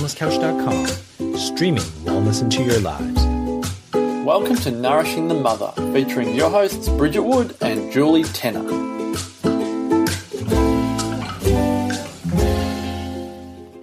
wellnesscouch.com, 0.00 1.36
streaming 1.36 1.82
wellness 2.04 2.40
into 2.40 2.62
your 2.62 2.80
lives. 2.80 3.22
Welcome 4.24 4.56
to 4.56 4.70
Nourishing 4.70 5.28
the 5.28 5.34
Mother, 5.34 5.72
featuring 5.92 6.34
your 6.34 6.48
hosts 6.48 6.88
Bridget 6.88 7.22
Wood 7.22 7.54
and 7.60 7.92
Julie 7.92 8.24
Tenner. 8.24 8.62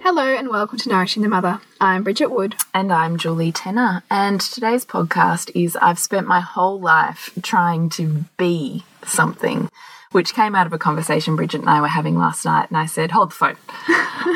Hello 0.02 0.24
and 0.24 0.48
welcome 0.48 0.78
to 0.78 0.88
Nourishing 0.88 1.22
the 1.22 1.28
Mother. 1.28 1.60
I'm 1.80 2.02
Bridget 2.02 2.32
Wood. 2.32 2.56
And 2.74 2.92
I'm 2.92 3.16
Julie 3.16 3.52
Tenner. 3.52 4.02
And 4.10 4.40
today's 4.40 4.84
podcast 4.84 5.52
is 5.54 5.76
I've 5.76 6.00
spent 6.00 6.26
my 6.26 6.40
whole 6.40 6.80
life 6.80 7.30
trying 7.42 7.90
to 7.90 8.24
be 8.36 8.84
something 9.04 9.70
which 10.12 10.34
came 10.34 10.54
out 10.54 10.66
of 10.66 10.72
a 10.72 10.78
conversation 10.78 11.36
Bridget 11.36 11.60
and 11.60 11.70
I 11.70 11.80
were 11.80 11.88
having 11.88 12.16
last 12.16 12.44
night. 12.44 12.68
And 12.68 12.76
I 12.76 12.86
said, 12.86 13.10
Hold 13.10 13.30
the 13.30 13.34
phone. 13.34 13.56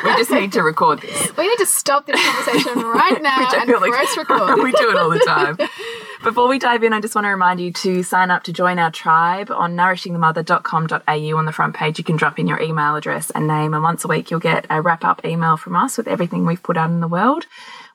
we 0.04 0.16
just 0.16 0.30
need 0.30 0.52
to 0.52 0.62
record 0.62 1.00
this. 1.00 1.32
We 1.42 1.48
need 1.48 1.58
to 1.58 1.66
stop 1.66 2.06
this 2.06 2.22
conversation 2.22 2.78
right 2.86 3.20
now 3.20 3.48
and 3.54 3.68
press 3.68 4.16
like 4.16 4.28
record. 4.28 4.58
we 4.62 4.70
do 4.72 4.90
it 4.90 4.96
all 4.96 5.10
the 5.10 5.18
time. 5.20 5.56
Before 6.22 6.46
we 6.46 6.58
dive 6.58 6.84
in, 6.84 6.92
I 6.92 7.00
just 7.00 7.16
want 7.16 7.24
to 7.24 7.30
remind 7.30 7.58
you 7.58 7.72
to 7.72 8.02
sign 8.04 8.30
up 8.30 8.44
to 8.44 8.52
join 8.52 8.78
our 8.78 8.92
tribe 8.92 9.50
on 9.50 9.74
nourishingthemother.com.au. 9.74 11.36
On 11.36 11.46
the 11.46 11.52
front 11.52 11.74
page, 11.74 11.98
you 11.98 12.04
can 12.04 12.16
drop 12.16 12.38
in 12.38 12.46
your 12.46 12.60
email 12.60 12.94
address 12.94 13.30
and 13.30 13.48
name, 13.48 13.74
and 13.74 13.82
once 13.82 14.04
a 14.04 14.08
week, 14.08 14.30
you'll 14.30 14.38
get 14.38 14.66
a 14.70 14.80
wrap 14.80 15.04
up 15.04 15.24
email 15.24 15.56
from 15.56 15.74
us 15.74 15.96
with 15.96 16.06
everything 16.06 16.46
we've 16.46 16.62
put 16.62 16.76
out 16.76 16.90
in 16.90 17.00
the 17.00 17.08
world 17.08 17.46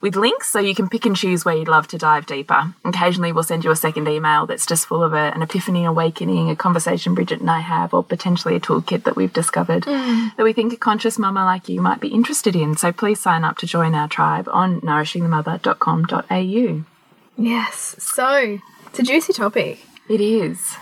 with 0.02 0.16
links 0.16 0.50
so 0.50 0.60
you 0.60 0.76
can 0.76 0.90
pick 0.90 1.06
and 1.06 1.16
choose 1.16 1.44
where 1.44 1.56
you'd 1.56 1.68
love 1.68 1.88
to 1.90 1.98
dive 1.98 2.26
deeper. 2.26 2.74
Occasionally, 2.86 3.32
we'll 3.32 3.44
send 3.44 3.64
you 3.64 3.72
a 3.72 3.76
second 3.76 4.08
email 4.08 4.46
that's 4.46 4.66
just 4.66 4.86
full 4.86 5.04
of 5.04 5.14
a, 5.14 5.34
an 5.36 5.42
epiphany, 5.42 5.86
awakening, 5.86 6.50
a 6.50 6.56
conversation 6.56 7.16
Bridget 7.16 7.42
and 7.42 7.50
I 7.50 7.60
have, 7.60 7.94
or 7.94 8.04
potentially 8.04 8.56
a 8.56 8.60
toolkit 8.60 9.04
that 9.04 9.16
we've 9.16 9.34
discovered 9.34 9.84
mm. 9.84 10.36
that 10.36 10.44
we 10.44 10.54
think 10.54 10.74
a 10.74 10.78
conscious 10.78 11.18
mama 11.18 11.46
like 11.46 11.70
you 11.70 11.82
might 11.82 12.00
be 12.00 12.10
interested 12.10 12.56
in. 12.56 12.78
So 12.78 12.92
please 12.92 13.20
sign 13.20 13.44
up 13.44 13.58
to 13.58 13.66
join 13.66 13.96
our 13.96 14.08
tribe 14.08 14.48
on 14.52 14.82
nourishingthemother.com.au. 14.82 16.84
Yes. 17.38 17.96
So, 18.00 18.60
it's 18.88 19.00
a 19.00 19.04
juicy 19.04 19.34
topic. 19.34 19.80
It 20.10 20.22
is. 20.22 20.76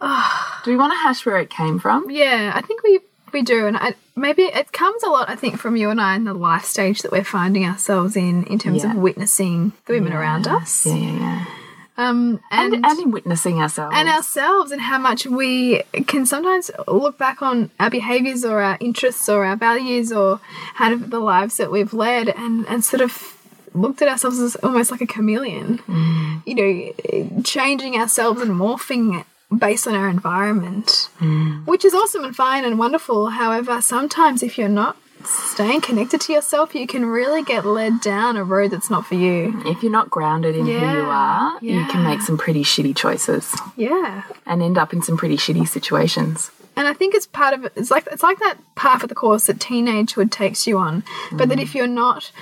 Oh. 0.00 0.60
Do 0.64 0.70
we 0.70 0.76
want 0.76 0.92
to 0.92 0.98
hash 0.98 1.26
where 1.26 1.38
it 1.38 1.50
came 1.50 1.78
from? 1.78 2.10
Yeah, 2.10 2.52
I 2.54 2.60
think 2.60 2.82
we 2.82 3.00
we 3.32 3.42
do, 3.42 3.66
and 3.66 3.76
I, 3.76 3.94
maybe 4.16 4.42
it 4.42 4.72
comes 4.72 5.02
a 5.02 5.08
lot. 5.08 5.28
I 5.28 5.36
think 5.36 5.58
from 5.58 5.76
you 5.76 5.90
and 5.90 6.00
I 6.00 6.16
in 6.16 6.24
the 6.24 6.34
life 6.34 6.64
stage 6.64 7.02
that 7.02 7.12
we're 7.12 7.24
finding 7.24 7.64
ourselves 7.64 8.16
in, 8.16 8.44
in 8.44 8.58
terms 8.58 8.84
yeah. 8.84 8.92
of 8.92 8.96
witnessing 8.96 9.72
the 9.86 9.94
women 9.94 10.12
yeah. 10.12 10.18
around 10.18 10.46
us. 10.46 10.86
Yeah, 10.86 10.94
yeah, 10.94 11.18
yeah. 11.18 11.44
Um, 11.96 12.40
and, 12.50 12.74
and, 12.74 12.86
and 12.86 13.00
in 13.00 13.10
witnessing 13.12 13.62
ourselves 13.62 13.94
and 13.96 14.08
ourselves 14.08 14.72
and 14.72 14.80
how 14.80 14.98
much 14.98 15.26
we 15.26 15.84
can 16.08 16.26
sometimes 16.26 16.68
look 16.88 17.18
back 17.18 17.40
on 17.40 17.70
our 17.78 17.88
behaviors 17.88 18.44
or 18.44 18.60
our 18.60 18.76
interests 18.80 19.28
or 19.28 19.44
our 19.44 19.54
values 19.54 20.10
or 20.10 20.40
how 20.74 20.96
the 20.96 21.20
lives 21.20 21.56
that 21.58 21.70
we've 21.70 21.94
led 21.94 22.28
and 22.30 22.66
and 22.66 22.84
sort 22.84 23.00
of 23.00 23.38
looked 23.74 24.02
at 24.02 24.08
ourselves 24.08 24.40
as 24.40 24.56
almost 24.56 24.90
like 24.90 25.02
a 25.02 25.06
chameleon 25.06 25.78
mm. 25.86 26.42
you 26.44 26.56
know 26.56 27.42
changing 27.44 27.94
ourselves 27.94 28.42
and 28.42 28.50
morphing 28.50 29.24
based 29.58 29.86
on 29.86 29.94
our 29.94 30.08
environment, 30.08 31.08
mm. 31.18 31.66
which 31.66 31.84
is 31.84 31.94
awesome 31.94 32.24
and 32.24 32.34
fine 32.34 32.64
and 32.64 32.78
wonderful. 32.78 33.30
However, 33.30 33.80
sometimes 33.80 34.42
if 34.42 34.58
you're 34.58 34.68
not 34.68 34.96
staying 35.26 35.80
connected 35.80 36.20
to 36.22 36.32
yourself, 36.32 36.74
you 36.74 36.86
can 36.86 37.06
really 37.06 37.42
get 37.42 37.64
led 37.64 38.00
down 38.00 38.36
a 38.36 38.44
road 38.44 38.70
that's 38.70 38.90
not 38.90 39.06
for 39.06 39.14
you. 39.14 39.60
If 39.66 39.82
you're 39.82 39.92
not 39.92 40.10
grounded 40.10 40.56
in 40.56 40.66
yeah, 40.66 40.78
who 40.78 40.98
you 40.98 41.04
are, 41.04 41.58
yeah. 41.60 41.80
you 41.80 41.86
can 41.90 42.04
make 42.04 42.20
some 42.20 42.38
pretty 42.38 42.62
shitty 42.62 42.96
choices. 42.96 43.54
Yeah. 43.76 44.24
And 44.46 44.62
end 44.62 44.78
up 44.78 44.92
in 44.92 45.02
some 45.02 45.16
pretty 45.16 45.36
shitty 45.36 45.66
situations. 45.68 46.50
And 46.76 46.88
I 46.88 46.92
think 46.92 47.14
it's 47.14 47.26
part 47.26 47.54
of. 47.54 47.64
It's 47.76 47.90
like 47.90 48.08
it's 48.10 48.22
like 48.22 48.40
that 48.40 48.56
path 48.74 49.04
of 49.04 49.08
the 49.08 49.14
course 49.14 49.46
that 49.46 49.58
teenagehood 49.58 50.32
takes 50.32 50.66
you 50.66 50.78
on, 50.78 51.02
mm. 51.02 51.38
but 51.38 51.48
that 51.48 51.58
mm. 51.58 51.62
if 51.62 51.74
you're 51.74 51.86
not 51.86 52.32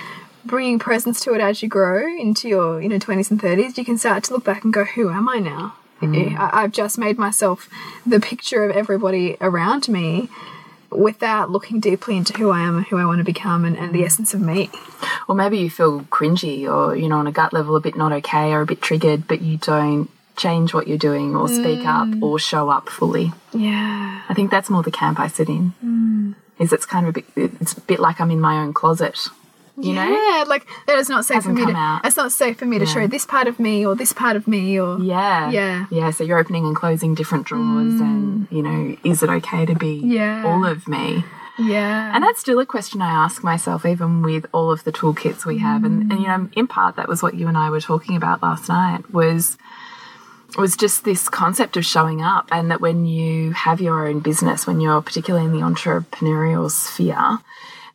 bringing 0.43 0.79
presence 0.79 1.21
to 1.21 1.33
it 1.33 1.39
as 1.39 1.61
you 1.61 1.69
grow 1.69 2.05
into 2.07 2.49
your 2.49 2.81
you 2.81 2.89
know 2.89 2.97
20s 2.97 3.29
and 3.29 3.39
30s, 3.39 3.77
you 3.77 3.85
can 3.85 3.97
start 3.97 4.23
to 4.25 4.33
look 4.33 4.43
back 4.43 4.63
and 4.63 4.73
go, 4.73 4.85
"Who 4.85 5.11
am 5.11 5.29
I 5.29 5.37
now?" 5.37 5.75
Mm. 6.11 6.37
I, 6.37 6.63
I've 6.63 6.71
just 6.71 6.97
made 6.97 7.17
myself 7.17 7.69
the 8.05 8.19
picture 8.19 8.63
of 8.63 8.75
everybody 8.75 9.37
around 9.41 9.87
me 9.87 10.29
without 10.89 11.49
looking 11.49 11.79
deeply 11.79 12.17
into 12.17 12.33
who 12.33 12.51
I 12.51 12.61
am 12.61 12.77
and 12.77 12.85
who 12.85 12.97
I 12.97 13.05
want 13.05 13.19
to 13.19 13.23
become 13.23 13.65
and, 13.65 13.77
and, 13.77 13.93
the 13.93 14.03
essence 14.03 14.33
of 14.33 14.41
me. 14.41 14.69
Or 15.27 15.35
maybe 15.35 15.57
you 15.57 15.69
feel 15.69 16.01
cringy 16.01 16.71
or, 16.71 16.95
you 16.95 17.09
know, 17.09 17.17
on 17.17 17.27
a 17.27 17.31
gut 17.31 17.53
level 17.53 17.75
a 17.75 17.79
bit 17.79 17.95
not 17.95 18.11
okay 18.11 18.53
or 18.53 18.61
a 18.61 18.65
bit 18.65 18.81
triggered, 18.81 19.27
but 19.27 19.41
you 19.41 19.57
don't 19.57 20.09
change 20.35 20.73
what 20.73 20.87
you're 20.87 20.97
doing 20.97 21.35
or 21.35 21.47
speak 21.47 21.79
mm. 21.79 21.85
up 21.85 22.23
or 22.23 22.39
show 22.39 22.69
up 22.69 22.89
fully. 22.89 23.31
Yeah. 23.53 24.21
I 24.27 24.33
think 24.33 24.51
that's 24.51 24.69
more 24.69 24.83
the 24.83 24.91
camp 24.91 25.19
I 25.19 25.27
sit 25.27 25.49
in. 25.49 25.73
Mm. 25.83 26.35
Is 26.59 26.71
it's 26.71 26.85
kind 26.85 27.07
of 27.07 27.17
a 27.17 27.21
bit, 27.21 27.53
it's 27.59 27.73
a 27.73 27.81
bit 27.81 27.99
like 27.99 28.21
I'm 28.21 28.31
in 28.31 28.39
my 28.39 28.57
own 28.57 28.73
closet 28.73 29.17
you 29.77 29.93
yeah, 29.93 30.05
know 30.05 30.11
yeah 30.11 30.43
like 30.47 30.67
that 30.85 30.97
is 30.97 31.09
not 31.09 31.25
safe 31.25 31.43
for 31.43 31.49
me 31.53 31.65
to 31.65 31.71
out. 31.71 32.01
it's 32.05 32.15
not 32.15 32.31
safe 32.31 32.57
for 32.57 32.65
me 32.65 32.77
yeah. 32.77 32.85
to 32.85 32.91
show 32.91 33.07
this 33.07 33.25
part 33.25 33.47
of 33.47 33.59
me 33.59 33.85
or 33.85 33.95
this 33.95 34.13
part 34.13 34.35
of 34.35 34.47
me 34.47 34.79
or 34.79 34.99
yeah 34.99 35.49
yeah 35.49 35.85
yeah 35.89 36.11
so 36.11 36.23
you're 36.23 36.37
opening 36.37 36.65
and 36.65 36.75
closing 36.75 37.15
different 37.15 37.45
drawers 37.45 37.93
mm. 37.93 38.01
and 38.01 38.47
you 38.51 38.61
know 38.61 38.95
is 39.03 39.23
it 39.23 39.29
okay 39.29 39.65
to 39.65 39.75
be 39.75 40.01
yeah. 40.03 40.43
all 40.45 40.63
of 40.65 40.87
me 40.87 41.23
yeah 41.57 42.13
and 42.13 42.23
that's 42.23 42.39
still 42.39 42.59
a 42.59 42.65
question 42.65 43.01
i 43.01 43.09
ask 43.09 43.43
myself 43.43 43.85
even 43.85 44.21
with 44.21 44.45
all 44.53 44.71
of 44.71 44.83
the 44.83 44.91
toolkits 44.91 45.45
we 45.45 45.57
have 45.57 45.83
and, 45.83 46.11
and 46.11 46.21
you 46.21 46.27
know 46.27 46.49
in 46.53 46.67
part 46.67 46.95
that 46.95 47.07
was 47.07 47.23
what 47.23 47.33
you 47.33 47.47
and 47.47 47.57
i 47.57 47.69
were 47.69 47.81
talking 47.81 48.15
about 48.15 48.41
last 48.43 48.69
night 48.69 49.11
was 49.11 49.57
was 50.55 50.77
just 50.77 51.03
this 51.03 51.29
concept 51.29 51.77
of 51.77 51.85
showing 51.85 52.21
up 52.21 52.47
and 52.51 52.69
that 52.69 52.79
when 52.79 53.05
you 53.05 53.51
have 53.53 53.81
your 53.81 54.07
own 54.07 54.19
business 54.19 54.67
when 54.67 54.79
you're 54.79 55.01
particularly 55.01 55.45
in 55.45 55.51
the 55.51 55.59
entrepreneurial 55.59 56.69
sphere 56.69 57.39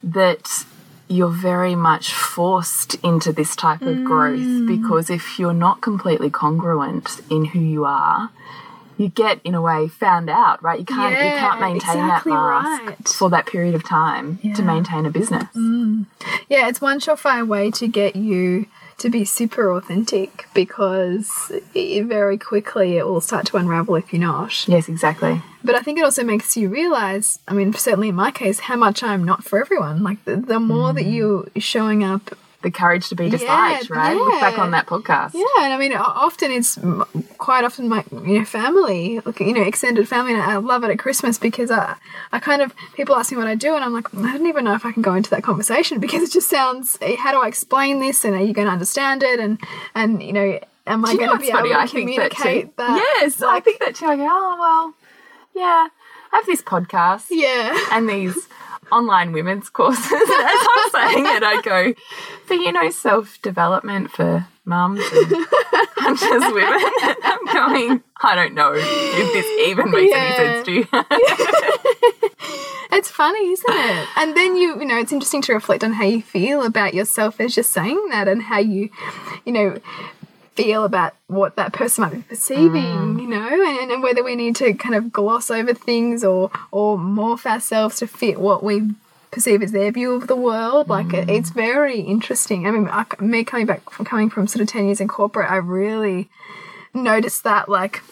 that 0.03 0.65
you're 1.09 1.29
very 1.29 1.75
much 1.75 2.13
forced 2.13 2.95
into 2.97 3.33
this 3.33 3.57
type 3.57 3.83
of 3.83 3.97
mm. 3.97 4.05
growth 4.05 4.67
because 4.67 5.11
if 5.11 5.39
you're 5.39 5.55
not 5.55 5.81
completely 5.81 6.31
congruent 6.31 7.21
in 7.31 7.47
who 7.47 7.59
you 7.59 7.85
are, 7.85 8.31
you 8.99 9.09
get 9.09 9.41
in 9.45 9.55
a 9.55 9.63
way 9.63 9.89
found 9.89 10.29
out, 10.29 10.63
right? 10.63 10.81
You 10.81 10.85
can't 10.85 11.15
yeah, 11.15 11.35
you 11.35 11.39
can't 11.39 11.61
maintain 11.61 12.05
exactly 12.05 12.33
that 12.33 12.39
mask 12.39 12.85
right. 12.85 13.09
for 13.09 13.31
that 13.31 13.47
period 13.47 13.75
of 13.75 13.89
time 13.89 14.39
yeah. 14.43 14.55
to 14.55 14.63
maintain 14.63 15.07
a 15.07 15.11
business. 15.11 15.45
Mm. 15.55 16.07
Yeah, 16.49 16.69
it's 16.69 16.81
one 16.81 17.01
surefire 17.01 17.47
way 17.47 17.71
to 17.73 17.87
get 17.87 18.17
you 18.17 18.67
to 18.99 19.09
be 19.09 19.25
super 19.25 19.73
authentic 19.73 20.49
because 20.55 21.53
it, 21.75 22.05
very 22.05 22.37
quickly 22.37 22.97
it 22.97 23.07
will 23.07 23.21
start 23.21 23.47
to 23.47 23.57
unravel 23.57 23.95
if 23.95 24.13
you're 24.13 24.21
not. 24.21 24.69
Yes, 24.69 24.89
exactly. 24.89 25.41
But 25.65 25.77
I 25.77 25.81
think 25.81 25.99
it 25.99 26.05
also 26.05 26.25
makes 26.25 26.57
you 26.57 26.69
realize, 26.69 27.39
I 27.47 27.55
mean, 27.55 27.73
certainly 27.73 28.09
in 28.09 28.17
my 28.17 28.31
case, 28.31 28.61
how 28.61 28.77
much 28.77 29.03
I'm 29.03 29.25
not 29.25 29.45
for 29.45 29.61
everyone. 29.61 30.03
Like 30.03 30.25
the, 30.25 30.37
the 30.37 30.61
more 30.61 30.91
mm. 30.91 30.95
that 30.97 31.05
you're 31.05 31.47
showing 31.57 32.03
up 32.03 32.37
the 32.63 32.71
courage 32.71 33.09
to 33.09 33.15
be 33.15 33.31
disliked, 33.31 33.89
yeah, 33.89 33.97
right? 33.97 34.17
Yeah. 34.17 34.23
Look 34.23 34.41
back 34.41 34.59
on 34.59 34.73
that 34.73 34.87
podcast. 34.87 35.33
Yeah, 35.35 35.45
and 35.61 35.73
I 35.73 35.79
mean, 35.79 35.93
often 35.95 36.51
it's 36.51 36.77
quite 37.39 37.65
often 37.65 37.89
my 37.89 38.05
you 38.11 38.41
know 38.41 38.45
family, 38.45 39.21
you 39.39 39.53
know, 39.53 39.63
extended 39.63 40.09
family, 40.09 40.33
and 40.33 40.43
I 40.43 40.57
love 40.57 40.83
it 40.83 40.91
at 40.91 40.99
Christmas 40.99 41.39
because 41.39 41.71
I, 41.71 41.95
I 42.33 42.41
kind 42.41 42.61
of 42.61 42.75
people 42.95 43.15
ask 43.15 43.31
me 43.31 43.39
what 43.39 43.47
I 43.47 43.55
do, 43.55 43.75
and 43.75 43.85
I'm 43.85 43.93
like, 43.93 44.13
I 44.15 44.37
don't 44.37 44.47
even 44.47 44.65
know 44.65 44.75
if 44.75 44.85
I 44.85 44.91
can 44.93 45.03
go 45.03 45.15
into 45.15 45.31
that 45.31 45.45
conversation 45.45 46.01
because 46.05 46.23
it 46.23 46.33
just 46.33 46.49
sounds. 46.49 46.99
Eh, 47.01 47.17
how 47.17 47.31
do 47.31 47.41
I 47.41 47.47
explain 47.49 48.01
this, 48.01 48.25
and 48.25 48.35
are 48.35 48.43
you 48.43 48.53
going 48.53 48.67
to 48.67 48.73
understand 48.73 49.23
it, 49.23 49.39
and 49.39 49.61
and 49.95 50.21
you 50.23 50.33
know, 50.33 50.59
am 50.87 51.05
I 51.05 51.15
going 51.15 51.31
to 51.31 51.39
be 51.39 51.53
funny? 51.53 51.71
able 51.71 51.79
to 51.79 51.83
I 51.83 51.87
communicate 51.87 52.77
that, 52.77 52.89
that, 52.89 53.19
Yes, 53.21 53.41
like, 53.41 53.63
I 53.63 53.65
think 53.65 53.79
that 53.81 53.95
too. 53.95 54.07
I 54.07 54.17
go, 54.17 54.27
oh 54.29 54.57
well, 54.59 54.95
yeah, 55.55 55.89
I 56.33 56.37
have 56.37 56.47
this 56.47 56.63
podcast, 56.63 57.27
yeah, 57.31 57.79
and 57.93 58.09
these 58.09 58.49
online 58.93 59.33
women's 59.33 59.69
courses. 59.69 60.05
As 60.13 60.21
I'm 60.21 60.91
saying 60.91 61.27
it, 61.27 61.43
I 61.43 61.61
go 61.63 61.95
for 62.47 62.55
you 62.55 62.73
know 62.73 62.91
self 62.91 63.41
development 63.43 64.11
for 64.11 64.47
mums 64.65 65.01
and 65.13 65.47
conscious 65.97 66.29
women. 66.53 66.81
I'm 67.25 67.47
going. 67.47 68.03
I 68.21 68.35
don't 68.35 68.55
know 68.55 68.73
if 68.75 69.33
this 69.33 69.69
even 69.69 69.91
makes 69.91 70.13
yeah. 70.13 70.19
any 70.19 70.37
sense 70.37 70.67
to 70.67 70.73
you. 70.73 70.87
it's 72.93 73.11
funny, 73.11 73.53
isn't 73.53 73.67
it? 73.69 74.09
And 74.17 74.37
then 74.37 74.57
you, 74.57 74.79
you 74.81 74.87
know, 74.87 74.99
it's 74.99 75.13
interesting 75.13 75.43
to 75.43 75.55
reflect 75.55 75.85
on 75.85 75.93
how 75.93 76.05
you 76.05 76.21
feel 76.21 76.65
about 76.65 76.95
yourself 76.95 77.41
as 77.41 77.57
you're 77.57 77.65
saying 77.65 78.09
that, 78.11 78.29
and 78.29 78.43
how 78.43 78.59
you, 78.59 78.91
you 79.45 79.53
know, 79.53 79.79
feel 80.59 80.83
about 80.83 81.15
what 81.29 81.55
that 81.55 81.73
person 81.73 82.03
might 82.03 82.13
be 82.13 82.23
perceiving, 82.23 82.83
mm. 82.83 83.21
you 83.21 83.29
know, 83.29 83.49
and, 83.49 83.93
and 83.93 84.03
whether 84.03 84.25
we 84.25 84.35
need 84.35 84.57
to 84.57 84.75
kind 84.75 84.97
of 84.97 85.13
gloss 85.13 85.51
over 85.53 85.73
things 85.73 86.25
or 86.25 86.51
or 86.73 86.99
morph 86.99 87.47
ourselves 87.47 87.99
to 88.01 88.07
fit 88.09 88.41
what 88.41 88.65
we 88.65 88.91
perceive 89.31 89.63
as 89.63 89.71
their 89.71 89.93
view 89.93 90.15
of 90.15 90.27
the 90.27 90.35
world. 90.35 90.89
Like 90.89 91.15
it, 91.15 91.31
it's 91.31 91.51
very 91.51 92.01
interesting. 92.01 92.67
I 92.67 92.73
mean, 92.73 92.89
I, 92.91 93.05
me 93.21 93.45
coming 93.45 93.67
back 93.67 93.89
from 93.89 94.05
coming 94.05 94.31
from 94.31 94.49
sort 94.49 94.63
of 94.63 94.69
ten 94.69 94.87
years 94.87 95.01
in 95.01 95.07
corporate, 95.07 95.49
I 95.49 95.57
really 95.57 96.29
noticed 96.93 97.45
that 97.45 97.69
like 97.69 98.03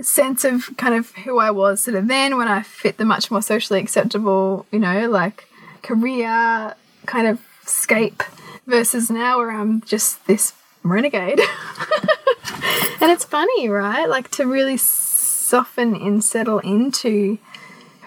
sense 0.00 0.44
of 0.44 0.70
kind 0.76 0.94
of 0.94 1.10
who 1.24 1.38
I 1.40 1.50
was 1.50 1.82
sort 1.82 1.96
of 1.96 2.06
then 2.06 2.36
when 2.36 2.46
I 2.46 2.62
fit 2.62 2.98
the 2.98 3.04
much 3.04 3.32
more 3.32 3.42
socially 3.42 3.80
acceptable, 3.80 4.64
you 4.70 4.78
know, 4.78 5.08
like 5.10 5.48
career 5.82 6.74
kind 7.06 7.26
of 7.26 7.40
scape 7.64 8.22
versus 8.66 9.10
now 9.10 9.38
where 9.38 9.50
I'm 9.50 9.80
just 9.80 10.24
this 10.26 10.52
renegade. 10.92 11.40
and 13.00 13.10
it's 13.10 13.24
funny, 13.24 13.68
right? 13.68 14.08
Like 14.08 14.30
to 14.32 14.46
really 14.46 14.76
soften 14.76 15.94
and 15.94 16.22
settle 16.22 16.58
into 16.60 17.38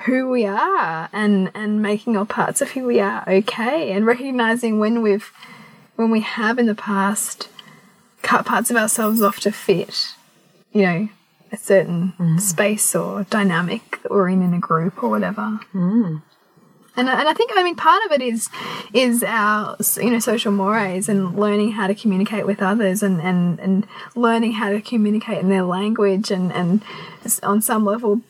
who 0.06 0.30
we 0.30 0.46
are 0.46 1.10
and 1.14 1.52
and 1.54 1.82
making 1.82 2.18
all 2.18 2.26
parts 2.26 2.62
of 2.62 2.72
who 2.72 2.86
we 2.86 3.00
are 3.00 3.24
okay 3.28 3.92
and 3.92 4.06
recognizing 4.06 4.80
when 4.80 5.02
we've 5.02 5.32
when 5.96 6.10
we 6.10 6.22
have 6.22 6.58
in 6.58 6.66
the 6.66 6.76
past 6.76 7.50
cut 8.22 8.46
parts 8.46 8.72
of 8.72 8.78
ourselves 8.78 9.22
off 9.22 9.40
to 9.40 9.52
fit 9.52 10.16
you 10.72 10.82
know 10.82 11.10
a 11.52 11.58
certain 11.58 12.14
mm. 12.18 12.40
space 12.40 12.96
or 12.96 13.24
dynamic 13.26 14.02
that 14.02 14.12
we're 14.12 14.30
in 14.30 14.42
in 14.42 14.54
a 14.54 14.60
group 14.60 15.04
or 15.04 15.10
whatever 15.10 15.60
mm. 15.74 16.22
And, 16.98 17.10
I- 17.10 17.20
and 17.20 17.30
I 17.30 17.34
think 17.34 17.52
I 17.56 17.64
mean 17.64 17.76
part 17.76 18.06
of 18.06 18.12
it 18.12 18.22
is 18.22 18.50
is 18.94 19.24
our 19.24 19.78
you 19.98 20.10
know 20.10 20.20
social 20.20 20.52
mores 20.52 21.08
and 21.08 21.36
learning 21.38 21.72
how 21.72 21.88
to 21.88 21.96
communicate 21.96 22.46
with 22.46 22.62
others 22.62 23.02
and 23.02 23.22
and 23.22 23.60
and 23.60 23.88
learning 24.16 24.54
how 24.54 24.70
to 24.70 24.82
communicate 24.82 25.40
in 25.40 25.50
their 25.50 25.64
language 25.64 26.32
and 26.32 26.52
and 26.52 26.82
on 27.44 27.62
some 27.62 27.86
level 27.86 28.22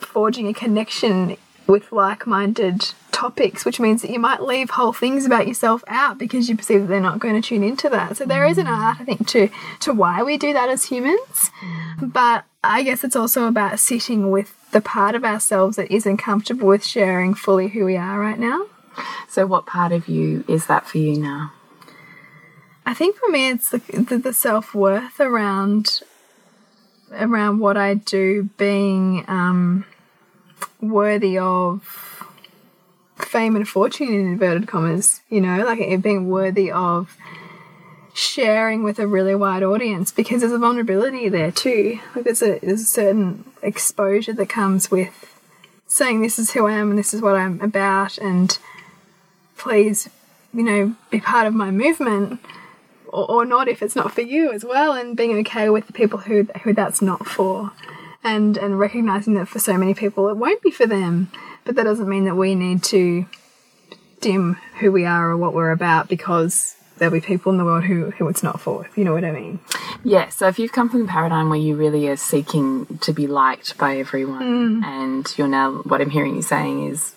forging 0.00 0.48
a 0.48 0.54
connection 0.54 1.36
with 1.66 1.90
like-minded 1.92 2.92
topics 3.10 3.64
which 3.64 3.80
means 3.80 4.02
that 4.02 4.10
you 4.10 4.18
might 4.18 4.42
leave 4.42 4.70
whole 4.70 4.92
things 4.92 5.24
about 5.24 5.46
yourself 5.46 5.82
out 5.88 6.18
because 6.18 6.48
you 6.48 6.56
perceive 6.56 6.82
that 6.82 6.88
they're 6.88 7.00
not 7.00 7.20
going 7.20 7.40
to 7.40 7.48
tune 7.48 7.62
into 7.62 7.88
that. 7.88 8.16
So 8.16 8.26
there 8.26 8.44
is 8.44 8.58
an 8.58 8.66
mm. 8.66 8.76
art 8.76 8.98
i 9.00 9.04
think 9.04 9.26
to 9.28 9.48
to 9.80 9.92
why 9.94 10.22
we 10.22 10.36
do 10.36 10.52
that 10.52 10.68
as 10.68 10.84
humans. 10.84 11.50
Mm. 11.62 12.12
But 12.12 12.44
i 12.62 12.82
guess 12.82 13.02
it's 13.02 13.16
also 13.16 13.46
about 13.46 13.78
sitting 13.78 14.30
with 14.30 14.54
the 14.74 14.80
part 14.80 15.14
of 15.14 15.24
ourselves 15.24 15.76
that 15.76 15.88
isn't 15.88 16.16
comfortable 16.16 16.66
with 16.66 16.84
sharing 16.84 17.32
fully 17.32 17.68
who 17.68 17.84
we 17.84 17.96
are 17.96 18.18
right 18.18 18.40
now 18.40 18.66
So, 19.28 19.46
what 19.46 19.66
part 19.66 19.92
of 19.92 20.08
you 20.08 20.44
is 20.46 20.66
that 20.66 20.86
for 20.86 20.98
you 20.98 21.18
now? 21.18 21.52
I 22.86 22.94
think 22.94 23.16
for 23.16 23.28
me, 23.28 23.50
it's 23.50 23.70
the, 23.70 23.78
the, 23.78 24.18
the 24.18 24.32
self 24.32 24.74
worth 24.74 25.18
around 25.20 26.02
around 27.12 27.58
what 27.60 27.76
I 27.76 27.94
do 27.94 28.50
being 28.56 29.24
um, 29.28 29.84
worthy 30.80 31.38
of 31.38 32.24
fame 33.16 33.56
and 33.56 33.68
fortune 33.68 34.08
in 34.08 34.32
inverted 34.32 34.68
commas. 34.68 35.20
You 35.28 35.40
know, 35.40 35.64
like 35.64 35.80
it 35.80 36.02
being 36.02 36.28
worthy 36.28 36.70
of 36.70 37.16
sharing 38.14 38.84
with 38.84 39.00
a 39.00 39.06
really 39.06 39.34
wide 39.34 39.64
audience 39.64 40.12
because 40.12 40.40
there's 40.40 40.52
a 40.52 40.58
vulnerability 40.58 41.28
there 41.28 41.50
too. 41.50 41.98
Like 42.14 42.24
there's 42.24 42.42
a 42.42 42.60
there's 42.60 42.80
a 42.80 42.86
certain 42.86 43.44
exposure 43.60 44.32
that 44.32 44.48
comes 44.48 44.90
with 44.90 45.34
saying 45.88 46.22
this 46.22 46.38
is 46.38 46.52
who 46.52 46.66
I 46.66 46.72
am 46.72 46.90
and 46.90 46.98
this 46.98 47.12
is 47.12 47.20
what 47.20 47.34
I'm 47.34 47.60
about 47.60 48.16
and 48.18 48.56
please 49.56 50.08
you 50.52 50.62
know 50.62 50.94
be 51.10 51.20
part 51.20 51.46
of 51.46 51.54
my 51.54 51.70
movement 51.70 52.40
or, 53.08 53.30
or 53.30 53.44
not 53.44 53.68
if 53.68 53.82
it's 53.82 53.96
not 53.96 54.12
for 54.12 54.22
you 54.22 54.52
as 54.52 54.64
well 54.64 54.92
and 54.92 55.16
being 55.16 55.36
okay 55.38 55.68
with 55.68 55.86
the 55.86 55.92
people 55.92 56.20
who 56.20 56.44
who 56.62 56.72
that's 56.72 57.02
not 57.02 57.26
for 57.26 57.72
and 58.22 58.56
and 58.56 58.78
recognizing 58.78 59.34
that 59.34 59.48
for 59.48 59.58
so 59.58 59.76
many 59.76 59.94
people 59.94 60.28
it 60.28 60.36
won't 60.36 60.62
be 60.62 60.70
for 60.70 60.86
them 60.86 61.30
but 61.64 61.74
that 61.74 61.84
doesn't 61.84 62.08
mean 62.08 62.24
that 62.24 62.36
we 62.36 62.54
need 62.54 62.82
to 62.82 63.26
dim 64.20 64.54
who 64.78 64.90
we 64.90 65.04
are 65.04 65.30
or 65.30 65.36
what 65.36 65.54
we're 65.54 65.70
about 65.70 66.08
because 66.08 66.76
there'll 66.98 67.12
be 67.12 67.20
people 67.20 67.52
in 67.52 67.58
the 67.58 67.64
world 67.64 67.84
who 67.84 68.10
who 68.12 68.28
it's 68.28 68.42
not 68.42 68.60
for 68.60 68.86
if 68.86 68.96
you 68.96 69.04
know 69.04 69.12
what 69.12 69.24
i 69.24 69.30
mean. 69.30 69.60
Yeah, 70.06 70.28
so 70.28 70.48
if 70.48 70.58
you've 70.58 70.72
come 70.72 70.90
from 70.90 71.04
a 71.04 71.06
paradigm 71.06 71.48
where 71.48 71.58
you 71.58 71.76
really 71.76 72.08
are 72.08 72.16
seeking 72.16 72.98
to 72.98 73.12
be 73.12 73.26
liked 73.26 73.78
by 73.78 73.96
everyone, 73.96 74.82
mm. 74.82 74.84
and 74.84 75.34
you're 75.38 75.48
now, 75.48 75.76
what 75.84 76.02
I'm 76.02 76.10
hearing 76.10 76.36
you 76.36 76.42
saying 76.42 76.88
is, 76.88 77.14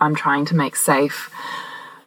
I'm 0.00 0.14
trying 0.14 0.44
to 0.46 0.54
make 0.54 0.76
safe 0.76 1.30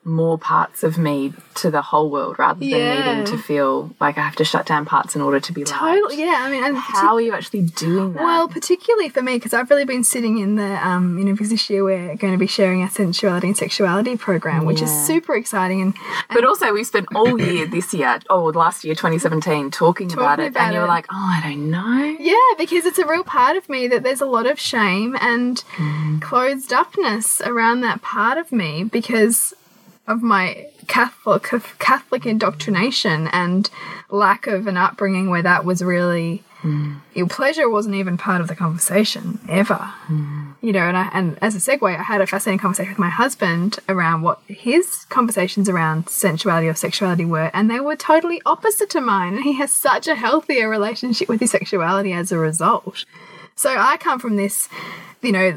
more 0.04 0.36
parts 0.38 0.82
of 0.84 0.98
me 0.98 1.32
to 1.54 1.70
the 1.70 1.82
whole 1.84 2.10
world 2.10 2.40
rather 2.40 2.60
than 2.60 2.70
Yeah. 2.70 2.96
needing 2.96 3.26
to 3.26 3.38
feel 3.38 3.94
like 4.00 4.18
I 4.18 4.22
have 4.22 4.36
to 4.38 4.44
shut 4.44 4.66
down 4.66 4.84
parts 4.86 5.16
in 5.16 5.22
order 5.22 5.40
to 5.40 5.54
be 5.54 5.62
liked. 5.64 5.78
totally 5.78 6.20
yeah 6.20 6.38
i 6.40 6.50
mean 6.50 6.64
and 6.64 6.76
How 6.76 7.14
are 7.14 7.22
you 7.22 7.34
actually 7.34 7.62
doing 7.62 8.14
that? 8.14 8.24
Well, 8.24 8.48
particularly 8.48 9.10
for 9.10 9.22
me, 9.22 9.34
because 9.36 9.54
I've 9.54 9.70
really 9.70 9.86
been 9.86 10.04
sitting 10.04 10.40
in 10.40 10.56
the, 10.56 10.72
um, 10.88 11.18
you 11.20 11.26
know, 11.26 11.34
because 11.34 11.50
this 11.50 11.70
year 11.70 11.84
we're 11.84 12.16
going 12.16 12.34
to 12.34 12.40
be 12.40 12.48
sharing 12.48 12.82
our 12.82 12.90
sensuality 12.90 13.48
and 13.48 13.56
sexuality 13.58 14.18
program, 14.18 14.66
which 14.66 14.82
is 14.82 14.90
super 15.08 15.36
exciting. 15.36 15.82
And 15.82 15.94
But 16.34 16.46
also, 16.46 16.74
we 16.74 16.84
spent 16.84 17.08
all 17.16 17.40
year 17.40 17.66
this 17.68 17.94
year, 17.94 18.20
oh, 18.30 18.46
last 18.46 18.84
year, 18.84 18.96
2017, 18.96 19.70
talking, 19.72 20.12
about 20.14 20.40
it, 20.40 20.48
about 20.48 20.64
and 20.66 20.74
you 20.76 20.82
were 20.82 20.88
like, 20.88 21.06
oh, 21.12 21.16
I 21.38 21.42
don't 21.44 21.70
know. 21.70 22.16
yeah, 22.20 22.36
because 22.58 22.86
it's 22.86 22.98
a 23.00 23.06
real 23.06 23.24
part 23.24 23.56
of 23.56 23.70
me 23.70 23.88
that 23.88 24.02
there's 24.04 24.22
a 24.22 24.26
lot 24.26 24.46
of 24.48 24.60
shame 24.60 25.16
and 25.22 25.64
closed 26.22 26.74
upness 26.74 27.42
around 27.42 27.82
that 27.82 28.02
part 28.02 28.38
of 28.38 28.52
me 28.52 28.84
because 28.84 29.54
of 30.08 30.22
my 30.22 30.68
Catholic 30.88 31.44
Catholic 31.80 32.26
indoctrination 32.26 33.28
and 33.28 33.70
lack 34.10 34.48
of 34.48 34.68
an 34.68 34.78
upbringing 34.78 35.30
where 35.30 35.44
that 35.44 35.64
was 35.64 35.82
really 35.82 36.44
hmm. 36.62 36.96
your 37.14 37.28
pleasure 37.28 37.70
wasn't 37.70 37.96
even 37.96 38.18
part 38.18 38.42
of 38.42 38.48
the 38.48 38.56
conversation 38.56 39.40
ever. 39.48 39.76
Hmm. 39.76 40.52
You 40.62 40.74
know, 40.74 40.82
and 40.82 40.98
I, 40.98 41.10
and 41.14 41.40
as 41.42 41.56
a 41.56 41.60
segue, 41.60 41.98
I 41.98 42.04
had 42.04 42.22
a 42.22 42.28
fascinating 42.28 42.60
conversation 42.60 42.92
with 42.92 43.00
my 43.00 43.10
husband 43.10 43.80
around 43.90 44.22
what 44.22 44.42
his 44.48 45.06
conversations 45.10 45.70
around 45.70 46.10
sensuality 46.10 46.68
or 46.68 46.76
sexuality 46.76 47.26
were, 47.26 47.50
and 47.54 47.70
they 47.70 47.80
were 47.80 47.96
totally 47.96 48.42
opposite 48.46 48.90
to 48.92 49.02
mine. 49.02 49.36
And 49.36 49.44
he 49.44 49.54
has 49.54 49.72
such 49.72 50.08
a 50.08 50.16
healthier 50.16 50.70
relationship 50.70 51.30
with 51.30 51.40
his 51.40 51.52
sexuality 51.52 52.14
as 52.14 52.32
a 52.32 52.38
result. 52.38 53.06
So 53.62 53.70
I 53.78 53.98
come 53.98 54.18
from 54.18 54.38
this, 54.38 54.70
you 55.22 55.32
know, 55.32 55.52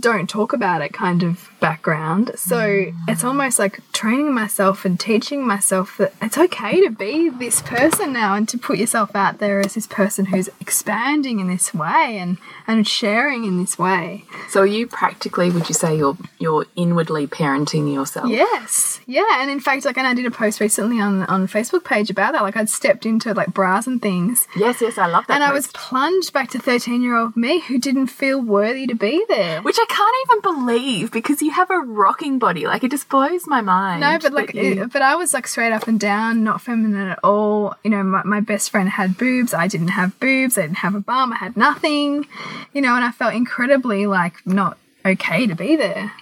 don't 0.00 0.30
talk 0.30 0.54
about 0.54 0.80
it 0.80 0.94
kind 0.94 1.22
of 1.22 1.50
background. 1.60 2.32
So 2.36 2.56
mm. 2.56 2.94
it's 3.06 3.22
almost 3.22 3.58
like 3.58 3.80
training 3.92 4.32
myself 4.32 4.86
and 4.86 4.98
teaching 4.98 5.46
myself 5.46 5.98
that 5.98 6.14
it's 6.22 6.38
okay 6.38 6.80
to 6.80 6.90
be 6.90 7.28
this 7.28 7.60
person 7.60 8.14
now 8.14 8.34
and 8.34 8.48
to 8.48 8.56
put 8.56 8.78
yourself 8.78 9.14
out 9.14 9.38
there 9.38 9.60
as 9.60 9.74
this 9.74 9.86
person 9.86 10.26
who's 10.26 10.48
expanding 10.58 11.38
in 11.38 11.48
this 11.48 11.74
way 11.74 12.16
and, 12.18 12.38
and 12.66 12.88
sharing 12.88 13.44
in 13.44 13.60
this 13.60 13.78
way. 13.78 14.24
So, 14.48 14.62
are 14.62 14.66
you 14.66 14.86
practically, 14.86 15.50
would 15.50 15.68
you 15.68 15.74
say, 15.74 15.96
you're, 15.96 16.16
you're 16.38 16.64
inwardly 16.76 17.26
parenting 17.26 17.92
yourself? 17.92 18.30
Yes. 18.30 19.00
Yeah. 19.06 19.42
And 19.42 19.50
in 19.50 19.60
fact, 19.60 19.84
like, 19.84 19.98
and 19.98 20.06
I 20.06 20.14
did 20.14 20.24
a 20.24 20.30
post 20.30 20.60
recently 20.60 20.98
on, 20.98 21.24
on 21.24 21.46
Facebook 21.46 21.84
page 21.84 22.08
about 22.08 22.32
that. 22.32 22.42
Like, 22.42 22.56
I'd 22.56 22.70
stepped 22.70 23.04
into 23.04 23.34
like 23.34 23.52
bras 23.52 23.86
and 23.86 24.00
things. 24.00 24.48
Yes, 24.56 24.80
yes, 24.80 24.96
I 24.96 25.06
love 25.06 25.26
that. 25.26 25.34
And 25.34 25.44
I 25.44 25.52
was 25.52 25.66
plunged 25.68 26.32
back 26.32 26.48
to 26.50 26.58
13 26.58 27.02
year 27.02 27.16
old 27.16 27.36
me 27.36 27.49
who 27.58 27.78
didn't 27.78 28.06
feel 28.06 28.40
worthy 28.40 28.86
to 28.86 28.94
be 28.94 29.24
there. 29.28 29.60
Which 29.62 29.78
I 29.80 29.84
can't 29.88 30.16
even 30.26 30.40
believe 30.40 31.10
because 31.10 31.42
you 31.42 31.50
have 31.50 31.70
a 31.70 31.78
rocking 31.78 32.38
body. 32.38 32.66
Like, 32.66 32.84
it 32.84 32.90
just 32.90 33.08
blows 33.08 33.46
my 33.46 33.60
mind. 33.60 34.00
No, 34.00 34.18
but 34.18 34.32
like, 34.32 34.54
you- 34.54 34.82
it- 34.84 34.92
but 34.92 35.02
I 35.02 35.16
was 35.16 35.34
like 35.34 35.46
straight 35.48 35.72
up 35.72 35.88
and 35.88 35.98
down, 35.98 36.44
not 36.44 36.60
feminine 36.60 37.08
at 37.08 37.18
all. 37.24 37.74
You 37.82 37.90
know, 37.90 38.02
my, 38.02 38.22
my 38.22 38.40
best 38.40 38.70
friend 38.70 38.88
had 38.88 39.18
boobs. 39.18 39.52
I 39.52 39.66
didn't 39.66 39.88
have 39.88 40.18
boobs. 40.20 40.56
I 40.56 40.62
didn't 40.62 40.78
have 40.78 40.94
a 40.94 41.00
bum. 41.00 41.32
I 41.32 41.36
had 41.36 41.56
nothing. 41.56 42.26
You 42.72 42.80
know, 42.82 42.94
and 42.94 43.04
I 43.04 43.10
felt 43.10 43.34
incredibly 43.34 44.06
like 44.06 44.34
not 44.46 44.78
okay 45.04 45.46
to 45.46 45.54
be 45.54 45.74
there. 45.76 46.12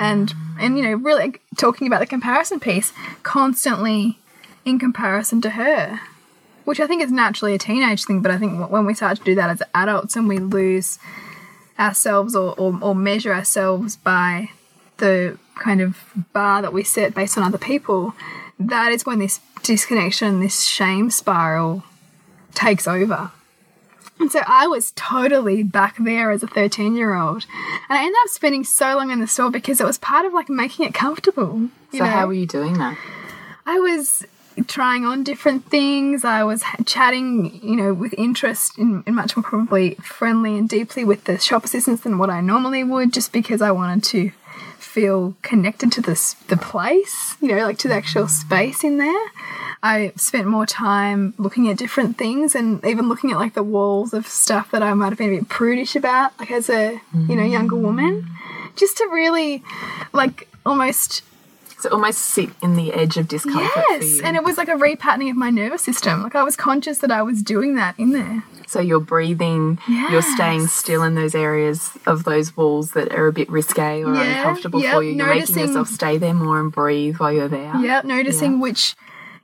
And 0.00 0.32
and 0.60 0.78
you 0.78 0.84
know, 0.84 0.94
really 0.94 1.34
talking 1.56 1.88
about 1.88 1.98
the 1.98 2.06
comparison 2.06 2.60
piece, 2.60 2.92
constantly 3.24 4.18
in 4.64 4.78
comparison 4.78 5.40
to 5.40 5.50
her, 5.50 6.00
which 6.68 6.80
I 6.80 6.86
think 6.86 7.02
is 7.02 7.10
naturally 7.10 7.54
a 7.54 7.58
teenage 7.58 8.04
thing. 8.04 8.20
But 8.20 8.30
I 8.30 8.36
think 8.36 8.70
when 8.70 8.84
we 8.84 8.92
start 8.92 9.16
to 9.16 9.24
do 9.24 9.34
that 9.36 9.48
as 9.48 9.62
adults 9.74 10.16
and 10.16 10.28
we 10.28 10.38
lose 10.38 10.98
ourselves 11.78 12.36
or, 12.36 12.54
or, 12.58 12.78
or 12.82 12.94
measure 12.94 13.32
ourselves 13.32 13.96
by 13.96 14.50
the 14.98 15.38
kind 15.54 15.80
of 15.80 15.96
bar 16.34 16.60
that 16.60 16.74
we 16.74 16.84
set 16.84 17.14
based 17.14 17.38
on 17.38 17.44
other 17.44 17.56
people, 17.56 18.12
that 18.58 18.92
is 18.92 19.06
when 19.06 19.18
this 19.18 19.40
disconnection, 19.62 20.40
this 20.40 20.64
shame 20.64 21.10
spiral 21.10 21.84
takes 22.52 22.86
over. 22.86 23.30
And 24.20 24.30
so 24.30 24.42
I 24.46 24.66
was 24.66 24.92
totally 24.94 25.62
back 25.62 25.96
there 25.98 26.30
as 26.30 26.42
a 26.42 26.48
13 26.48 26.96
year 26.96 27.14
old. 27.14 27.46
And 27.88 27.98
I 27.98 28.02
ended 28.02 28.18
up 28.24 28.28
spending 28.28 28.64
so 28.64 28.94
long 28.94 29.10
in 29.10 29.20
the 29.20 29.26
store 29.26 29.50
because 29.50 29.80
it 29.80 29.86
was 29.86 29.96
part 29.96 30.26
of 30.26 30.34
like 30.34 30.50
making 30.50 30.84
it 30.84 30.92
comfortable. 30.92 31.70
so, 31.92 31.98
know? 31.98 32.04
how 32.04 32.26
were 32.26 32.34
you 32.34 32.46
doing 32.46 32.74
that? 32.74 32.98
I 33.64 33.78
was 33.78 34.26
trying 34.66 35.04
on 35.04 35.22
different 35.24 35.66
things. 35.66 36.24
I 36.24 36.42
was 36.44 36.62
chatting, 36.86 37.60
you 37.62 37.76
know, 37.76 37.94
with 37.94 38.14
interest 38.18 38.78
in, 38.78 39.02
in 39.06 39.14
much 39.14 39.36
more 39.36 39.42
probably 39.42 39.94
friendly 39.96 40.56
and 40.56 40.68
deeply 40.68 41.04
with 41.04 41.24
the 41.24 41.38
shop 41.38 41.64
assistants 41.64 42.02
than 42.02 42.18
what 42.18 42.30
I 42.30 42.40
normally 42.40 42.84
would, 42.84 43.12
just 43.12 43.32
because 43.32 43.62
I 43.62 43.70
wanted 43.70 44.04
to 44.04 44.30
feel 44.78 45.36
connected 45.42 45.92
to 45.92 46.00
this 46.00 46.34
the 46.48 46.56
place, 46.56 47.36
you 47.40 47.48
know, 47.48 47.64
like 47.64 47.78
to 47.78 47.88
the 47.88 47.94
actual 47.94 48.26
space 48.28 48.82
in 48.82 48.98
there. 48.98 49.26
I 49.82 50.12
spent 50.16 50.48
more 50.48 50.66
time 50.66 51.34
looking 51.38 51.68
at 51.68 51.76
different 51.76 52.18
things 52.18 52.54
and 52.54 52.84
even 52.84 53.08
looking 53.08 53.30
at 53.30 53.38
like 53.38 53.54
the 53.54 53.62
walls 53.62 54.12
of 54.12 54.26
stuff 54.26 54.70
that 54.72 54.82
I 54.82 54.92
might 54.94 55.10
have 55.10 55.18
been 55.18 55.32
a 55.32 55.38
bit 55.38 55.48
prudish 55.48 55.94
about, 55.94 56.38
like 56.38 56.50
as 56.50 56.68
a 56.68 57.00
you 57.28 57.36
know 57.36 57.44
younger 57.44 57.76
woman, 57.76 58.28
just 58.76 58.96
to 58.98 59.04
really 59.06 59.62
like 60.12 60.48
almost 60.66 61.22
So, 61.80 61.88
almost 61.90 62.18
sit 62.18 62.50
in 62.60 62.74
the 62.74 62.92
edge 62.92 63.16
of 63.16 63.28
discomfort 63.28 63.70
for 63.72 63.84
Yes, 63.90 64.20
and 64.24 64.36
it 64.36 64.42
was 64.42 64.56
like 64.58 64.68
a 64.68 64.72
repatterning 64.72 65.30
of 65.30 65.36
my 65.36 65.50
nervous 65.50 65.82
system. 65.82 66.22
Like 66.24 66.34
I 66.34 66.42
was 66.42 66.56
conscious 66.56 66.98
that 66.98 67.12
I 67.12 67.22
was 67.22 67.42
doing 67.42 67.76
that 67.76 67.94
in 67.98 68.10
there. 68.12 68.42
So 68.66 68.80
you're 68.80 69.00
breathing, 69.00 69.78
yes. 69.88 70.10
you're 70.12 70.20
staying 70.22 70.66
still 70.66 71.02
in 71.02 71.14
those 71.14 71.34
areas 71.34 71.90
of 72.04 72.24
those 72.24 72.54
walls 72.54 72.90
that 72.90 73.14
are 73.14 73.26
a 73.28 73.32
bit 73.32 73.48
risque 73.48 74.02
or 74.04 74.12
Yeah, 74.14 74.38
uncomfortable 74.40 74.80
for 74.80 75.02
you. 75.02 75.12
You're 75.12 75.26
making 75.26 75.40
noticing- 75.40 75.58
yourself 75.68 75.88
stay 75.88 76.18
there 76.18 76.34
more 76.34 76.60
and 76.60 76.70
breathe 76.70 77.16
while 77.16 77.32
you're 77.32 77.48
there. 77.48 77.74
Yeah, 77.80 78.02
noticing 78.04 78.60
which, 78.60 78.94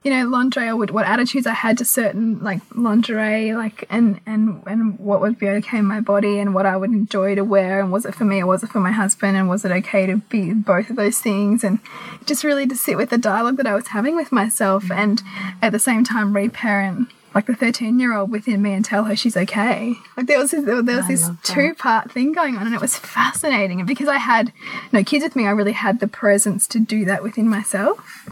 you 0.05 0.11
know, 0.11 0.29
lingerie 0.29 0.69
or 0.69 0.77
what, 0.77 1.07
attitudes 1.07 1.47
I 1.47 1.55
had 1.55 1.79
to 1.79 1.85
certain 1.85 2.39
like 2.41 2.61
lingerie, 2.75 3.55
like 3.55 3.87
and 3.89 4.21
and 4.27 4.63
and 4.67 4.99
what 4.99 5.23
would 5.23 5.39
be 5.39 5.49
okay 5.49 5.79
in 5.79 5.87
my 5.87 6.01
body 6.01 6.39
and 6.39 6.55
what 6.55 6.67
I 6.67 6.77
would 6.77 6.91
enjoy 6.91 7.35
to 7.35 7.43
wear 7.43 7.81
and 7.81 7.91
was 7.91 8.05
it 8.05 8.15
for 8.15 8.25
me 8.25 8.41
or 8.41 8.47
was 8.47 8.63
it 8.63 8.69
for 8.69 8.81
my 8.81 8.93
husband 8.93 9.37
and 9.37 9.49
was 9.49 9.65
it 9.65 9.73
okay 9.73 10.05
to 10.07 10.19
be 10.29 10.53
both 10.53 10.91
of 10.91 10.97
those 10.97 11.19
things 11.19 11.65
and 11.65 11.79
just 12.27 12.45
really 12.45 12.67
to 12.67 12.77
sit 12.77 12.99
with 12.99 13.09
the 13.09 13.19
dialogue 13.19 13.57
that 13.57 13.67
I 13.67 13.75
was 13.75 13.89
having 13.89 14.15
with 14.15 14.31
myself 14.31 14.91
and 14.91 15.23
at 15.63 15.73
the 15.73 15.79
same 15.79 16.05
time 16.05 16.37
reparent 16.37 17.09
like 17.35 17.47
the 17.47 17.55
13 17.55 17.99
year 17.99 18.15
old 18.15 18.31
within 18.31 18.61
me 18.63 18.73
and 18.75 18.85
tell 18.85 19.05
her 19.05 19.17
she's 19.17 19.37
okay. 19.37 19.95
Like 20.17 20.27
there 20.27 20.39
was 20.39 20.53
this, 20.53 20.65
there 20.65 20.83
was 20.83 21.09
this 21.09 21.31
two 21.43 21.75
part 21.75 22.13
thing 22.13 22.33
going 22.33 22.57
on 22.57 22.67
and 22.67 22.75
it 22.75 22.81
was 22.81 22.97
fascinating. 22.97 23.81
And 23.81 23.89
because 23.89 24.07
I 24.07 24.19
had 24.19 24.53
no 24.93 25.03
kids 25.03 25.25
with 25.25 25.35
me, 25.35 25.47
I 25.47 25.51
really 25.51 25.73
had 25.73 25.99
the 25.99 26.07
presence 26.07 26.69
to 26.69 26.79
do 26.79 27.05
that 27.07 27.23
within 27.23 27.49
myself. 27.49 28.31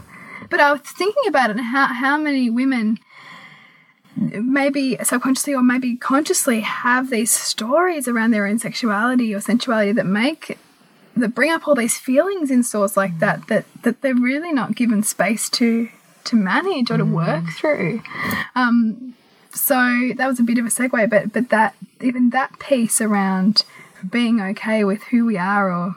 But 0.53 0.59
I 0.59 0.71
was 0.71 0.81
thinking 0.81 1.23
about 1.27 1.49
it 1.49 1.55
and 1.55 1.65
how, 1.65 1.87
how 1.87 2.15
many 2.15 2.47
women 2.47 2.99
maybe 4.15 4.95
subconsciously 5.01 5.55
or 5.55 5.63
maybe 5.63 5.95
consciously 5.95 6.59
have 6.59 7.09
these 7.09 7.31
stories 7.31 8.07
around 8.07 8.29
their 8.29 8.45
own 8.45 8.59
sexuality 8.59 9.33
or 9.33 9.39
sensuality 9.39 9.91
that 9.93 10.05
make 10.05 10.59
that 11.17 11.29
bring 11.29 11.49
up 11.49 11.67
all 11.67 11.73
these 11.73 11.97
feelings 11.97 12.51
in 12.51 12.61
stores 12.61 12.95
like 12.95 13.17
that 13.17 13.47
that 13.47 13.65
that 13.81 14.01
they're 14.01 14.13
really 14.13 14.53
not 14.53 14.75
given 14.75 15.01
space 15.01 15.49
to 15.49 15.89
to 16.25 16.35
manage 16.35 16.91
or 16.91 16.97
to 16.97 17.05
work 17.05 17.45
through. 17.57 18.03
Um, 18.53 19.15
so 19.55 20.11
that 20.17 20.27
was 20.27 20.39
a 20.39 20.43
bit 20.43 20.59
of 20.59 20.67
a 20.67 20.69
segue, 20.69 21.09
but 21.09 21.33
but 21.33 21.49
that 21.49 21.73
even 21.99 22.29
that 22.29 22.59
piece 22.59 23.01
around 23.01 23.65
being 24.07 24.39
okay 24.39 24.83
with 24.83 25.01
who 25.05 25.25
we 25.25 25.35
are 25.35 25.73
or 25.73 25.95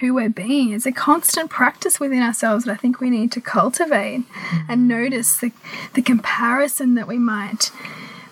who 0.00 0.14
we're 0.14 0.28
being. 0.28 0.72
Is 0.72 0.86
a 0.86 0.92
constant 0.92 1.50
practice 1.50 1.98
within 1.98 2.22
ourselves 2.22 2.64
that 2.64 2.72
I 2.72 2.76
think 2.76 3.00
we 3.00 3.10
need 3.10 3.32
to 3.32 3.40
cultivate 3.40 4.24
and 4.68 4.82
mm. 4.82 4.86
notice 4.86 5.38
the, 5.38 5.52
the 5.94 6.02
comparison 6.02 6.94
that 6.94 7.08
we 7.08 7.18
might 7.18 7.70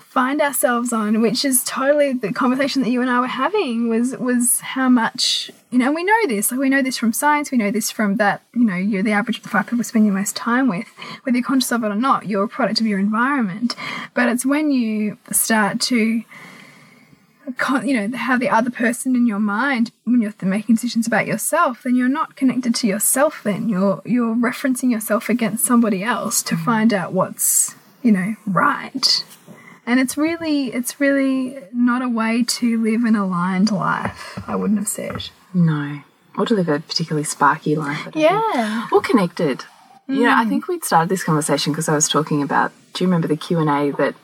find 0.07 0.41
ourselves 0.41 0.91
on, 0.91 1.21
which 1.21 1.45
is 1.45 1.63
totally 1.63 2.13
the 2.13 2.33
conversation 2.33 2.81
that 2.81 2.89
you 2.89 3.01
and 3.01 3.09
I 3.09 3.19
were 3.19 3.27
having 3.27 3.89
was 3.89 4.17
was 4.17 4.61
how 4.61 4.89
much 4.89 5.51
you 5.69 5.77
know, 5.77 5.91
we 5.91 6.03
know 6.03 6.27
this, 6.27 6.51
like 6.51 6.59
we 6.59 6.69
know 6.69 6.81
this 6.81 6.97
from 6.97 7.11
science, 7.11 7.51
we 7.51 7.57
know 7.57 7.71
this 7.71 7.91
from 7.91 8.15
that, 8.15 8.41
you 8.53 8.63
know, 8.63 8.75
you're 8.75 9.03
the 9.03 9.11
average 9.11 9.37
of 9.37 9.43
the 9.43 9.49
five 9.49 9.67
people 9.67 9.83
spend 9.83 10.05
your 10.05 10.13
most 10.13 10.35
time 10.35 10.69
with, 10.69 10.87
whether 11.23 11.37
you're 11.37 11.45
conscious 11.45 11.71
of 11.71 11.83
it 11.83 11.87
or 11.87 11.95
not, 11.95 12.25
you're 12.25 12.43
a 12.43 12.47
product 12.47 12.79
of 12.79 12.87
your 12.87 12.99
environment. 12.99 13.75
But 14.13 14.29
it's 14.29 14.45
when 14.45 14.71
you 14.71 15.17
start 15.31 15.81
to 15.81 16.23
you 17.83 17.93
know 17.93 18.17
have 18.17 18.39
the 18.39 18.49
other 18.49 18.69
person 18.69 19.15
in 19.15 19.25
your 19.25 19.39
mind 19.39 19.91
when 20.03 20.21
you're 20.21 20.33
making 20.41 20.75
decisions 20.75 21.07
about 21.07 21.25
yourself 21.25 21.83
then 21.83 21.95
you're 21.95 22.09
not 22.09 22.35
connected 22.35 22.75
to 22.75 22.87
yourself 22.87 23.41
then. 23.43 23.69
You're 23.69 24.01
you're 24.05 24.35
referencing 24.35 24.91
yourself 24.91 25.29
against 25.29 25.65
somebody 25.65 26.03
else 26.03 26.43
to 26.43 26.55
find 26.57 26.93
out 26.93 27.13
what's 27.13 27.75
you 28.03 28.11
know 28.11 28.35
right. 28.45 29.23
And 29.85 29.99
it's 30.01 30.17
really 30.17 30.73
it's 30.73 30.99
really 30.99 31.57
not 31.73 32.01
a 32.01 32.09
way 32.09 32.43
to 32.43 32.81
live 32.81 33.03
an 33.05 33.15
aligned 33.15 33.71
life 33.71 34.37
i 34.47 34.55
wouldn't 34.55 34.79
have 34.79 34.87
said. 34.87 35.29
No. 35.53 36.01
Or 36.37 36.45
to 36.45 36.53
live 36.53 36.69
a 36.69 36.79
particularly 36.79 37.23
sparky 37.23 37.75
life 37.75 38.09
yeah. 38.13 38.87
Or 38.91 39.01
connected. 39.01 39.65
Mm. 40.09 40.15
you 40.15 40.23
know 40.23 40.35
i 40.35 40.45
think 40.45 40.69
we'd 40.69 40.85
started 40.85 41.09
this 41.09 41.23
conversation 41.23 41.73
because 41.73 41.89
i 41.89 41.93
was 41.93 42.07
talking 42.07 42.41
about 42.41 42.71
do 42.93 43.03
you 43.03 43.09
remember 43.09 43.27
the 43.27 43.35
q&a 43.35 43.91
that 43.91 44.15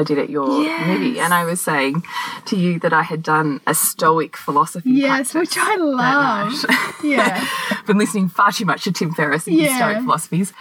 I 0.00 0.04
did 0.04 0.18
at 0.18 0.30
your 0.30 0.62
yes. 0.62 0.86
movie, 0.86 1.20
and 1.20 1.32
I 1.32 1.44
was 1.44 1.60
saying 1.60 2.02
to 2.46 2.56
you 2.56 2.78
that 2.80 2.92
I 2.92 3.02
had 3.02 3.22
done 3.22 3.60
a 3.66 3.74
Stoic 3.74 4.36
philosophy. 4.36 4.90
Yes, 4.90 5.34
which 5.34 5.56
I 5.56 5.76
love. 5.76 6.52
yeah, 7.04 7.46
been 7.86 7.98
listening 7.98 8.28
far 8.28 8.50
too 8.52 8.64
much 8.64 8.84
to 8.84 8.92
Tim 8.92 9.12
Ferriss 9.12 9.46
and 9.46 9.56
yeah. 9.56 9.76
Stoic 9.76 10.02
philosophies, 10.02 10.52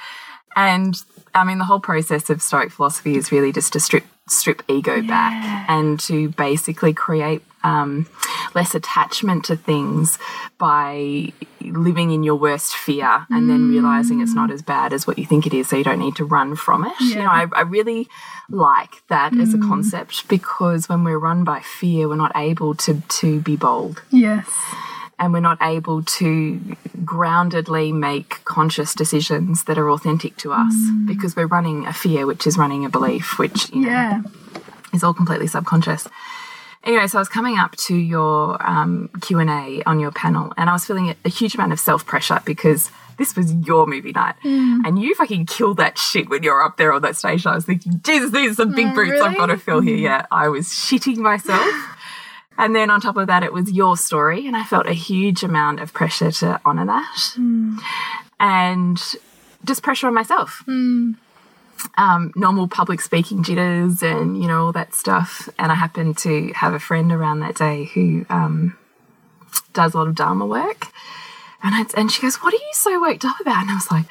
and 0.56 0.96
I 1.34 1.44
mean 1.44 1.58
the 1.58 1.66
whole 1.66 1.80
process 1.80 2.30
of 2.30 2.42
Stoic 2.42 2.72
philosophy 2.72 3.18
is 3.18 3.32
really 3.32 3.52
just 3.52 3.74
to 3.74 3.80
strip 3.80 4.04
strip 4.28 4.64
ego 4.68 4.96
yeah. 4.96 5.08
back 5.08 5.70
and 5.70 6.00
to 6.02 6.30
basically 6.30 6.94
create 6.94 7.42
um, 7.64 8.08
less 8.56 8.74
attachment 8.74 9.46
to 9.46 9.56
things 9.56 10.18
by 10.58 11.32
living 11.62 12.12
in 12.12 12.24
your 12.24 12.36
worst 12.36 12.76
fear 12.76 13.26
and 13.30 13.44
mm. 13.44 13.48
then 13.48 13.70
realizing 13.70 14.22
it's 14.22 14.34
not 14.34 14.50
as 14.50 14.62
bad 14.62 14.94
as 14.94 15.06
what 15.06 15.20
you 15.20 15.26
think 15.26 15.46
it 15.46 15.54
is, 15.54 15.68
so 15.68 15.76
you 15.76 15.84
don't 15.84 16.00
need 16.00 16.16
to 16.16 16.26
run 16.26 16.56
from 16.56 16.86
it. 16.86 16.94
Yeah. 17.02 17.08
You 17.08 17.16
know, 17.16 17.30
I, 17.30 17.48
I, 17.54 17.62
really 17.62 18.08
like 18.50 19.06
that 19.10 19.34
mm. 19.34 19.42
as 19.42 19.54
a 19.54 19.58
mm. 19.58 19.68
concept 19.68 20.28
because 20.28 20.88
when 20.88 21.04
we're 21.04 21.20
run 21.20 21.44
by 21.44 21.60
fear, 21.60 22.08
we're 22.08 22.16
not 22.16 22.32
able 22.36 22.76
to 22.76 23.02
to 23.02 23.42
be 23.42 23.56
bold. 23.56 24.02
Yes. 24.10 24.48
And 25.20 25.34
we're 25.34 25.42
not 25.42 25.58
able 25.62 26.02
to 26.02 26.60
groundedly 27.04 27.94
make 27.94 28.44
conscious 28.46 28.96
decisions 28.96 29.66
that 29.66 29.78
are 29.78 29.90
authentic 29.90 30.38
to 30.38 30.54
us 30.54 30.74
mm. 30.74 31.06
because 31.06 31.36
we're 31.36 31.48
running 31.48 31.86
a 31.86 31.94
fear, 31.94 32.26
which 32.26 32.48
is 32.48 32.58
running 32.58 32.86
a 32.86 32.90
belief, 32.90 33.38
which 33.38 33.70
you 33.72 33.82
know, 33.82 33.90
yeah. 33.90 34.22
is 34.94 35.04
all 35.04 35.14
completely 35.14 35.48
subconscious 35.48 36.08
anyway, 36.84 37.08
so 37.08 37.18
I 37.18 37.22
was 37.22 37.30
coming 37.30 37.58
up 37.58 37.76
to 37.88 37.96
your 37.96 38.58
um, 38.68 39.10
Q 39.22 39.40
and 39.40 39.50
A 39.50 39.84
on 39.86 40.00
your 40.00 40.12
panel, 40.12 40.54
and 40.58 40.70
I 40.70 40.74
was 40.74 40.86
feeling 40.86 41.16
a 41.24 41.30
huge 41.30 41.56
amount 41.56 41.74
of 41.74 41.80
self 41.80 42.06
pressure 42.06 42.42
because 42.46 42.92
this 43.18 43.36
was 43.36 43.54
your 43.54 43.86
movie 43.86 44.12
night, 44.12 44.36
mm. 44.44 44.82
and 44.86 45.00
you 45.00 45.14
fucking 45.16 45.46
killed 45.46 45.78
that 45.78 45.98
shit 45.98 46.30
when 46.30 46.44
you're 46.44 46.62
up 46.62 46.78
there 46.78 46.94
on 46.94 47.02
that 47.02 47.16
stage. 47.16 47.46
I 47.46 47.56
was 47.56 47.66
thinking, 47.66 48.02
Jesus, 48.04 48.32
these 48.32 48.52
are 48.52 48.56
some 48.56 48.76
big 48.76 48.88
oh, 48.88 48.96
boots 48.96 49.12
really? 49.12 49.28
I've 49.28 49.38
got 49.38 49.48
to 49.48 49.58
fill 49.58 49.82
here. 49.82 49.98
Yeah, 49.98 50.26
I 50.32 50.48
was 50.50 50.68
shitting 50.68 51.18
myself. 51.18 51.89
And 52.60 52.76
then 52.76 52.92
on 52.92 53.02
top 53.02 53.18
of 53.18 53.26
that, 53.28 53.42
it 53.42 53.52
was 53.52 53.72
your 53.72 53.98
story, 53.98 54.46
and 54.46 54.56
I 54.56 54.64
felt 54.64 54.86
a 54.86 54.94
huge 54.94 55.42
amount 55.44 55.80
of 55.80 55.94
pressure 55.94 56.32
to 56.32 56.62
honor 56.64 56.86
that, 56.86 57.16
mm. 57.36 57.80
and 58.40 59.02
just 59.66 59.82
pressure 59.82 60.06
on 60.06 60.14
myself. 60.14 60.64
Mm 60.68 61.16
um, 61.98 62.32
normal 62.36 62.68
public 62.68 63.02
speaking 63.02 63.44
jitters 63.44 64.02
and 64.02 64.42
you 64.42 64.48
know 64.48 64.66
all 64.66 64.72
that 64.72 64.94
stuff. 64.94 65.50
And 65.58 65.72
I 65.72 65.76
happened 65.76 66.18
to 66.20 66.52
have 66.54 66.74
a 66.74 66.80
friend 66.80 67.12
around 67.12 67.40
that 67.40 67.56
day 67.56 67.86
who 67.86 68.26
um, 68.30 68.78
does 69.74 69.94
a 69.94 69.98
lot 69.98 70.08
of 70.08 70.16
Dharma 70.16 70.46
work, 70.46 70.88
and 71.64 71.76
I, 71.76 71.86
and 71.98 72.12
she 72.12 72.22
goes, 72.22 72.38
"What 72.38 72.54
are 72.54 72.58
you 72.58 72.74
so 72.74 73.02
worked 73.02 73.26
up 73.26 73.40
about?" 73.40 73.62
And 73.62 73.72
I 73.72 73.76
was 73.76 73.92
like. 73.92 74.06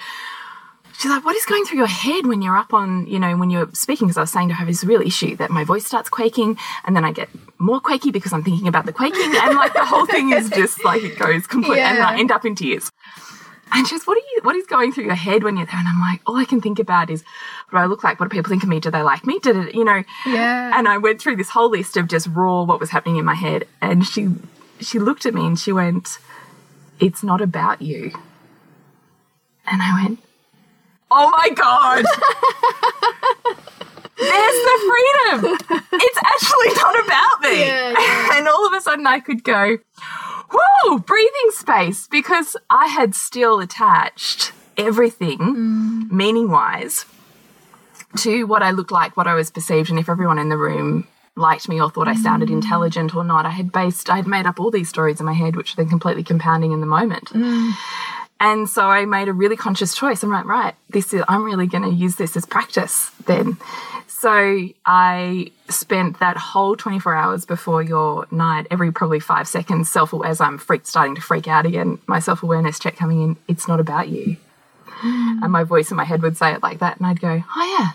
She's 0.99 1.11
like, 1.13 1.25
what 1.25 1.37
is 1.37 1.47
going 1.47 1.65
through 1.65 1.79
your 1.79 1.87
head 1.87 2.27
when 2.27 2.43
you're 2.43 2.57
up 2.57 2.75
on, 2.75 3.07
you 3.07 3.21
know, 3.21 3.37
when 3.37 3.51
you're 3.51 3.71
speaking? 3.73 4.09
Because 4.09 4.17
I 4.17 4.23
was 4.23 4.33
saying 4.33 4.49
to 4.49 4.55
her, 4.55 4.67
this 4.67 4.83
real 4.83 5.01
issue 5.01 5.37
that 5.37 5.49
my 5.49 5.63
voice 5.63 5.87
starts 5.87 6.09
quaking 6.09 6.59
and 6.85 6.97
then 6.97 7.05
I 7.05 7.13
get 7.13 7.29
more 7.59 7.79
quaky 7.79 8.11
because 8.11 8.33
I'm 8.33 8.43
thinking 8.43 8.67
about 8.67 8.85
the 8.85 8.93
quaking. 8.93 9.33
And 9.37 9.55
like 9.55 9.75
the 9.75 9.85
whole 9.85 10.07
thing 10.07 10.33
is 10.33 10.51
just 10.51 10.85
like 10.85 11.05
it 11.05 11.17
goes 11.17 11.47
completely, 11.47 11.79
Yeah. 11.79 11.95
and 11.95 12.03
I 12.03 12.19
end 12.19 12.33
up 12.33 12.45
in 12.45 12.57
tears. 12.57 12.91
And 13.71 13.87
she 13.87 13.95
goes, 13.95 14.07
What 14.09 14.17
are 14.17 14.27
you 14.35 14.41
what 14.43 14.57
is 14.57 14.67
going 14.67 14.93
through 14.93 15.05
your 15.05 15.15
head 15.15 15.45
when 15.45 15.57
you're 15.57 15.67
there? 15.67 15.77
And 15.79 15.87
I'm 15.87 16.01
like, 16.01 16.21
all 16.27 16.37
I 16.37 16.45
can 16.45 16.61
think 16.61 16.81
about 16.81 17.11
is 17.11 17.23
what 17.69 17.79
do 17.79 17.85
I 17.85 17.87
look 17.87 18.03
like? 18.03 18.19
What 18.19 18.29
do 18.31 18.35
people 18.37 18.49
think 18.51 18.65
of 18.65 18.69
me? 18.69 18.81
Do 18.81 18.91
they 18.91 19.03
like 19.03 19.25
me? 19.25 19.39
Did 19.39 19.57
it 19.57 19.75
you 19.77 19.85
know? 19.85 20.03
Yeah. 20.27 20.77
And 20.77 20.89
I 20.89 20.99
went 20.99 21.21
through 21.21 21.37
this 21.37 21.51
whole 21.51 21.71
list 21.71 21.97
of 21.97 22.09
just 22.09 22.27
raw 22.29 22.65
what 22.65 22.81
was 22.81 22.91
happening 22.91 23.19
in 23.19 23.25
my 23.25 23.35
head. 23.35 23.69
And 23.81 24.05
she 24.05 24.31
she 24.81 24.99
looked 24.99 25.27
at 25.27 25.35
me 25.35 25.47
and 25.47 25.57
she 25.59 25.71
went, 25.73 26.19
It's 26.99 27.23
not 27.23 27.41
about 27.41 27.83
you. 27.83 28.11
And 29.71 29.81
I 29.83 30.03
went, 30.03 30.21
Oh 31.11 31.31
my 31.31 31.49
God. 31.51 32.05
There's 34.21 34.59
the 34.69 34.79
freedom. 34.91 35.59
It's 35.93 36.19
actually 36.25 36.75
not 36.75 37.05
about 37.07 37.41
me. 37.43 37.61
Yeah, 37.61 37.91
yeah. 37.99 38.37
And 38.39 38.49
all 38.49 38.67
of 38.67 38.73
a 38.73 38.81
sudden 38.81 39.07
I 39.07 39.21
could 39.21 39.45
go, 39.45 39.79
whoo, 40.53 40.99
breathing 40.99 41.51
space 41.51 42.09
because 42.09 42.57
I 42.69 42.89
had 42.89 43.15
still 43.15 43.61
attached 43.61 44.53
everything, 44.77 45.39
Mm. 45.39 46.11
meaning 46.11 46.51
wise, 46.51 47.05
to 48.19 48.45
what 48.45 48.63
I 48.63 48.71
looked 48.73 48.91
like, 48.93 49.17
what 49.17 49.27
I 49.27 49.35
was 49.35 49.51
perceived, 49.51 49.91
and 49.91 49.99
if 49.99 50.09
everyone 50.09 50.39
in 50.39 50.49
the 50.49 50.57
room 50.57 51.07
liked 51.37 51.69
me 51.69 51.81
or 51.81 51.89
thought 51.89 52.09
I 52.09 52.15
Mm. 52.15 52.23
sounded 52.23 52.51
intelligent 52.51 53.15
or 53.15 53.23
not. 53.23 53.47
I 53.47 53.51
had 53.51 53.71
based, 53.71 54.11
I 54.11 54.17
had 54.17 54.27
made 54.27 54.47
up 54.47 54.59
all 54.59 54.73
these 54.73 54.89
stories 54.89 55.21
in 55.21 55.27
my 55.27 55.33
head, 55.35 55.55
which 55.55 55.77
were 55.77 55.83
then 55.85 55.89
completely 55.91 56.25
compounding 56.25 56.73
in 56.73 56.81
the 56.81 56.87
moment. 56.87 57.33
Mm. 57.33 57.73
And 58.41 58.69
so 58.69 58.83
I 58.83 59.05
made 59.05 59.29
a 59.29 59.33
really 59.33 59.57
conscious 59.57 59.95
choice. 59.95 60.23
I'm 60.23 60.31
like, 60.31 60.45
right, 60.45 60.75
this 60.91 61.13
is, 61.13 61.23
I'm 61.29 61.45
really 61.45 61.67
going 61.67 61.83
to 61.83 61.91
use 61.91 62.17
this 62.17 62.37
as 62.37 62.47
practice 62.47 63.11
then. 63.27 63.57
So 64.07 64.69
I 64.85 65.53
spent 65.69 66.19
that 66.19 66.37
whole 66.37 66.77
24 66.77 67.15
hours 67.15 67.45
before 67.45 67.83
your 67.83 68.27
night, 68.33 68.67
every 68.71 68.91
probably 68.91 69.21
five 69.21 69.47
seconds, 69.47 69.91
self 69.91 70.13
as 70.25 70.41
I'm 70.41 70.59
freak, 70.59 70.87
starting 70.87 71.15
to 71.15 71.21
freak 71.21 71.47
out 71.47 71.67
again, 71.67 71.99
my 72.07 72.19
self 72.19 72.43
awareness 72.43 72.81
check 72.81 72.97
coming 72.97 73.23
in, 73.23 73.37
it's 73.47 73.69
not 73.69 73.79
about 73.79 74.09
you. 74.09 74.37
Hmm. 74.87 75.43
And 75.45 75.53
my 75.53 75.63
voice 75.63 75.93
in 75.93 75.97
my 75.97 76.05
head 76.05 76.23
would 76.23 76.37
say 76.37 76.53
it 76.53 76.65
like 76.65 76.81
that. 76.81 76.97
And 76.99 77.07
I'd 77.07 77.21
go, 77.21 77.45
oh, 77.57 77.79
yeah. 77.79 77.93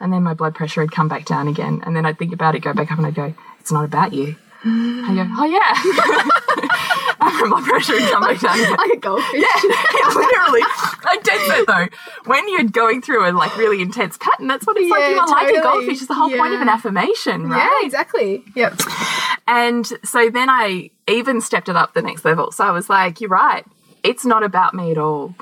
And 0.00 0.12
then 0.12 0.22
my 0.22 0.32
blood 0.32 0.54
pressure 0.54 0.80
would 0.80 0.92
come 0.92 1.08
back 1.08 1.26
down 1.26 1.48
again. 1.48 1.82
And 1.84 1.94
then 1.94 2.06
I'd 2.06 2.18
think 2.18 2.32
about 2.32 2.54
it, 2.54 2.60
go 2.60 2.72
back 2.72 2.90
up, 2.90 2.96
and 2.96 3.06
I'd 3.06 3.14
go, 3.14 3.34
it's 3.60 3.72
not 3.72 3.84
about 3.84 4.14
you. 4.14 4.36
Hmm. 4.60 5.04
I 5.04 5.14
go, 5.14 5.26
oh, 5.38 5.44
yeah. 5.44 6.92
and 7.26 7.50
my 7.50 7.62
pressure 7.62 7.94
would 7.94 8.10
come 8.10 8.22
back 8.22 8.40
down 8.40 8.58
again. 8.58 8.72
like 8.76 8.92
a 8.92 8.96
goldfish. 8.96 9.40
Yeah, 9.40 10.08
literally. 10.14 10.62
I 10.62 11.18
did 11.22 11.40
that 11.50 11.64
though. 11.66 12.30
When 12.30 12.48
you're 12.48 12.64
going 12.64 13.02
through 13.02 13.28
a 13.28 13.32
like 13.32 13.56
really 13.56 13.82
intense 13.82 14.16
pattern, 14.18 14.46
that's 14.46 14.66
what 14.66 14.76
it's 14.76 14.90
like. 14.90 15.10
You're 15.10 15.26
like 15.26 15.54
a 15.54 15.62
goldfish. 15.62 15.98
It's 15.98 16.06
the 16.06 16.14
whole 16.14 16.30
point 16.30 16.54
of 16.54 16.60
an 16.60 16.68
affirmation, 16.68 17.48
right? 17.48 17.70
Yeah, 17.80 17.86
exactly. 17.86 18.44
Yep. 18.54 18.80
And 19.46 19.86
so 20.04 20.30
then 20.30 20.50
I 20.50 20.90
even 21.08 21.40
stepped 21.40 21.68
it 21.68 21.76
up 21.76 21.94
the 21.94 22.02
next 22.02 22.24
level. 22.24 22.50
So 22.52 22.64
I 22.64 22.70
was 22.70 22.88
like, 22.88 23.20
you're 23.20 23.30
right. 23.30 23.64
It's 24.02 24.24
not 24.24 24.44
about 24.44 24.72
me 24.72 24.92
at 24.92 24.98
all. 24.98 25.34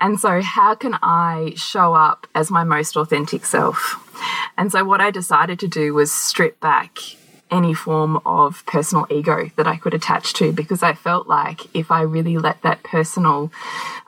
And 0.00 0.20
so, 0.20 0.42
how 0.42 0.74
can 0.74 0.98
I 1.02 1.54
show 1.56 1.94
up 1.94 2.26
as 2.34 2.50
my 2.50 2.64
most 2.64 2.96
authentic 2.96 3.46
self? 3.46 4.06
And 4.58 4.70
so, 4.70 4.84
what 4.84 5.00
I 5.00 5.10
decided 5.10 5.58
to 5.60 5.68
do 5.68 5.94
was 5.94 6.12
strip 6.12 6.60
back 6.60 6.98
any 7.50 7.74
form 7.74 8.20
of 8.24 8.64
personal 8.66 9.06
ego 9.10 9.50
that 9.56 9.66
I 9.66 9.76
could 9.76 9.94
attach 9.94 10.32
to 10.34 10.52
because 10.52 10.82
I 10.82 10.92
felt 10.92 11.26
like 11.26 11.62
if 11.74 11.90
I 11.90 12.02
really 12.02 12.38
let 12.38 12.62
that 12.62 12.82
personal 12.82 13.50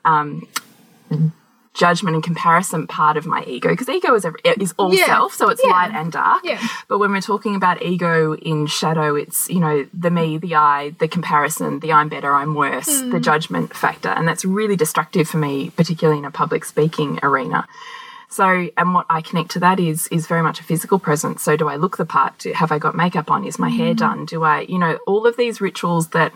um, 0.05 0.47
judgment 1.75 2.15
and 2.15 2.23
comparison 2.23 2.87
part 2.87 3.17
of 3.17 3.25
my 3.25 3.43
ego 3.45 3.71
because 3.71 3.89
ego 3.89 4.15
is, 4.15 4.27
is 4.61 4.75
all 4.77 4.93
Yeah. 4.95 5.07
self 5.07 5.33
so 5.33 5.49
it's 5.49 5.63
Yeah. 5.65 5.71
light 5.71 5.91
and 5.95 6.13
dark 6.13 6.43
Yeah. 6.45 6.59
but 6.87 6.99
when 6.99 7.11
we're 7.13 7.23
talking 7.23 7.55
about 7.55 7.81
ego 7.83 8.35
in 8.35 8.67
shadow 8.67 9.15
it's 9.15 9.49
you 9.49 9.59
know 9.59 9.87
the 9.95 10.11
me 10.11 10.37
the 10.37 10.55
i 10.55 10.91
the 10.99 11.09
comparison 11.09 11.81
the 11.81 11.91
i'm 11.95 12.11
better 12.11 12.35
i'm 12.35 12.55
worse 12.55 12.85
the 13.01 13.19
Mm. 13.19 13.23
judgment 13.23 13.75
factor 13.75 14.11
and 14.11 14.29
that's 14.29 14.45
really 14.45 14.77
destructive 14.77 15.27
for 15.27 15.39
me 15.39 15.71
particularly 15.71 16.19
in 16.19 16.27
a 16.27 16.31
public 16.31 16.67
speaking 16.67 17.19
arena 17.23 17.67
so, 18.33 18.69
and 18.79 18.95
what 18.95 19.07
I 19.11 19.21
connect 19.21 19.51
to 19.53 19.61
that 19.61 19.79
is 19.79 20.09
is 20.09 20.27
very 20.27 20.43
much 20.43 20.59
a 20.61 20.65
physical 20.65 20.99
presence. 20.99 21.43
So, 21.43 21.57
do 21.57 21.69
I 21.69 21.77
look 21.77 21.97
the 21.99 22.05
part? 22.07 22.39
Do, 22.39 22.53
have 22.53 22.73
I 22.73 22.79
got 22.79 22.95
makeup 22.95 23.31
on? 23.31 23.45
Is 23.45 23.59
my 23.59 23.71
Mm. 23.71 23.77
hair 23.77 23.95
done? 23.95 24.25
Do 24.27 24.43
I, 24.43 24.61
you 24.73 24.79
know, 24.79 24.99
all 25.07 25.27
of 25.27 25.37
these 25.37 25.61
rituals 25.61 26.09
that 26.09 26.33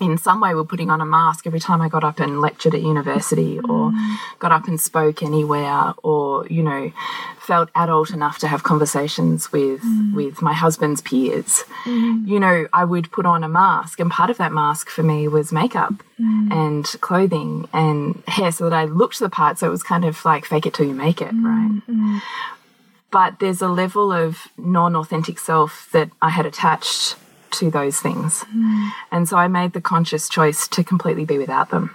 in 0.00 0.18
some 0.18 0.40
way 0.40 0.50
we 0.50 0.54
were 0.56 0.64
putting 0.64 0.90
on 0.90 1.00
a 1.00 1.06
mask 1.06 1.46
every 1.46 1.60
time 1.60 1.80
I 1.80 1.88
got 1.88 2.04
up 2.04 2.20
and 2.20 2.40
lectured 2.40 2.74
at 2.74 2.82
university 2.82 3.58
or 3.58 3.90
mm. 3.90 4.16
got 4.38 4.52
up 4.52 4.66
and 4.66 4.80
spoke 4.80 5.22
anywhere 5.22 5.94
or, 6.02 6.46
you 6.48 6.62
know, 6.62 6.92
felt 7.38 7.68
adult 7.74 8.10
enough 8.10 8.38
to 8.38 8.48
have 8.48 8.62
conversations 8.62 9.52
with 9.52 9.82
mm. 9.82 10.14
with 10.14 10.42
my 10.42 10.52
husband's 10.52 11.00
peers. 11.00 11.64
Mm. 11.84 12.26
You 12.26 12.40
know, 12.40 12.66
I 12.72 12.84
would 12.84 13.10
put 13.12 13.26
on 13.26 13.44
a 13.44 13.48
mask. 13.48 14.00
And 14.00 14.10
part 14.10 14.30
of 14.30 14.38
that 14.38 14.52
mask 14.52 14.88
for 14.88 15.02
me 15.02 15.28
was 15.28 15.52
makeup 15.52 15.94
and 16.18 16.84
clothing 17.00 17.68
and 17.72 18.22
hair 18.28 18.52
so 18.52 18.70
that 18.70 18.76
I 18.76 18.84
looked 18.84 19.18
the 19.18 19.28
part. 19.28 19.58
So 19.58 19.66
it 19.66 19.70
was 19.70 19.82
kind 19.82 20.04
of 20.04 20.24
like 20.24 20.44
fake 20.44 20.66
it 20.66 20.74
till 20.74 20.86
you 20.86 20.94
make 20.94 21.20
it, 21.20 21.32
right? 21.32 22.20
but 23.10 23.38
there's 23.38 23.62
a 23.62 23.68
level 23.68 24.10
of 24.10 24.48
non 24.58 24.96
authentic 24.96 25.38
self 25.38 25.88
that 25.92 26.10
I 26.20 26.30
had 26.30 26.46
attached 26.46 27.14
to 27.54 27.70
those 27.70 27.98
things. 28.00 28.44
Mm. 28.54 28.90
And 29.10 29.28
so 29.28 29.36
I 29.36 29.48
made 29.48 29.72
the 29.72 29.80
conscious 29.80 30.28
choice 30.28 30.68
to 30.68 30.84
completely 30.84 31.24
be 31.24 31.38
without 31.38 31.70
them, 31.70 31.94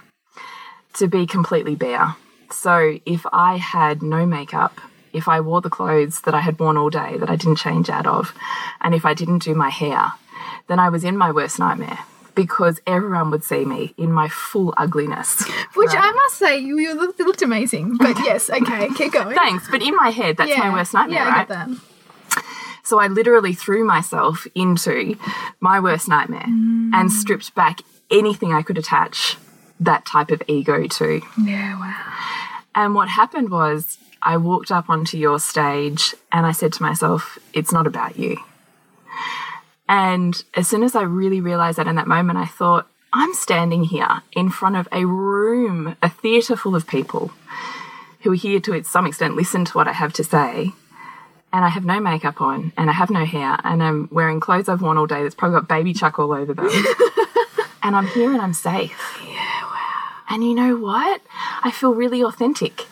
to 0.94 1.06
be 1.06 1.26
completely 1.26 1.74
bare. 1.74 2.16
So 2.50 2.98
if 3.06 3.24
I 3.32 3.56
had 3.56 4.02
no 4.02 4.26
makeup, 4.26 4.80
if 5.12 5.28
I 5.28 5.40
wore 5.40 5.60
the 5.60 5.70
clothes 5.70 6.20
that 6.22 6.34
I 6.34 6.40
had 6.40 6.58
worn 6.58 6.76
all 6.76 6.90
day 6.90 7.16
that 7.18 7.30
I 7.30 7.36
didn't 7.36 7.56
change 7.56 7.88
out 7.88 8.06
of, 8.06 8.32
and 8.80 8.94
if 8.94 9.04
I 9.04 9.14
didn't 9.14 9.42
do 9.42 9.54
my 9.54 9.70
hair, 9.70 10.12
then 10.68 10.78
I 10.78 10.88
was 10.88 11.04
in 11.04 11.16
my 11.16 11.30
worst 11.32 11.58
nightmare 11.58 11.98
because 12.34 12.80
everyone 12.86 13.30
would 13.30 13.44
see 13.44 13.64
me 13.64 13.92
in 13.98 14.12
my 14.12 14.28
full 14.28 14.72
ugliness. 14.76 15.42
Which 15.74 15.90
I 15.92 16.12
must 16.12 16.38
say, 16.38 16.58
you, 16.58 16.78
you 16.78 16.94
looked, 16.94 17.18
looked 17.20 17.42
amazing. 17.42 17.96
But 17.96 18.16
yes, 18.24 18.48
okay, 18.48 18.88
keep 18.96 19.12
going. 19.12 19.34
Thanks, 19.34 19.68
but 19.70 19.82
in 19.82 19.94
my 19.96 20.10
head, 20.10 20.36
that's 20.36 20.56
my 20.56 20.72
worst 20.72 20.94
nightmare, 20.94 21.18
Yeah, 21.18 21.24
I 21.24 21.30
right? 21.30 21.48
get 21.48 21.66
that. 21.68 21.68
So 22.82 22.98
I 22.98 23.08
literally 23.08 23.52
threw 23.52 23.84
myself 23.84 24.46
into 24.54 25.16
my 25.60 25.80
worst 25.80 26.08
nightmare 26.08 26.44
and 26.44 26.94
mm. 26.94 27.10
stripped 27.10 27.54
back 27.54 27.80
anything 28.10 28.52
I 28.52 28.62
could 28.62 28.78
attach 28.78 29.36
that 29.78 30.04
type 30.04 30.30
of 30.30 30.42
ego 30.46 30.86
to. 30.86 31.20
Yeah, 31.42 31.78
wow. 31.78 32.12
And 32.74 32.94
what 32.94 33.08
happened 33.08 33.50
was 33.50 33.98
I 34.22 34.36
walked 34.36 34.70
up 34.70 34.90
onto 34.90 35.16
your 35.16 35.38
stage 35.38 36.14
and 36.30 36.44
I 36.46 36.52
said 36.52 36.72
to 36.74 36.82
myself, 36.82 37.38
it's 37.52 37.72
not 37.72 37.86
about 37.86 38.18
you. 38.18 38.38
And 39.88 40.42
as 40.54 40.68
soon 40.68 40.82
as 40.82 40.94
I 40.94 41.02
really 41.02 41.40
realized 41.40 41.78
that 41.78 41.88
in 41.88 41.96
that 41.96 42.06
moment, 42.06 42.38
I 42.38 42.46
thought, 42.46 42.86
I'm 43.12 43.34
standing 43.34 43.84
here 43.84 44.22
in 44.32 44.50
front 44.50 44.76
of 44.76 44.86
a 44.92 45.04
room, 45.04 45.96
a 46.00 46.08
theatre 46.08 46.54
full 46.54 46.76
of 46.76 46.86
people 46.86 47.32
who 48.20 48.32
are 48.32 48.36
here 48.36 48.60
to, 48.60 48.72
to 48.72 48.84
some 48.84 49.06
extent, 49.06 49.34
listen 49.34 49.64
to 49.64 49.72
what 49.72 49.88
I 49.88 49.92
have 49.92 50.12
to 50.12 50.24
say. 50.24 50.72
And 51.52 51.64
I 51.64 51.68
have 51.68 51.84
no 51.84 51.98
makeup 51.98 52.40
on, 52.40 52.72
and 52.76 52.88
I 52.88 52.92
have 52.92 53.10
no 53.10 53.24
hair, 53.24 53.58
and 53.64 53.82
I'm 53.82 54.08
wearing 54.12 54.38
clothes 54.38 54.68
I've 54.68 54.82
worn 54.82 54.96
all 54.98 55.06
day 55.06 55.22
that's 55.24 55.34
probably 55.34 55.58
got 55.58 55.68
baby 55.68 55.92
chuck 55.92 56.18
all 56.18 56.32
over 56.32 56.54
them. 56.54 56.68
and 57.82 57.96
I'm 57.96 58.06
here 58.06 58.32
and 58.32 58.40
I'm 58.40 58.54
safe. 58.54 59.20
Yeah, 59.24 59.62
wow. 59.64 60.12
And 60.28 60.44
you 60.44 60.54
know 60.54 60.76
what? 60.76 61.20
I 61.64 61.72
feel 61.72 61.92
really 61.92 62.22
authentic 62.22 62.86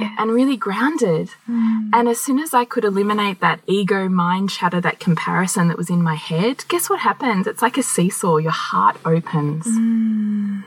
and 0.00 0.30
really 0.30 0.56
grounded. 0.56 1.30
Mm. 1.48 1.90
And 1.92 2.08
as 2.08 2.20
soon 2.20 2.38
as 2.38 2.54
I 2.54 2.64
could 2.64 2.84
eliminate 2.84 3.40
that 3.40 3.60
ego 3.66 4.08
mind 4.08 4.50
chatter, 4.50 4.80
that 4.80 5.00
comparison 5.00 5.68
that 5.68 5.76
was 5.76 5.90
in 5.90 6.02
my 6.02 6.14
head, 6.14 6.64
guess 6.68 6.88
what 6.88 7.00
happens? 7.00 7.46
It's 7.46 7.62
like 7.62 7.78
a 7.78 7.82
seesaw, 7.82 8.36
your 8.36 8.52
heart 8.52 8.96
opens. 9.04 9.66
Mm. 9.66 10.64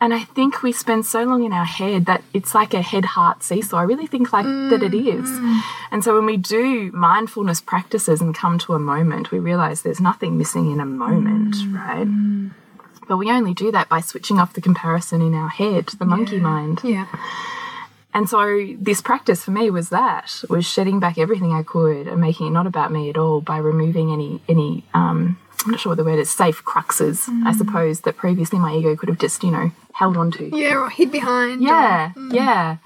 And 0.00 0.14
I 0.14 0.20
think 0.20 0.62
we 0.62 0.70
spend 0.70 1.06
so 1.06 1.24
long 1.24 1.44
in 1.44 1.52
our 1.52 1.64
head 1.64 2.06
that 2.06 2.22
it's 2.32 2.54
like 2.54 2.72
a 2.72 2.82
head 2.82 3.04
heart 3.04 3.42
seesaw. 3.42 3.78
I 3.78 3.82
really 3.82 4.06
think 4.06 4.32
like 4.32 4.44
that 4.44 4.80
it 4.82 4.94
is. 4.94 5.28
Mm-hmm. 5.28 5.58
And 5.90 6.04
so 6.04 6.14
when 6.14 6.24
we 6.24 6.36
do 6.36 6.92
mindfulness 6.92 7.60
practices 7.60 8.20
and 8.20 8.32
come 8.34 8.58
to 8.60 8.74
a 8.74 8.78
moment, 8.78 9.32
we 9.32 9.40
realize 9.40 9.82
there's 9.82 10.00
nothing 10.00 10.38
missing 10.38 10.70
in 10.70 10.78
a 10.78 10.86
moment, 10.86 11.54
mm-hmm. 11.56 11.76
right? 11.76 13.08
But 13.08 13.16
we 13.16 13.30
only 13.30 13.54
do 13.54 13.72
that 13.72 13.88
by 13.88 14.00
switching 14.00 14.38
off 14.38 14.52
the 14.52 14.60
comparison 14.60 15.20
in 15.20 15.34
our 15.34 15.48
head, 15.48 15.86
the 15.98 16.04
monkey 16.04 16.38
mind. 16.38 16.80
Yeah. 16.84 17.06
And 18.18 18.28
so 18.28 18.74
this 18.80 19.00
practice 19.00 19.44
for 19.44 19.52
me 19.52 19.70
was 19.70 19.90
that 19.90 20.42
was 20.50 20.66
shedding 20.66 20.98
back 20.98 21.18
everything 21.18 21.52
I 21.52 21.62
could 21.62 22.08
and 22.08 22.20
making 22.20 22.48
it 22.48 22.50
not 22.50 22.66
about 22.66 22.90
me 22.90 23.08
at 23.10 23.16
all 23.16 23.40
by 23.40 23.58
removing 23.58 24.10
any 24.10 24.42
any 24.48 24.82
um 24.92 25.38
I'm 25.64 25.70
not 25.70 25.78
sure 25.78 25.90
what 25.90 25.98
the 25.98 26.04
word 26.04 26.18
is 26.18 26.28
safe 26.28 26.64
cruxes 26.64 27.28
I 27.46 27.52
suppose 27.52 28.00
that 28.00 28.16
previously 28.16 28.58
my 28.58 28.74
ego 28.74 28.96
could 28.96 29.08
have 29.08 29.20
just 29.20 29.44
you 29.44 29.52
know 29.52 29.70
held 29.92 30.16
on 30.16 30.32
to. 30.32 30.50
Yeah, 30.56 30.78
or 30.78 30.90
hid 30.90 31.12
behind. 31.12 31.62
Yeah, 31.62 32.10
yeah. 32.32 32.78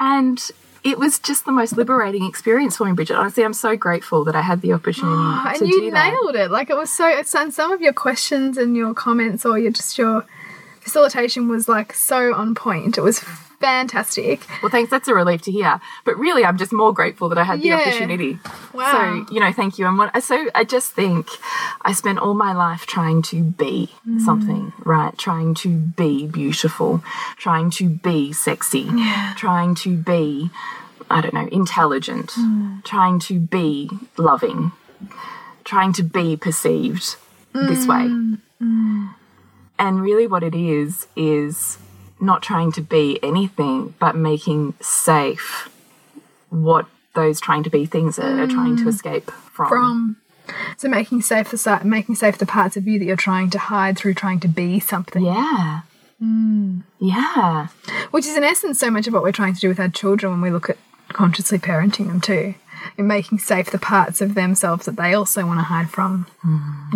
And 0.00 0.40
it 0.82 0.98
was 0.98 1.18
just 1.18 1.44
the 1.44 1.52
most 1.52 1.76
liberating 1.76 2.24
experience 2.24 2.78
for 2.78 2.86
me, 2.86 2.92
Bridget. 2.92 3.16
Honestly, 3.16 3.44
I'm 3.44 3.52
so 3.52 3.76
grateful 3.76 4.24
that 4.24 4.34
I 4.34 4.40
had 4.40 4.62
the 4.62 4.72
opportunity 4.72 5.12
and 5.48 5.58
to 5.58 5.66
you 5.66 5.80
do 5.80 5.90
that. 5.90 6.10
nailed 6.10 6.36
it. 6.36 6.50
Like 6.50 6.70
it 6.70 6.76
was 6.76 6.90
so. 6.90 7.06
It's 7.06 7.34
on 7.34 7.52
some 7.52 7.70
of 7.70 7.82
your 7.82 7.92
questions 7.92 8.56
and 8.56 8.74
your 8.74 8.94
comments, 8.94 9.44
or 9.44 9.58
your 9.58 9.72
just 9.72 9.98
your 9.98 10.24
facilitation 10.80 11.48
was 11.48 11.68
like 11.68 11.92
so 11.92 12.32
on 12.32 12.54
point. 12.54 12.96
It 12.96 13.02
was 13.02 13.22
fantastic. 13.60 14.46
Well, 14.62 14.70
thanks. 14.70 14.90
That's 14.90 15.08
a 15.08 15.14
relief 15.14 15.42
to 15.42 15.52
hear. 15.52 15.80
But 16.04 16.16
really, 16.18 16.44
I'm 16.44 16.58
just 16.58 16.72
more 16.72 16.92
grateful 16.92 17.28
that 17.30 17.38
I 17.38 17.44
had 17.44 17.60
the 17.60 17.72
opportunity. 17.72 18.38
Wow. 18.72 18.92
So, 19.26 19.34
you 19.34 19.40
know, 19.40 19.52
thank 19.52 19.78
you. 19.78 19.86
And 19.86 19.98
what, 19.98 20.22
so 20.22 20.46
I 20.54 20.64
just 20.64 20.92
think 20.92 21.28
I 21.82 21.92
spent 21.92 22.18
all 22.18 22.34
my 22.34 22.52
life 22.52 22.86
trying 22.86 23.22
to 23.22 23.42
be 23.42 23.90
Mm. 24.06 24.20
something, 24.20 24.72
right? 24.84 25.16
Trying 25.18 25.54
to 25.56 25.68
be 25.76 26.26
beautiful, 26.26 27.02
trying 27.36 27.70
to 27.72 27.88
be 27.88 28.32
sexy, 28.32 28.88
trying 29.36 29.74
to 29.76 29.96
be, 29.96 30.50
I 31.10 31.20
don't 31.20 31.34
know, 31.34 31.48
intelligent, 31.50 32.30
Mm. 32.32 32.84
trying 32.84 33.18
to 33.20 33.38
be 33.38 33.90
loving, 34.16 34.72
trying 35.64 35.92
to 35.94 36.02
be 36.02 36.36
perceived 36.36 37.16
this 37.52 37.86
way. 37.86 38.08
Mm. 38.62 39.14
And 39.78 40.00
really, 40.02 40.26
what 40.26 40.42
it 40.42 40.54
is, 40.54 41.06
is 41.16 41.78
not 42.20 42.42
trying 42.42 42.72
to 42.72 42.80
be 42.80 43.18
anything, 43.22 43.94
but 43.98 44.16
making 44.16 44.74
safe 44.80 45.68
what 46.50 46.86
those 47.14 47.40
trying 47.40 47.62
to 47.64 47.70
be 47.70 47.84
things 47.86 48.18
are, 48.18 48.42
are 48.42 48.46
trying 48.46 48.76
to 48.76 48.88
escape 48.88 49.30
from. 49.30 49.66
Mm. 49.66 49.68
From 49.68 50.16
so 50.76 50.88
making 50.88 51.22
safe 51.22 51.50
the 51.50 51.80
making 51.84 52.14
safe 52.14 52.38
the 52.38 52.46
parts 52.46 52.76
of 52.76 52.86
you 52.86 52.98
that 52.98 53.04
you're 53.04 53.16
trying 53.16 53.50
to 53.50 53.58
hide 53.58 53.98
through 53.98 54.14
trying 54.14 54.40
to 54.40 54.48
be 54.48 54.80
something. 54.80 55.24
Yeah. 55.24 55.82
Yeah. 56.98 57.68
Which 58.10 58.26
is 58.26 58.36
in 58.36 58.44
essence 58.44 58.78
so 58.78 58.90
much 58.90 59.06
of 59.06 59.14
what 59.14 59.22
we're 59.22 59.32
trying 59.32 59.54
to 59.54 59.60
do 59.60 59.68
with 59.68 59.80
our 59.80 59.88
children 59.88 60.32
when 60.32 60.40
we 60.40 60.50
look 60.50 60.70
at 60.70 60.78
consciously 61.08 61.58
parenting 61.58 62.08
them 62.08 62.20
too. 62.20 62.54
In 62.96 63.06
making 63.06 63.38
safe 63.38 63.70
the 63.70 63.78
parts 63.78 64.20
of 64.20 64.34
themselves 64.34 64.86
that 64.86 64.96
they 64.96 65.12
also 65.12 65.44
want 65.46 65.58
to 65.60 65.64
hide 65.64 65.90
from. 65.90 66.26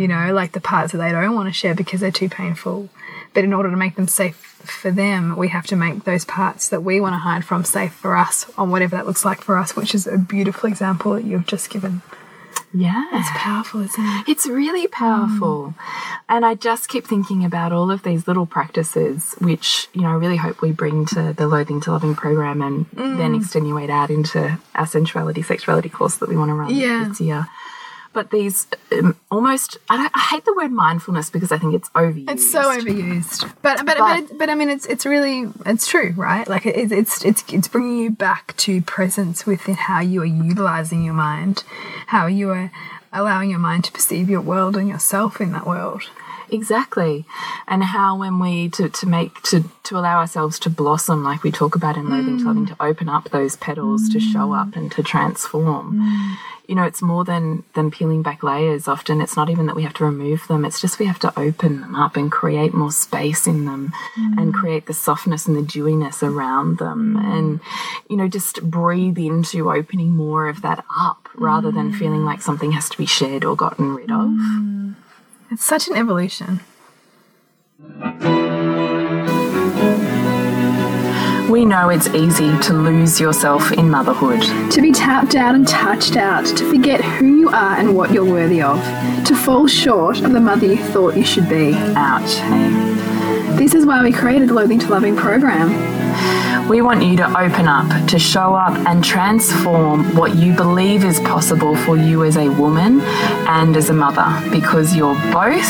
You 0.01 0.09
know, 0.09 0.33
like 0.33 0.53
the 0.53 0.61
parts 0.61 0.93
that 0.93 0.99
they 0.99 1.11
don't 1.11 1.35
want 1.35 1.49
to 1.49 1.53
share 1.53 1.75
because 1.75 2.01
they're 2.01 2.11
too 2.11 2.29
painful. 2.29 2.89
But 3.35 3.45
in 3.45 3.53
order 3.53 3.71
to 3.71 3.77
make 3.77 3.97
them 3.97 4.09
safe 4.09 4.37
for 4.37 4.91
them, 4.91 5.37
we 5.37 5.49
have 5.49 5.67
to 5.69 5.77
make 5.77 6.05
those 6.05 6.25
parts 6.25 6.69
that 6.69 6.83
we 6.83 7.01
want 7.01 7.15
to 7.15 7.19
hide 7.19 7.45
from 7.45 7.65
safe 7.65 7.93
for 7.93 8.17
us 8.17 8.51
on 8.57 8.71
whatever 8.71 8.97
that 8.97 9.07
looks 9.07 9.25
like 9.25 9.41
for 9.41 9.57
us, 9.57 9.75
which 9.75 9.95
is 9.95 10.07
a 10.07 10.19
beautiful 10.19 10.69
example 10.69 11.15
that 11.15 11.25
you've 11.25 11.47
just 11.47 11.71
given. 11.71 12.03
Yeah. 12.75 13.05
It's 13.13 13.29
powerful, 13.35 13.81
isn't 13.83 14.05
it? 14.05 14.29
It's 14.29 14.47
really 14.47 14.87
powerful. 14.87 15.75
And 16.29 16.45
I 16.45 16.55
just 16.55 16.89
keep 16.89 17.07
thinking 17.07 17.45
about 17.45 17.73
all 17.73 17.91
of 17.91 18.03
these 18.03 18.27
little 18.27 18.47
practices, 18.47 19.35
which, 19.39 19.89
you 19.93 20.03
know, 20.03 20.09
I 20.09 20.15
really 20.15 20.37
hope 20.39 20.63
we 20.63 20.73
bring 20.73 21.05
to 21.07 21.35
the 21.35 21.47
Loathing 21.47 21.81
to 21.83 21.93
Loving 21.93 22.15
program 22.15 22.63
and 22.63 22.87
then 22.93 23.35
mm. 23.35 23.41
extenuate 23.41 23.91
out 23.91 24.11
into 24.11 24.59
our 24.75 24.87
sensuality, 24.87 25.43
sexuality 25.43 25.91
course 25.91 26.17
that 26.17 26.29
we 26.29 26.37
want 26.37 26.49
to 26.49 26.55
run 26.55 26.75
Yeah. 26.75 27.07
this 27.09 27.21
year. 27.21 27.47
But 28.13 28.31
these 28.31 28.67
um, 28.93 29.17
almost, 29.31 29.79
I, 29.89 29.97
don't, 29.97 30.13
I 30.15 30.21
hate 30.21 30.45
the 30.45 30.53
word 30.55 30.71
mindfulness 30.71 31.31
because 31.31 31.51
I 31.51 31.59
think 31.59 31.75
it's 31.75 31.89
overused. 31.91 32.31
It's 32.31 32.51
so 32.51 32.63
overused, 32.63 33.51
but 33.63 33.79
but 33.87 33.97
but, 33.97 33.99
But- 33.99 34.39
but, 34.39 34.49
I 34.51 34.55
mean, 34.55 34.69
it's 34.69 34.85
it's 34.87 35.07
really 35.07 35.49
it's 35.65 35.87
true, 35.87 36.13
right? 36.17 36.47
Like 36.47 36.67
it, 36.67 36.93
it's 36.93 37.25
it's 37.25 37.45
it's 37.53 37.69
bringing 37.69 37.99
you 37.99 38.11
back 38.11 38.55
to 38.59 38.83
presence 38.83 39.47
within 39.47 39.75
how 39.75 40.01
you 40.01 40.21
are 40.23 40.27
utilizing 40.27 41.03
your 41.05 41.15
mind, 41.15 41.65
how 42.07 42.27
you 42.27 42.51
are 42.51 42.71
allowing 43.13 43.51
your 43.51 43.59
mind 43.59 43.85
to 43.85 43.93
perceive 43.93 44.31
your 44.31 44.41
world 44.41 44.77
and 44.77 44.89
yourself 44.89 45.41
in 45.41 45.53
that 45.53 45.67
world. 45.67 46.03
exactly. 46.51 47.25
And 47.67 47.83
how 47.83 48.19
when 48.19 48.39
we 48.39 48.69
to, 48.71 48.89
to 48.89 49.07
make 49.07 49.43
to 49.43 49.65
to 49.85 49.99
allow 49.99 50.19
ourselves 50.19 50.59
to 50.61 50.71
blossom 50.71 51.25
like 51.25 51.43
we 51.43 51.51
talk 51.51 51.75
about 51.75 51.97
in 51.97 52.09
loathing 52.09 52.39
to 52.39 52.45
loving 52.45 52.67
to 52.67 52.77
open 52.81 53.09
up 53.09 53.31
those 53.31 53.57
petals 53.57 54.09
to 54.11 54.21
show 54.21 54.49
mm. 54.49 54.61
up 54.61 54.77
and 54.77 54.93
to 54.93 55.03
transform. 55.03 55.99
Mm. 55.99 56.37
You 56.69 56.77
know, 56.77 56.85
it's 56.85 57.03
more 57.03 57.25
than 57.25 57.65
than 57.75 57.91
peeling 57.91 58.23
back 58.23 58.43
layers. 58.43 58.87
Often 58.87 59.21
it's 59.21 59.37
not 59.37 59.51
even 59.51 59.67
that 59.67 59.77
we 59.77 59.83
have 59.83 59.95
to 59.95 60.05
remove 60.05 60.47
them. 60.47 60.65
It's 60.65 60.81
just 60.81 60.99
we 60.99 61.07
have 61.07 61.19
to 61.21 61.39
open 61.39 61.81
them 61.81 61.95
up 61.95 62.17
and 62.17 62.31
create 62.31 62.73
more 62.73 62.93
space 62.93 63.47
in 63.47 63.65
them 63.65 63.93
and 64.39 64.55
create 64.55 64.87
the 64.87 64.95
softness 64.95 65.47
and 65.47 65.57
the 65.57 65.63
dewiness 65.63 66.23
around 66.23 66.79
them 66.79 67.17
and 67.17 67.61
you 68.09 68.17
know 68.17 68.29
just 68.29 68.63
breathe 68.63 69.19
into 69.19 69.71
opening 69.71 70.11
more 70.11 70.49
of 70.49 70.63
that 70.63 70.85
up 70.97 71.22
rather 71.35 71.71
than 71.71 71.93
mm. 71.93 71.99
feeling 71.99 72.25
like 72.25 72.43
something 72.43 72.73
has 72.73 72.89
to 72.91 72.99
be 72.99 73.07
shared 73.07 73.45
or 73.45 73.57
gotten 73.57 73.95
rid 73.95 74.11
of. 74.11 74.29
Mm. 74.29 74.95
It's 75.51 75.65
such 75.65 75.89
an 75.89 75.97
evolution. 75.97 76.61
We 81.51 81.67
know 81.67 81.91
it's 81.91 82.09
easy 82.09 82.57
to 82.61 82.73
lose 82.73 83.21
yourself 83.21 83.73
in 83.73 83.91
motherhood. 83.91 84.41
To 84.71 84.81
be 84.81 84.91
tapped 84.91 85.35
out 85.35 85.55
and 85.55 85.69
touched 85.69 86.17
out, 86.17 86.47
to 86.47 86.71
forget 86.71 87.03
who 87.03 87.27
you 87.27 87.49
are 87.51 87.77
and 87.77 87.95
what 87.95 88.11
you're 88.11 88.25
worthy 88.25 88.63
of, 88.63 88.79
to 89.27 89.37
fall 89.37 89.67
short 89.67 90.23
of 90.23 90.33
the 90.33 90.41
mother 90.41 90.67
you 90.67 90.79
thought 90.79 91.17
you 91.17 91.25
should 91.25 91.51
be. 91.51 91.75
Ouch. 91.75 92.92
This 93.59 93.75
is 93.75 93.87
why 93.87 94.03
we 94.03 94.13
created 94.13 94.49
the 94.49 94.55
Loathing 94.55 94.79
to 94.81 94.89
Loving 94.89 95.17
program. 95.17 96.69
We 96.69 96.81
want 96.81 97.03
you 97.03 97.17
to 97.17 97.27
open 97.29 97.69
up, 97.69 98.09
to 98.09 98.19
show 98.19 98.55
up 98.55 98.77
and 98.89 99.05
transform 99.05 100.17
what 100.17 100.37
you 100.37 100.55
believe 100.55 101.05
is 101.05 101.21
possible 101.21 101.77
for 101.77 101.97
you 101.97 102.25
as 102.25 102.37
a 102.37 102.49
woman 102.49 103.01
and 103.03 103.77
as 103.77 103.91
a 103.91 103.93
mother 103.93 104.51
because 104.51 104.97
you're 104.97 105.15
both, 105.33 105.69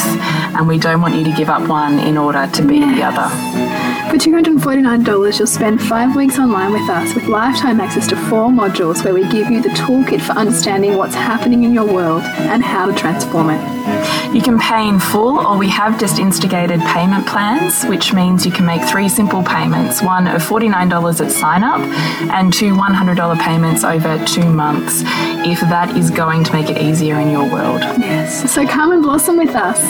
and 0.55 0.69
we 0.69 0.79
don't 0.79 1.01
want 1.01 1.17
you 1.17 1.25
to 1.25 1.33
give 1.33 1.49
up 1.49 1.69
one 1.69 1.99
in 1.99 2.17
order 2.17 2.49
to 2.53 2.63
be 2.63 2.81
the 2.81 3.03
other. 3.03 3.29
For 4.11 4.19
$249, 4.19 5.39
you'll 5.39 5.47
spend 5.47 5.83
five 5.83 6.15
weeks 6.15 6.39
online 6.39 6.73
with 6.73 6.89
us 6.91 7.15
with 7.15 7.25
lifetime 7.29 7.81
access 7.81 8.07
to 8.09 8.17
four 8.17 8.51
modules 8.51 9.03
where 9.03 9.15
we 9.15 9.27
give 9.31 9.51
you 9.51 9.63
the 9.63 9.71
toolkit 9.71 10.21
for 10.21 10.33
understanding 10.33 10.99
what's 10.99 11.15
happening 11.15 11.65
in 11.65 11.73
your 11.73 11.87
world 11.87 12.23
and 12.23 12.63
how 12.63 12.85
to 12.85 12.95
transform 12.95 13.49
it. 13.49 14.35
You 14.35 14.43
can 14.43 14.59
pay 14.59 14.87
in 14.87 15.01
full, 15.01 15.39
or 15.39 15.57
we 15.57 15.69
have 15.71 15.99
just 15.99 16.19
instigated 16.19 16.81
payment 16.81 17.27
plans, 17.27 17.72
which 17.87 18.13
means 18.13 18.45
you 18.45 18.53
can 18.53 18.67
make 18.67 18.83
three 18.83 19.09
simple 19.09 19.43
payments 19.43 20.03
one 20.03 20.27
of 20.27 20.43
$49 20.43 21.25
at 21.25 21.33
sign 21.33 21.65
up 21.65 21.81
and 22.31 22.53
two 22.53 22.75
$100 22.75 23.41
payments 23.41 23.83
over 23.85 24.23
two 24.27 24.49
months, 24.49 25.03
if 25.47 25.61
that 25.61 25.97
is 25.97 26.11
going 26.11 26.45
to 26.45 26.53
make 26.53 26.69
it 26.69 26.79
easier 26.79 27.19
in 27.19 27.31
your 27.31 27.51
world. 27.51 27.81
Yes. 27.99 28.53
So 28.53 28.67
come 28.67 28.93
and 28.93 29.03
blossom 29.03 29.37
with 29.39 29.55
us. 29.55 29.81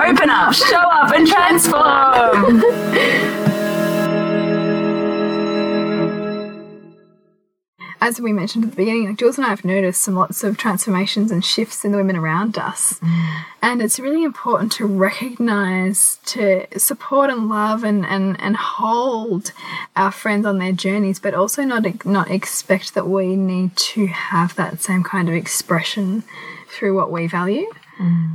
Open 0.00 0.30
up, 0.30 0.54
show 0.54 0.76
up, 0.76 1.12
and 1.12 1.26
transform. 1.26 2.62
As 8.02 8.20
we 8.20 8.32
mentioned 8.32 8.64
at 8.64 8.70
the 8.70 8.76
beginning, 8.76 9.06
like 9.06 9.18
Jules 9.18 9.36
and 9.36 9.46
I 9.46 9.50
have 9.50 9.64
noticed 9.64 10.00
some 10.00 10.14
lots 10.14 10.42
of 10.42 10.56
transformations 10.56 11.30
and 11.30 11.44
shifts 11.44 11.84
in 11.84 11.92
the 11.92 11.98
women 11.98 12.16
around 12.16 12.56
us. 12.56 12.98
Mm. 13.00 13.44
And 13.62 13.82
it's 13.82 14.00
really 14.00 14.24
important 14.24 14.72
to 14.72 14.86
recognize, 14.86 16.18
to 16.26 16.66
support 16.78 17.28
and 17.28 17.48
love 17.48 17.84
and, 17.84 18.06
and, 18.06 18.40
and 18.40 18.56
hold 18.56 19.52
our 19.96 20.10
friends 20.10 20.46
on 20.46 20.58
their 20.58 20.72
journeys, 20.72 21.18
but 21.18 21.34
also 21.34 21.62
not 21.62 22.06
not 22.06 22.30
expect 22.30 22.94
that 22.94 23.06
we 23.06 23.36
need 23.36 23.76
to 23.76 24.06
have 24.06 24.54
that 24.56 24.80
same 24.80 25.02
kind 25.02 25.28
of 25.28 25.34
expression 25.34 26.24
through 26.68 26.96
what 26.96 27.12
we 27.12 27.26
value. 27.26 27.66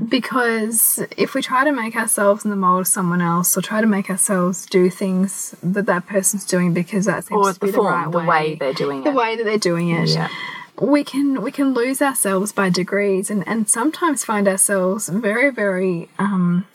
Because 0.07 0.99
if 1.17 1.33
we 1.33 1.41
try 1.41 1.63
to 1.63 1.71
make 1.71 1.95
ourselves 1.95 2.43
in 2.45 2.51
the 2.51 2.55
mold 2.55 2.81
of 2.81 2.87
someone 2.87 3.21
else, 3.21 3.57
or 3.57 3.61
try 3.61 3.81
to 3.81 3.87
make 3.87 4.09
ourselves 4.09 4.65
do 4.65 4.89
things 4.89 5.55
that 5.63 5.85
that 5.87 6.05
person's 6.05 6.45
doing 6.45 6.73
because 6.73 7.05
that 7.05 7.25
seems 7.25 7.47
or 7.47 7.53
to 7.53 7.59
be 7.59 7.67
the 7.67 7.73
the, 7.73 7.81
right 7.81 8.11
the 8.11 8.17
way, 8.19 8.25
way 8.27 8.55
they're 8.55 8.73
doing 8.73 9.01
the 9.03 9.09
it. 9.09 9.13
The 9.13 9.17
way 9.17 9.35
that 9.35 9.43
they're 9.43 9.57
doing 9.57 9.89
it, 9.89 10.09
Yeah. 10.09 10.29
we 10.79 11.03
can 11.03 11.41
we 11.41 11.51
can 11.51 11.73
lose 11.73 12.01
ourselves 12.01 12.51
by 12.51 12.69
degrees, 12.69 13.31
and 13.31 13.47
and 13.47 13.67
sometimes 13.69 14.23
find 14.23 14.47
ourselves 14.47 15.09
very 15.09 15.49
very 15.51 16.09
um, 16.19 16.67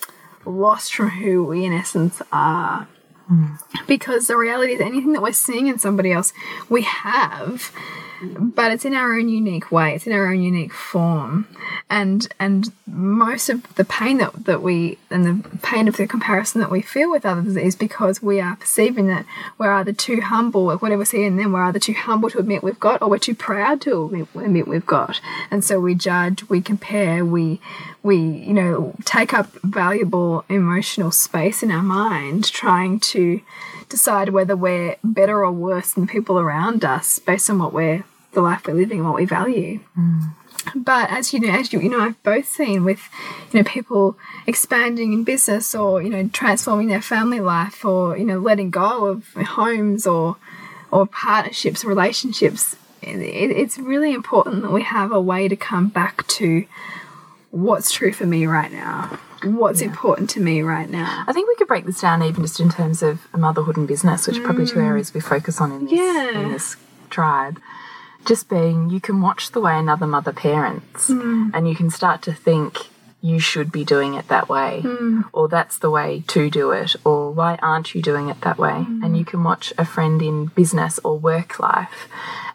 lost 0.44 0.94
from 0.94 1.10
who 1.10 1.44
we 1.44 1.64
in 1.64 1.72
essence 1.72 2.20
are. 2.32 2.88
Because 3.86 4.26
the 4.26 4.36
reality 4.36 4.72
is, 4.72 4.80
anything 4.80 5.12
that 5.12 5.22
we're 5.22 5.30
seeing 5.32 5.68
in 5.68 5.78
somebody 5.78 6.10
else, 6.10 6.32
we 6.68 6.82
have, 6.82 7.70
but 8.22 8.72
it's 8.72 8.84
in 8.84 8.94
our 8.94 9.14
own 9.14 9.28
unique 9.28 9.72
way. 9.72 9.94
It's 9.94 10.06
in 10.06 10.12
our 10.12 10.28
own 10.28 10.42
unique 10.42 10.72
form, 10.72 11.46
and 11.88 12.28
and 12.38 12.72
most 12.86 13.48
of 13.48 13.74
the 13.76 13.84
pain 13.84 14.18
that 14.18 14.44
that 14.44 14.62
we 14.62 14.98
and 15.10 15.24
the 15.24 15.58
pain 15.58 15.88
of 15.88 15.96
the 15.96 16.06
comparison 16.06 16.60
that 16.60 16.70
we 16.70 16.82
feel 16.82 17.10
with 17.10 17.24
others 17.24 17.56
is 17.56 17.76
because 17.76 18.22
we 18.22 18.40
are 18.40 18.56
perceiving 18.56 19.06
that 19.08 19.24
we're 19.58 19.72
either 19.72 19.92
too 19.92 20.20
humble, 20.20 20.70
or 20.70 20.76
whatever 20.76 21.00
we 21.00 21.04
see 21.04 21.24
in 21.24 21.36
them, 21.36 21.52
we're 21.52 21.64
either 21.64 21.78
too 21.78 21.94
humble 21.94 22.30
to 22.30 22.38
admit 22.38 22.62
we've 22.62 22.80
got, 22.80 23.00
or 23.02 23.08
we're 23.08 23.18
too 23.18 23.34
proud 23.34 23.80
to 23.82 24.04
admit, 24.04 24.28
admit 24.34 24.68
we've 24.68 24.86
got, 24.86 25.20
and 25.50 25.64
so 25.64 25.80
we 25.80 25.94
judge, 25.94 26.48
we 26.48 26.60
compare, 26.60 27.24
we 27.24 27.60
we 28.02 28.16
you 28.16 28.54
know 28.54 28.94
take 29.04 29.34
up 29.34 29.52
valuable 29.62 30.44
emotional 30.48 31.10
space 31.10 31.62
in 31.62 31.70
our 31.70 31.82
mind, 31.82 32.44
trying 32.50 33.00
to 33.00 33.40
decide 33.88 34.30
whether 34.30 34.56
we're 34.56 34.96
better 35.04 35.44
or 35.44 35.52
worse 35.52 35.92
than 35.92 36.06
people 36.06 36.38
around 36.38 36.84
us 36.84 37.18
based 37.18 37.50
on 37.50 37.58
what 37.58 37.72
we're 37.72 38.04
the 38.32 38.40
life 38.40 38.66
we're 38.66 38.74
living 38.74 39.00
and 39.00 39.08
what 39.08 39.16
we 39.16 39.24
value. 39.24 39.80
Mm. 39.98 40.34
But 40.74 41.10
as 41.10 41.32
you 41.32 41.40
know, 41.40 41.50
as 41.50 41.72
you, 41.72 41.80
you 41.80 41.88
know, 41.88 42.00
I've 42.00 42.22
both 42.22 42.46
seen 42.46 42.84
with, 42.84 43.00
you 43.52 43.60
know, 43.60 43.64
people 43.64 44.18
expanding 44.46 45.12
in 45.12 45.24
business 45.24 45.74
or 45.74 46.02
you 46.02 46.10
know 46.10 46.28
transforming 46.28 46.88
their 46.88 47.02
family 47.02 47.40
life 47.40 47.84
or 47.84 48.16
you 48.16 48.24
know 48.24 48.38
letting 48.38 48.70
go 48.70 49.06
of 49.06 49.32
homes 49.34 50.06
or 50.06 50.36
or 50.90 51.06
partnerships, 51.06 51.84
relationships. 51.84 52.76
It, 53.02 53.18
it's 53.50 53.78
really 53.78 54.12
important 54.12 54.62
that 54.62 54.72
we 54.72 54.82
have 54.82 55.12
a 55.12 55.20
way 55.20 55.48
to 55.48 55.56
come 55.56 55.88
back 55.88 56.26
to 56.28 56.66
what's 57.50 57.90
true 57.92 58.12
for 58.12 58.26
me 58.26 58.46
right 58.46 58.72
now, 58.72 59.18
what's 59.42 59.80
important 59.80 60.30
to 60.30 60.40
me 60.40 60.62
right 60.62 60.88
now. 60.88 61.24
I 61.26 61.32
think 61.32 61.48
we 61.48 61.56
could 61.56 61.68
break 61.68 61.86
this 61.86 62.00
down 62.00 62.22
even 62.22 62.42
just 62.42 62.60
in 62.60 62.70
terms 62.70 63.02
of 63.02 63.20
motherhood 63.36 63.76
and 63.76 63.88
business, 63.88 64.26
which 64.26 64.38
are 64.38 64.44
probably 64.44 64.66
two 64.66 64.76
mm. 64.76 64.86
areas 64.86 65.12
we 65.12 65.20
focus 65.20 65.60
on 65.60 65.72
in 65.72 65.84
this, 65.84 65.92
Yeah. 65.92 66.40
in 66.40 66.52
this 66.52 66.76
tribe. 67.08 67.60
Just 68.24 68.48
being, 68.48 68.90
you 68.90 69.00
can 69.00 69.20
watch 69.22 69.50
the 69.50 69.60
way 69.60 69.78
another 69.78 70.06
mother 70.06 70.32
parents 70.32 71.08
mm. 71.08 71.50
and 71.54 71.68
you 71.68 71.74
can 71.74 71.90
start 71.90 72.22
to 72.22 72.32
think 72.32 72.88
you 73.22 73.38
should 73.38 73.70
be 73.70 73.84
doing 73.84 74.14
it 74.14 74.28
that 74.28 74.48
way, 74.48 74.80
mm. 74.82 75.24
or 75.32 75.48
that's 75.48 75.78
the 75.78 75.90
way 75.90 76.24
to 76.28 76.48
do 76.48 76.70
it, 76.70 76.96
or 77.04 77.30
why 77.30 77.58
aren't 77.60 77.94
you 77.94 78.00
doing 78.00 78.28
it 78.30 78.40
that 78.42 78.56
way? 78.56 78.86
And 79.02 79.16
you 79.16 79.26
can 79.26 79.44
watch 79.44 79.74
a 79.76 79.84
friend 79.84 80.22
in 80.22 80.46
business 80.46 80.98
or 81.04 81.18
work 81.18 81.58
life 81.58 82.08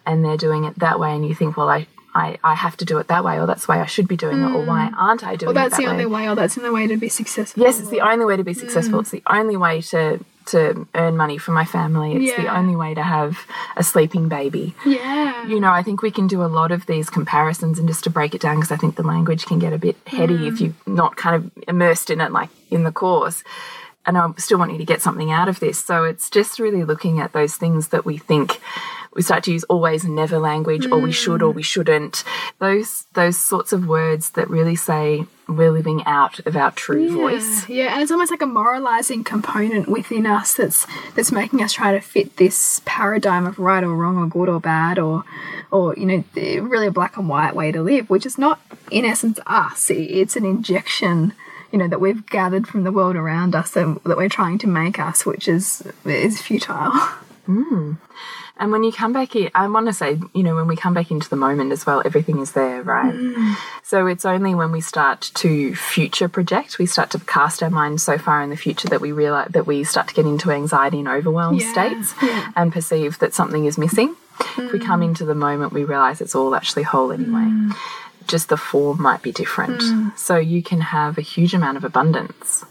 and 0.07 0.23
they're 0.23 0.37
doing 0.37 0.65
it 0.65 0.79
that 0.79 0.99
way, 0.99 1.13
and 1.15 1.27
you 1.27 1.35
think, 1.35 1.57
well, 1.57 1.69
I, 1.69 1.87
I, 2.15 2.37
I 2.43 2.55
have 2.55 2.77
to 2.77 2.85
do 2.85 2.97
it 2.97 3.09
that 3.09 3.25
way, 3.25 3.37
or 3.39 3.45
that's 3.45 3.65
the 3.65 3.73
way 3.73 3.79
I 3.79 3.85
should 3.85 4.07
be 4.07 4.15
doing 4.15 4.41
it, 4.41 4.45
or 4.45 4.65
why 4.65 4.89
mm. 4.89 4.97
aren't 4.97 5.23
I 5.23 5.35
doing 5.35 5.51
it? 5.51 5.53
That 5.53 5.53
way? 5.53 5.53
Well, 5.53 5.69
that's 5.69 5.79
it 5.79 5.83
that 5.83 5.85
the 5.85 5.91
only 5.91 6.05
way, 6.05 6.29
or 6.29 6.35
that's 6.35 6.55
the 6.55 6.61
only 6.61 6.73
way 6.73 6.87
to 6.87 6.97
be 6.97 7.09
successful. 7.09 7.61
Yes, 7.61 7.79
it's 7.79 7.89
the 7.89 7.99
only 7.99 8.23
way 8.23 8.37
to 8.37 8.43
be 8.43 8.53
mm. 8.53 8.59
successful. 8.59 9.01
It's 9.01 9.11
the 9.11 9.21
only 9.27 9.57
way 9.57 9.81
to 9.81 10.23
to 10.47 10.87
earn 10.95 11.17
money 11.17 11.37
for 11.37 11.51
my 11.51 11.65
family. 11.65 12.15
It's 12.15 12.37
the 12.37 12.55
only 12.55 12.75
way 12.75 12.93
to 12.93 13.01
have 13.01 13.45
a 13.75 13.83
sleeping 13.83 14.29
baby. 14.29 14.75
Yeah. 14.85 15.45
You 15.47 15.59
know, 15.59 15.71
I 15.71 15.81
think 15.81 16.01
we 16.03 16.11
can 16.11 16.27
do 16.27 16.43
a 16.43 16.45
lot 16.45 16.71
of 16.71 16.85
these 16.85 17.09
comparisons 17.09 17.79
and 17.79 17.87
just 17.87 18.03
to 18.03 18.11
break 18.11 18.35
it 18.35 18.41
down 18.41 18.57
because 18.57 18.71
I 18.71 18.77
think 18.77 18.95
the 18.95 19.03
language 19.03 19.45
can 19.45 19.57
get 19.57 19.73
a 19.73 19.79
bit 19.79 19.95
heady 20.05 20.47
if 20.47 20.55
mm. 20.55 20.59
you're 20.61 20.95
not 20.95 21.15
kind 21.15 21.35
of 21.35 21.51
immersed 21.67 22.11
in 22.11 22.21
it 22.21 22.31
like 22.31 22.49
in 22.69 22.83
the 22.83 22.91
course. 22.91 23.43
And 24.05 24.19
I 24.19 24.31
still 24.37 24.59
want 24.59 24.71
you 24.71 24.77
to 24.77 24.85
get 24.85 25.01
something 25.01 25.31
out 25.31 25.49
of 25.49 25.59
this. 25.59 25.83
So 25.83 26.03
it's 26.03 26.29
just 26.29 26.59
really 26.59 26.83
looking 26.83 27.19
at 27.19 27.33
those 27.33 27.55
things 27.55 27.87
that 27.87 28.05
we 28.05 28.17
think 28.17 28.61
we 29.15 29.21
start 29.21 29.45
to 29.45 29.51
use 29.51 29.63
always 29.65 30.03
and 30.03 30.13
never 30.13 30.37
language 30.37 30.85
or 30.91 30.99
we 30.99 31.11
should 31.11 31.41
or 31.41 31.51
we 31.51 31.61
mm. 31.61 31.65
shouldn't. 31.65 32.23
Those 32.59 33.05
those 33.13 33.37
sorts 33.37 33.71
of 33.71 33.87
words 33.87 34.31
that 34.31 34.49
really 34.49 34.75
say 34.75 35.25
we're 35.47 35.71
living 35.71 36.03
out 36.05 36.39
of 36.45 36.55
our 36.57 36.71
true 36.71 37.15
voice. 37.15 37.67
Yeah, 37.69 37.93
and 37.93 38.01
it's 38.01 38.11
almost 38.11 38.31
like 38.31 38.41
a 38.41 38.47
moralizing 38.47 39.23
component 39.23 39.87
within 39.87 40.25
us 40.25 40.55
that's 40.55 40.85
that's 41.15 41.31
making 41.31 41.63
us 41.63 41.73
try 41.73 41.93
to 41.93 42.01
fit 42.01 42.35
this 42.37 42.81
paradigm 42.85 43.47
of 43.47 43.57
right 43.57 43.83
or 43.83 43.95
wrong 43.95 44.17
or 44.17 44.27
good 44.27 44.49
or 44.49 44.59
bad 44.59 44.99
or 44.99 45.23
or 45.71 45.95
you 45.95 46.05
know 46.05 46.23
really 46.35 46.87
a 46.87 46.91
black 46.91 47.15
and 47.15 47.29
white 47.29 47.55
way 47.55 47.71
to 47.71 47.81
live, 47.81 48.09
which 48.09 48.25
is 48.25 48.37
not 48.37 48.59
in 48.91 49.05
essence 49.05 49.39
us. 49.47 49.89
It's 49.89 50.35
an 50.35 50.45
injection. 50.45 51.33
You 51.71 51.79
know 51.79 51.87
that 51.87 52.01
we've 52.01 52.25
gathered 52.25 52.67
from 52.67 52.83
the 52.83 52.91
world 52.91 53.15
around 53.15 53.55
us 53.55 53.71
that, 53.71 54.01
that 54.03 54.17
we're 54.17 54.29
trying 54.29 54.57
to 54.59 54.67
make 54.67 54.99
us, 54.99 55.25
which 55.25 55.47
is 55.47 55.83
is 56.03 56.41
futile. 56.41 56.91
Hmm. 57.45 57.93
And 58.57 58.71
when 58.71 58.83
you 58.83 58.91
come 58.91 59.11
back 59.11 59.35
in, 59.35 59.51
I 59.53 59.67
want 59.67 59.87
to 59.87 59.93
say, 59.93 60.17
you 60.33 60.43
know, 60.43 60.55
when 60.55 60.67
we 60.67 60.77
come 60.77 60.93
back 60.93 61.11
into 61.11 61.29
the 61.29 61.35
moment 61.35 61.73
as 61.73 61.85
well, 61.85 62.01
everything 62.05 62.39
is 62.39 62.53
there, 62.53 62.81
right? 62.83 63.13
Mm. 63.13 63.55
So 63.83 64.07
it's 64.07 64.23
only 64.23 64.55
when 64.55 64.71
we 64.71 64.79
start 64.79 65.29
to 65.35 65.75
future 65.75 66.29
project, 66.29 66.79
we 66.79 66.85
start 66.85 67.09
to 67.11 67.19
cast 67.19 67.61
our 67.61 67.69
mind 67.69 67.99
so 67.99 68.17
far 68.17 68.41
in 68.41 68.49
the 68.49 68.55
future 68.57 68.87
that 68.87 69.01
we 69.01 69.11
realize 69.11 69.49
that 69.51 69.67
we 69.67 69.83
start 69.83 70.07
to 70.07 70.13
get 70.13 70.25
into 70.25 70.51
anxiety 70.51 70.99
and 70.99 71.07
overwhelm 71.07 71.55
Yeah, 71.55 71.71
states 71.71 72.13
yeah. 72.21 72.51
and 72.55 72.71
perceive 72.71 73.19
that 73.19 73.33
something 73.33 73.65
is 73.65 73.77
missing. 73.77 74.15
If 74.57 74.71
we 74.71 74.79
come 74.79 75.01
mm. 75.01 75.05
into 75.05 75.25
the 75.25 75.35
moment, 75.35 75.73
we 75.73 75.83
realize 75.83 76.21
it's 76.21 76.35
all 76.35 76.55
actually 76.55 76.83
whole 76.83 77.11
anyway. 77.11 77.41
Mm. 77.41 77.75
just 78.27 78.49
the 78.49 78.57
form 78.57 79.01
might 79.01 79.21
be 79.21 79.31
different. 79.31 79.83
So 80.17 80.37
you 80.37 80.63
can 80.63 80.81
have 80.81 81.17
a 81.17 81.21
huge 81.21 81.53
amount 81.53 81.77
of 81.77 81.83
abundance, 81.83 82.65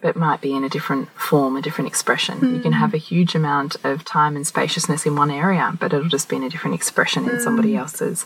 but 0.00 0.10
it 0.10 0.16
might 0.16 0.40
be 0.40 0.54
in 0.54 0.64
a 0.64 0.68
different 0.68 1.08
form, 1.10 1.56
a 1.56 1.62
different 1.62 1.88
expression. 1.88 2.54
You 2.54 2.60
can 2.60 2.72
hmm. 2.72 2.78
have 2.78 2.94
a 2.94 2.98
huge 2.98 3.34
amount 3.34 3.76
of 3.84 4.04
time 4.04 4.36
and 4.36 4.46
spaciousness 4.46 5.06
in 5.06 5.16
one 5.16 5.30
area, 5.30 5.76
but 5.78 5.92
it'll 5.92 6.08
just 6.08 6.28
be 6.28 6.36
in 6.36 6.44
a 6.44 6.50
different 6.50 6.74
expression 6.74 7.28
in 7.28 7.40
somebody 7.40 7.72
hmm. 7.72 7.78
else's. 7.78 8.24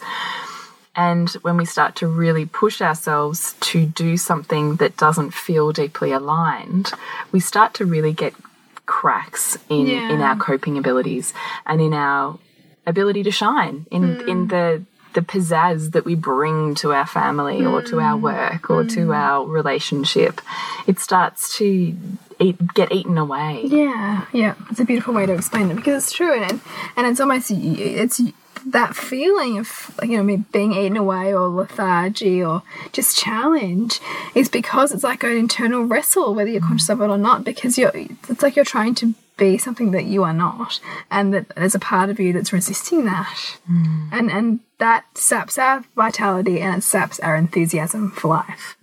And 0.95 1.31
when 1.41 1.57
we 1.57 1.65
start 1.65 1.97
to 1.97 2.07
really 2.07 2.45
push 2.45 2.83
ourselves 2.83 3.55
to 3.61 3.87
do 3.87 4.19
something 4.19 4.77
that 4.77 4.97
doesn't 4.99 5.33
feel 5.33 5.73
deeply 5.73 6.13
aligned, 6.13 6.93
we 7.33 7.41
start 7.41 7.73
to 7.75 7.87
really 7.87 8.13
get 8.13 8.35
cracks 8.85 9.57
in 9.69 9.89
in 9.89 10.21
our 10.21 10.37
coping 10.37 10.77
abilities 10.77 11.33
and 11.65 11.81
in 11.81 11.95
our 11.95 12.39
ability 12.85 13.23
to 13.23 13.31
shine 13.31 13.87
in 13.91 14.21
in 14.29 14.43
hmm. 14.43 14.47
the 14.49 14.85
the 15.14 15.20
pizzazz 15.20 15.92
that 15.92 16.05
we 16.05 16.14
bring 16.14 16.75
to 16.77 16.92
our 16.92 17.07
family 17.07 17.64
or 17.64 17.83
to 17.83 18.01
our 18.01 18.16
mm. 18.16 18.22
work 18.22 18.70
or 18.70 18.85
to 18.85 19.07
mm. 19.07 19.16
our 19.16 19.46
relationship 19.46 20.40
it 20.87 20.98
starts 20.98 21.57
to 21.59 21.96
eat, 22.38 22.75
get 22.75 22.92
eaten 22.92 23.18
away. 23.18 23.62
Yeah, 23.64 24.27
yeah, 24.33 24.55
it's 24.70 24.81
a 24.81 24.85
beautiful 24.85 25.14
way 25.14 25.27
to 25.27 25.33
explain 25.33 25.70
it 25.70 25.77
because 25.77 26.05
it's 26.05 26.12
true, 26.12 26.42
and 26.42 26.61
and 26.96 27.07
it's 27.07 27.20
almost 27.20 27.51
it's 27.51 28.20
that 28.66 28.94
feeling 28.94 29.59
of 29.59 29.98
you 30.03 30.16
know 30.16 30.22
me 30.22 30.37
being 30.53 30.72
eaten 30.72 30.96
away 30.96 31.35
or 31.35 31.48
lethargy 31.48 32.42
or 32.42 32.62
just 32.92 33.18
challenge 33.18 34.01
is 34.35 34.48
because 34.48 34.92
it's 34.92 35.03
like 35.03 35.25
an 35.25 35.33
internal 35.33 35.83
wrestle 35.83 36.33
whether 36.33 36.48
you're 36.48 36.61
conscious 36.61 36.88
of 36.88 37.01
it 37.01 37.09
or 37.09 37.18
not 37.18 37.42
because 37.42 37.77
you're 37.77 37.90
it's 37.94 38.40
like 38.40 38.55
you're 38.55 38.64
trying 38.64 38.94
to 38.94 39.14
be 39.37 39.59
something 39.59 39.90
that 39.92 40.05
you 40.05 40.22
are 40.22 40.33
not 40.33 40.81
and 41.11 41.33
that 41.35 41.48
there's 41.57 41.75
a 41.75 41.79
part 41.79 42.11
of 42.11 42.20
you 42.20 42.33
that's 42.33 42.53
resisting 42.53 43.05
that. 43.07 43.59
Mm. 43.70 44.09
And 44.12 44.31
and 44.31 44.61
that 44.83 45.05
saps 45.16 45.59
our 45.59 45.85
vitality 45.95 46.61
and 46.61 46.79
it 46.79 46.83
saps 46.83 47.21
our 47.21 47.37
enthusiasm 47.37 48.11
for 48.11 48.29
life 48.29 48.77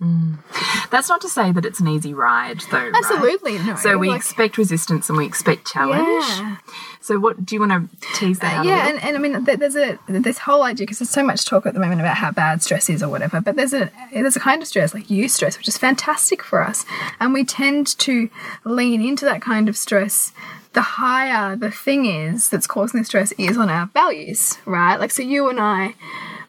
that's 0.90 1.08
not 1.08 1.20
to 1.20 1.28
say 1.28 1.52
that 1.52 1.66
it's 1.66 1.80
an 1.80 1.88
easy 1.88 2.14
ride 2.14 2.60
though 2.70 2.78
right? 2.78 2.94
absolutely 2.96 3.58
no 3.58 3.76
so 3.76 3.98
we 3.98 4.08
like- 4.08 4.16
expect 4.16 4.56
resistance 4.56 5.08
and 5.10 5.18
we 5.18 5.26
expect 5.26 5.70
challenge 5.70 6.24
yeah 6.24 6.56
so 7.02 7.18
what 7.18 7.44
do 7.44 7.54
you 7.54 7.60
want 7.60 7.90
to 7.90 7.96
tease 8.14 8.40
that 8.40 8.58
out 8.58 8.66
a 8.66 8.68
yeah, 8.68 8.88
and, 8.88 9.02
and 9.02 9.16
I 9.16 9.20
mean, 9.20 9.44
there's 9.44 9.74
a 9.74 9.98
this 10.06 10.38
whole 10.38 10.62
idea 10.62 10.84
because 10.84 10.98
there's 10.98 11.10
so 11.10 11.24
much 11.24 11.46
talk 11.46 11.64
at 11.64 11.72
the 11.72 11.80
moment 11.80 12.00
about 12.00 12.16
how 12.16 12.30
bad 12.30 12.62
stress 12.62 12.90
is 12.90 13.02
or 13.02 13.08
whatever. 13.08 13.40
But 13.40 13.56
there's 13.56 13.72
a 13.72 13.90
there's 14.12 14.36
a 14.36 14.40
kind 14.40 14.60
of 14.60 14.68
stress 14.68 14.92
like 14.92 15.06
eustress, 15.06 15.56
which 15.56 15.66
is 15.66 15.78
fantastic 15.78 16.42
for 16.42 16.62
us, 16.62 16.84
and 17.18 17.32
we 17.32 17.44
tend 17.44 17.98
to 17.98 18.28
lean 18.64 19.02
into 19.02 19.24
that 19.24 19.40
kind 19.40 19.68
of 19.68 19.76
stress. 19.76 20.32
The 20.72 20.82
higher 20.82 21.56
the 21.56 21.70
thing 21.70 22.06
is 22.06 22.48
that's 22.48 22.66
causing 22.66 23.00
the 23.00 23.04
stress 23.04 23.32
is 23.32 23.56
on 23.56 23.68
our 23.68 23.86
values, 23.86 24.58
right? 24.66 24.96
Like 24.96 25.10
so, 25.10 25.22
you 25.22 25.48
and 25.48 25.58
I 25.60 25.94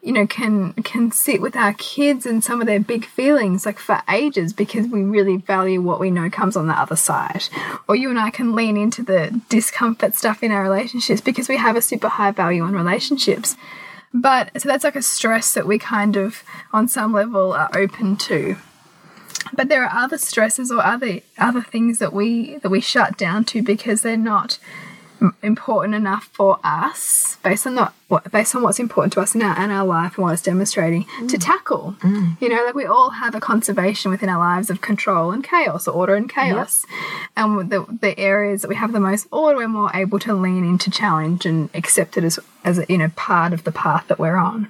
you 0.03 0.11
know 0.11 0.25
can 0.25 0.73
can 0.73 1.11
sit 1.11 1.41
with 1.41 1.55
our 1.55 1.73
kids 1.73 2.25
and 2.25 2.43
some 2.43 2.59
of 2.59 2.67
their 2.67 2.79
big 2.79 3.05
feelings 3.05 3.65
like 3.65 3.79
for 3.79 4.01
ages 4.09 4.51
because 4.51 4.87
we 4.87 5.03
really 5.03 5.37
value 5.37 5.81
what 5.81 5.99
we 5.99 6.09
know 6.09 6.29
comes 6.29 6.55
on 6.55 6.67
the 6.67 6.79
other 6.79 6.95
side. 6.95 7.45
Or 7.87 7.95
you 7.95 8.09
and 8.09 8.19
I 8.19 8.29
can 8.29 8.55
lean 8.55 8.77
into 8.77 9.03
the 9.03 9.41
discomfort 9.49 10.15
stuff 10.15 10.43
in 10.43 10.51
our 10.51 10.63
relationships 10.63 11.21
because 11.21 11.49
we 11.49 11.57
have 11.57 11.75
a 11.75 11.81
super 11.81 12.09
high 12.09 12.31
value 12.31 12.63
on 12.63 12.73
relationships. 12.73 13.55
But 14.13 14.51
so 14.61 14.67
that's 14.67 14.83
like 14.83 14.95
a 14.95 15.01
stress 15.01 15.53
that 15.53 15.67
we 15.67 15.79
kind 15.79 16.17
of 16.17 16.43
on 16.73 16.87
some 16.87 17.13
level 17.13 17.53
are 17.53 17.69
open 17.73 18.17
to 18.17 18.57
but 19.53 19.69
there 19.69 19.83
are 19.83 20.03
other 20.03 20.17
stresses 20.17 20.71
or 20.71 20.83
other 20.83 21.19
other 21.37 21.61
things 21.61 21.99
that 21.99 22.13
we 22.13 22.57
that 22.57 22.69
we 22.69 22.81
shut 22.81 23.17
down 23.17 23.43
to 23.45 23.61
because 23.61 24.01
they're 24.01 24.17
not 24.17 24.59
important 25.43 25.95
enough 25.95 26.29
for 26.33 26.59
us 26.63 27.37
based 27.43 27.67
on 27.67 27.75
not 27.75 27.93
what 28.11 28.29
based 28.29 28.53
on 28.55 28.61
what's 28.61 28.79
important 28.79 29.13
to 29.13 29.21
us 29.21 29.33
in 29.33 29.41
our 29.41 29.63
in 29.63 29.71
our 29.71 29.85
life 29.85 30.17
and 30.17 30.25
what 30.25 30.33
it's 30.33 30.41
demonstrating 30.41 31.05
to 31.29 31.37
mm. 31.37 31.39
tackle. 31.39 31.95
Mm. 32.01 32.39
You 32.41 32.49
know, 32.49 32.63
like 32.65 32.75
we 32.75 32.85
all 32.85 33.09
have 33.09 33.33
a 33.35 33.39
conservation 33.39 34.11
within 34.11 34.27
our 34.27 34.37
lives 34.37 34.69
of 34.69 34.81
control 34.81 35.31
and 35.31 35.43
chaos, 35.43 35.87
or 35.87 35.93
order 35.93 36.15
and 36.15 36.29
chaos. 36.29 36.85
And 37.37 37.69
the 37.69 37.85
the 38.01 38.19
areas 38.19 38.61
that 38.61 38.67
we 38.67 38.75
have 38.75 38.91
the 38.91 38.99
most 38.99 39.27
order, 39.31 39.57
we're 39.57 39.69
more 39.69 39.91
able 39.93 40.19
to 40.19 40.33
lean 40.33 40.65
into 40.65 40.91
challenge 40.91 41.45
and 41.45 41.69
accept 41.73 42.17
it 42.17 42.25
as 42.25 42.37
as 42.63 42.77
a, 42.77 42.85
you 42.89 42.97
know 42.97 43.09
part 43.15 43.53
of 43.53 43.63
the 43.63 43.71
path 43.71 44.07
that 44.07 44.19
we're 44.19 44.35
on. 44.35 44.69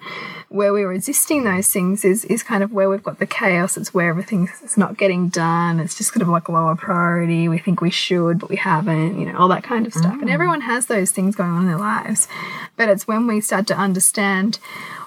Where 0.50 0.74
we're 0.74 0.90
resisting 0.90 1.44
those 1.44 1.70
things 1.70 2.06
is 2.06 2.26
is 2.26 2.44
kind 2.44 2.64
of 2.64 2.72
where 2.72 2.90
we've 2.90 3.04
got 3.04 3.20
the 3.20 3.26
chaos. 3.26 3.78
It's 3.78 3.94
where 3.94 4.10
everything's 4.10 4.78
not 4.78 4.98
getting 4.98 5.30
done. 5.30 5.80
It's 5.80 5.98
just 5.98 6.14
kind 6.14 6.22
of 6.22 6.28
like 6.28 6.50
lower 6.50 6.76
priority. 6.76 7.48
We 7.48 7.58
think 7.58 7.82
we 7.82 7.90
should, 7.90 8.38
but 8.40 8.50
we 8.50 8.58
haven't. 8.58 9.20
You 9.20 9.26
know, 9.28 9.38
all 9.38 9.48
that 9.48 9.64
kind 9.64 9.88
of 9.88 9.94
stuff. 9.94 10.14
And 10.14 10.30
mm. 10.30 10.34
everyone 10.34 10.62
has 10.62 10.86
those 10.86 11.12
things 11.12 11.36
going 11.36 11.50
on 11.50 11.62
in 11.62 11.68
their 11.68 11.78
lives. 11.78 12.28
But 12.76 12.90
it's 12.90 13.08
when 13.08 13.28
we 13.36 13.42
start 13.42 13.68
to 13.68 13.78
understand 13.78 14.60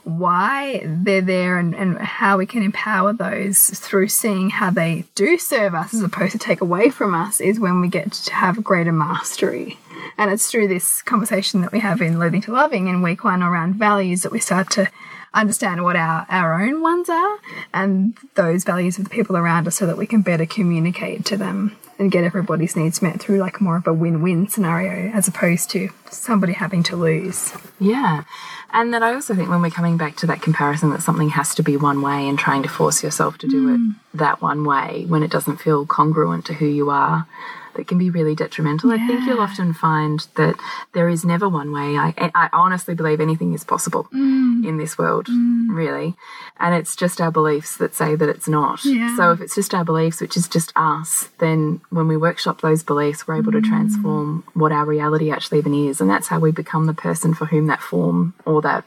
why 0.04 0.82
they're 0.84 1.22
there 1.22 1.58
and, 1.58 1.74
and 1.74 1.98
how 1.98 2.36
we 2.36 2.46
can 2.46 2.62
empower 2.62 3.12
those 3.12 3.70
through 3.70 4.08
seeing 4.08 4.50
how 4.50 4.70
they 4.70 5.04
do 5.14 5.38
serve 5.38 5.74
us 5.74 5.94
as 5.94 6.02
opposed 6.02 6.32
to 6.32 6.38
take 6.38 6.60
away 6.60 6.90
from 6.90 7.14
us 7.14 7.40
is 7.40 7.58
when 7.58 7.80
we 7.80 7.88
get 7.88 8.12
to 8.12 8.34
have 8.34 8.62
greater 8.62 8.92
mastery. 8.92 9.78
And 10.18 10.30
it's 10.30 10.50
through 10.50 10.68
this 10.68 11.00
conversation 11.02 11.62
that 11.62 11.72
we 11.72 11.80
have 11.80 12.02
in 12.02 12.18
Loathing 12.18 12.42
to 12.42 12.52
Loving 12.52 12.88
in 12.88 13.02
week 13.02 13.24
one 13.24 13.42
around 13.42 13.74
values 13.74 14.22
that 14.22 14.32
we 14.32 14.40
start 14.40 14.70
to 14.72 14.90
understand 15.32 15.82
what 15.82 15.96
our, 15.96 16.26
our 16.28 16.62
own 16.62 16.82
ones 16.82 17.08
are 17.08 17.38
and 17.72 18.14
those 18.34 18.62
values 18.62 18.98
of 18.98 19.04
the 19.04 19.10
people 19.10 19.36
around 19.36 19.66
us 19.66 19.76
so 19.76 19.86
that 19.86 19.96
we 19.96 20.06
can 20.06 20.22
better 20.22 20.46
communicate 20.46 21.24
to 21.24 21.36
them 21.36 21.76
and 21.98 22.10
get 22.10 22.24
everybody's 22.24 22.76
needs 22.76 23.02
met 23.02 23.20
through 23.20 23.38
like 23.38 23.60
more 23.60 23.76
of 23.76 23.86
a 23.86 23.92
win-win 23.92 24.48
scenario 24.48 25.10
as 25.12 25.28
opposed 25.28 25.70
to 25.70 25.88
somebody 26.10 26.52
having 26.52 26.82
to 26.84 26.96
lose. 26.96 27.52
Yeah. 27.78 28.24
And 28.72 28.92
then 28.92 29.02
I 29.02 29.14
also 29.14 29.34
think 29.34 29.48
when 29.48 29.62
we're 29.62 29.70
coming 29.70 29.96
back 29.96 30.16
to 30.16 30.26
that 30.26 30.42
comparison 30.42 30.90
that 30.90 31.02
something 31.02 31.30
has 31.30 31.54
to 31.54 31.62
be 31.62 31.76
one 31.76 32.02
way 32.02 32.28
and 32.28 32.38
trying 32.38 32.62
to 32.64 32.68
force 32.68 33.02
yourself 33.02 33.38
to 33.38 33.46
do 33.46 33.68
mm. 33.68 33.90
it 33.90 33.96
that 34.14 34.42
one 34.42 34.64
way 34.64 35.04
when 35.06 35.22
it 35.22 35.30
doesn't 35.30 35.58
feel 35.58 35.86
congruent 35.86 36.44
to 36.46 36.54
who 36.54 36.66
you 36.66 36.90
are, 36.90 37.26
that 37.74 37.88
can 37.88 37.98
be 37.98 38.10
really 38.10 38.34
detrimental. 38.34 38.90
I 38.90 38.98
think 38.98 39.24
you'll 39.26 39.40
often 39.40 39.72
find 39.72 40.26
that 40.36 40.56
there 40.92 41.08
is 41.08 41.24
never 41.24 41.48
one 41.48 41.72
way. 41.72 41.96
I, 41.96 42.14
I 42.34 42.48
honestly 42.52 42.94
believe 42.94 43.20
anything 43.20 43.52
is 43.52 43.64
possible 43.64 44.04
mm. 44.12 44.66
in 44.66 44.78
this 44.78 44.96
world, 44.98 45.26
mm. 45.26 45.68
really. 45.74 46.14
And 46.58 46.74
it's 46.74 46.96
just 46.96 47.20
our 47.20 47.30
beliefs 47.30 47.76
that 47.76 47.94
say 47.94 48.14
that 48.16 48.28
it's 48.28 48.48
not. 48.48 48.84
Yeah. 48.84 49.16
So 49.16 49.32
if 49.32 49.40
it's 49.40 49.54
just 49.54 49.74
our 49.74 49.84
beliefs, 49.84 50.20
which 50.20 50.36
is 50.36 50.48
just 50.48 50.72
us, 50.76 51.30
then 51.38 51.80
when 51.90 52.08
we 52.08 52.16
workshop 52.16 52.60
those 52.60 52.82
beliefs, 52.82 53.26
we're 53.26 53.36
able 53.36 53.52
to 53.52 53.58
mm. 53.58 53.68
transform 53.68 54.44
what 54.54 54.72
our 54.72 54.84
reality 54.84 55.30
actually 55.30 55.58
even 55.58 55.74
is. 55.74 56.00
And 56.00 56.08
that's 56.08 56.28
how 56.28 56.38
we 56.38 56.50
become 56.50 56.86
the 56.86 56.94
person 56.94 57.34
for 57.34 57.46
whom 57.46 57.66
that 57.66 57.80
form 57.80 58.34
or 58.44 58.62
that 58.62 58.84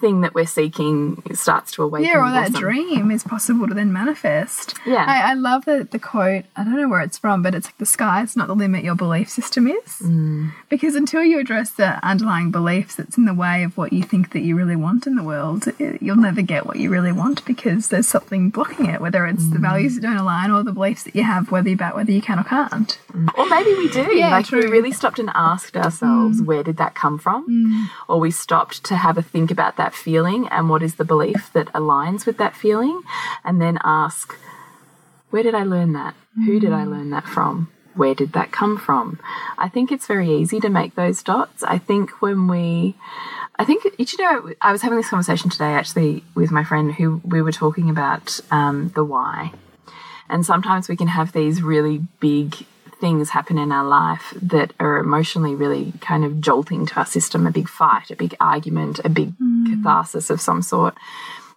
thing 0.00 0.22
that 0.22 0.34
we're 0.34 0.46
seeking 0.46 1.22
starts 1.34 1.72
to 1.72 1.82
awaken. 1.82 2.08
Yeah, 2.08 2.18
or 2.18 2.30
that 2.30 2.50
blossom. 2.52 2.60
dream 2.60 3.10
is 3.10 3.22
possible 3.22 3.68
to 3.68 3.74
then 3.74 3.92
manifest. 3.92 4.74
Yeah. 4.86 5.04
I, 5.06 5.30
I 5.32 5.34
love 5.34 5.64
the, 5.64 5.86
the 5.90 5.98
quote. 5.98 6.44
I 6.56 6.64
don't 6.64 6.76
know 6.76 6.88
where 6.88 7.00
it's 7.00 7.18
from, 7.18 7.42
but 7.42 7.54
it's 7.54 7.66
like 7.66 7.78
the 7.78 7.86
sky 7.86 8.22
is 8.22 8.36
not 8.36 8.48
the 8.48 8.54
limit 8.54 8.84
your 8.84 8.94
belief 8.94 9.28
system 9.28 9.68
is. 9.68 9.98
Mm. 10.02 10.52
Because 10.68 10.94
until 10.94 11.22
you 11.22 11.38
address 11.38 11.70
the 11.70 12.04
underlying 12.04 12.50
beliefs 12.50 12.96
that's 12.96 13.16
in 13.16 13.24
the 13.26 13.34
way 13.34 13.62
of 13.62 13.76
what 13.76 13.92
you 13.92 14.02
think 14.02 14.32
that 14.32 14.40
you 14.40 14.56
really 14.56 14.76
want 14.76 15.06
in 15.06 15.16
the 15.16 15.22
world, 15.22 15.68
it, 15.78 16.00
you'll 16.02 16.16
never 16.16 16.42
get 16.42 16.66
what 16.66 16.76
you 16.78 16.90
really 16.90 17.12
want 17.12 17.44
because 17.44 17.88
there's 17.88 18.08
something 18.08 18.50
blocking 18.50 18.86
it, 18.86 19.00
whether 19.00 19.26
it's 19.26 19.48
the 19.50 19.58
Mm. 19.58 19.62
values 19.62 19.94
that 19.94 20.00
don't 20.02 20.16
align 20.16 20.50
or 20.50 20.62
the 20.62 20.72
beliefs 20.72 21.02
that 21.04 21.14
you 21.14 21.22
have, 21.22 21.50
whether 21.50 21.70
about 21.70 21.94
whether 21.94 22.10
you 22.10 22.22
can 22.22 22.38
or 22.38 22.44
can't. 22.44 22.98
Or 23.36 23.46
maybe 23.48 23.74
we 23.74 23.88
do. 23.90 24.16
Yeah, 24.16 24.30
like 24.30 24.50
we 24.50 24.66
really 24.66 24.90
stopped 24.92 25.18
and 25.18 25.30
asked 25.34 25.76
ourselves, 25.76 26.40
where 26.42 26.62
did 26.62 26.78
that 26.78 26.94
come 26.94 27.18
from? 27.18 27.90
Or 28.08 28.18
we 28.18 28.30
stopped 28.30 28.82
to 28.84 28.96
have 28.96 29.18
a 29.18 29.22
think 29.22 29.50
about 29.50 29.76
that 29.76 29.89
feeling 29.94 30.48
and 30.48 30.68
what 30.68 30.82
is 30.82 30.96
the 30.96 31.04
belief 31.04 31.50
that 31.52 31.72
aligns 31.72 32.26
with 32.26 32.38
that 32.38 32.56
feeling, 32.56 33.02
and 33.44 33.60
then 33.60 33.78
ask, 33.84 34.36
where 35.30 35.42
did 35.42 35.54
I 35.54 35.64
learn 35.64 35.92
that? 35.92 36.14
Who 36.44 36.58
did 36.60 36.72
I 36.72 36.84
learn 36.84 37.10
that 37.10 37.26
from? 37.26 37.70
Where 37.94 38.14
did 38.14 38.32
that 38.32 38.52
come 38.52 38.78
from? 38.78 39.18
I 39.58 39.68
think 39.68 39.90
it's 39.90 40.06
very 40.06 40.30
easy 40.30 40.60
to 40.60 40.68
make 40.68 40.94
those 40.94 41.22
dots. 41.22 41.62
I 41.64 41.78
think 41.78 42.22
when 42.22 42.48
we 42.48 42.94
I 43.56 43.64
think 43.64 43.84
you 43.98 44.06
know 44.18 44.54
I 44.62 44.72
was 44.72 44.80
having 44.80 44.96
this 44.96 45.10
conversation 45.10 45.50
today 45.50 45.74
actually 45.74 46.24
with 46.34 46.50
my 46.50 46.64
friend 46.64 46.94
who 46.94 47.20
we 47.24 47.42
were 47.42 47.52
talking 47.52 47.90
about 47.90 48.40
um, 48.50 48.90
the 48.94 49.04
why, 49.04 49.52
and 50.30 50.46
sometimes 50.46 50.88
we 50.88 50.96
can 50.96 51.08
have 51.08 51.32
these 51.32 51.62
really 51.62 51.98
big 52.20 52.56
things 53.00 53.30
happen 53.30 53.58
in 53.58 53.72
our 53.72 53.84
life 53.86 54.34
that 54.42 54.72
are 54.78 54.98
emotionally 54.98 55.54
really 55.54 55.92
kind 56.00 56.24
of 56.24 56.40
jolting 56.40 56.86
to 56.86 56.96
our 56.96 57.06
system 57.06 57.46
a 57.46 57.50
big 57.50 57.68
fight, 57.68 58.10
a 58.10 58.16
big 58.16 58.34
argument, 58.40 59.00
a 59.04 59.08
big 59.08 59.32
mm. 59.38 59.66
catharsis 59.70 60.30
of 60.30 60.40
some 60.40 60.62
sort. 60.62 60.94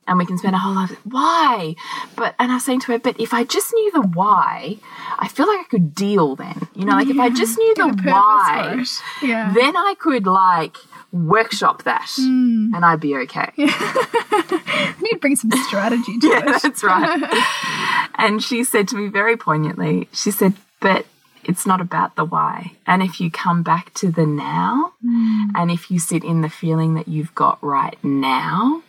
And 0.06 0.18
we 0.18 0.26
can 0.26 0.38
spend 0.38 0.54
a 0.54 0.60
whole 0.60 0.76
life, 0.76 0.92
why? 1.06 1.76
But, 2.18 2.36
and 2.38 2.52
I 2.52 2.56
was 2.56 2.66
saying 2.66 2.82
to 2.82 2.92
her, 2.92 3.00
but 3.00 3.18
if 3.22 3.34
I 3.34 3.46
just 3.46 3.72
knew 3.74 3.92
the 3.94 4.02
why, 4.02 4.78
I 5.18 5.30
feel 5.30 5.48
like 5.48 5.62
I 5.62 5.64
could 5.70 5.96
deal 5.96 6.36
then. 6.36 6.68
You 6.76 6.84
know, 6.86 6.94
like 6.94 7.08
if 7.08 7.18
I 7.18 7.30
just 7.30 7.58
knew 7.58 7.74
Get 7.76 7.98
the 7.98 8.04
why. 8.12 8.84
Yeah. 9.22 9.54
then 9.54 9.78
I 9.78 9.96
could 9.98 10.26
like 10.28 10.76
workshop 11.14 11.84
that 11.84 12.08
mm. 12.20 12.74
and 12.74 12.84
I'd 12.84 13.00
be 13.00 13.16
okay. 13.16 13.52
you 13.56 13.66
need 15.02 15.12
to 15.12 15.18
bring 15.22 15.36
some 15.38 15.52
strategy 15.52 16.18
to 16.22 16.28
Yeah, 16.28 16.40
it. 16.40 16.62
that's 16.62 16.84
right. 16.84 18.10
and 18.16 18.44
she 18.44 18.64
said 18.64 18.88
to 18.90 18.96
me 18.98 19.08
very 19.08 19.38
poignantly, 19.38 20.10
she 20.12 20.32
said, 20.32 20.54
but 20.82 21.06
it's 21.46 21.66
not 21.66 21.82
about 21.82 22.16
the 22.16 22.26
why. 22.26 22.74
And 22.86 23.02
if 23.02 23.20
you 23.20 23.30
come 23.32 23.64
back 23.64 23.94
to 23.96 24.12
the 24.12 24.26
now, 24.26 24.94
hmm. 25.02 25.50
and 25.56 25.72
if 25.72 25.92
you 25.92 26.00
sit 26.00 26.24
in 26.24 26.42
the 26.42 26.50
feeling 26.50 26.96
that 26.96 27.08
you've 27.08 27.36
got 27.36 27.64
right 27.64 28.02
now, 28.04 28.84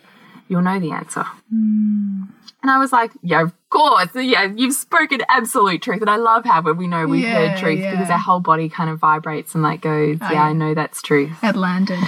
you'll 0.47 0.61
know 0.61 0.79
the 0.79 0.91
answer. 0.91 1.25
Hmm. 1.49 2.23
And 2.61 2.71
I 2.71 2.79
was 2.79 2.91
like, 2.91 3.11
yeah, 3.21 3.49
course. 3.75 4.09
Yeah, 4.15 4.43
you've 4.55 4.73
spoken 4.73 5.21
absolute 5.29 5.81
truth. 5.81 6.01
And 6.01 6.09
I 6.09 6.15
love 6.15 6.45
how 6.45 6.61
when 6.61 6.77
we 6.77 6.87
know 6.87 7.05
we've 7.07 7.23
Yeah, 7.23 7.49
heard 7.49 7.59
truth 7.59 7.79
yeah. 7.79 7.91
because 7.91 8.09
our 8.09 8.17
whole 8.17 8.39
body 8.39 8.69
kind 8.69 8.89
of 8.89 8.99
vibrates 8.99 9.53
and 9.53 9.63
like 9.63 9.81
goes, 9.81 10.17
yeah, 10.21 10.31
yeah. 10.33 10.43
I 10.43 10.53
know 10.53 10.73
that's 10.73 11.01
truth. 11.01 11.31
It 11.43 11.55
landed. 11.55 11.99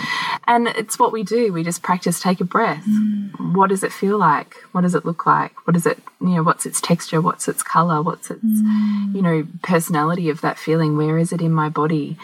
And 0.48 0.68
it's 0.70 0.98
what 0.98 1.12
we 1.12 1.24
do. 1.24 1.52
We 1.52 1.64
just 1.64 1.82
practice, 1.84 2.20
take 2.20 2.40
a 2.40 2.46
breath. 2.46 2.86
Mm. 2.86 3.54
What 3.56 3.70
does 3.70 3.84
it 3.84 3.92
feel 3.92 4.18
like? 4.18 4.56
What 4.72 4.82
does 4.82 4.96
it 4.96 5.06
look 5.06 5.26
like? 5.26 5.52
What 5.68 5.76
is 5.76 5.86
it, 5.86 6.00
you 6.22 6.30
know, 6.30 6.44
what's 6.44 6.66
its 6.66 6.80
texture? 6.80 7.20
What's 7.22 7.48
its 7.48 7.64
color? 7.64 8.02
What's 8.02 8.32
its, 8.32 8.44
Mm. 8.44 9.16
you 9.16 9.22
know, 9.22 9.48
personality 9.64 10.30
of 10.30 10.42
that 10.42 10.58
feeling? 10.58 10.96
Where 10.98 11.18
is 11.18 11.32
it 11.34 11.42
in 11.42 11.52
my 11.52 11.70
body? 11.70 12.18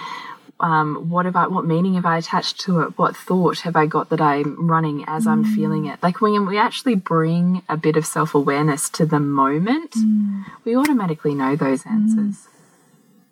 Um, 0.63 1.09
what 1.09 1.25
have 1.25 1.35
I, 1.35 1.47
what 1.47 1.65
meaning 1.65 1.95
have 1.95 2.05
I 2.05 2.17
attached 2.17 2.61
to 2.61 2.79
it? 2.79 2.97
What 2.97 3.17
thought 3.17 3.59
have 3.59 3.75
I 3.75 3.85
got 3.85 4.09
that 4.11 4.21
I'm 4.21 4.65
running 4.65 5.03
as 5.07 5.27
I'm 5.27 5.43
mm. 5.43 5.53
feeling 5.53 5.87
it? 5.87 6.01
Like 6.01 6.21
when 6.21 6.45
we 6.45 6.57
actually 6.57 6.95
bring 6.95 7.63
a 7.67 7.75
bit 7.75 7.97
of 7.97 8.05
self 8.05 8.33
awareness 8.33 8.89
to 8.91 9.05
the 9.05 9.19
moment, 9.19 9.91
mm. 9.91 10.45
we 10.63 10.77
automatically 10.77 11.35
know 11.35 11.57
those 11.57 11.83
mm. 11.83 11.91
answers. 11.91 12.47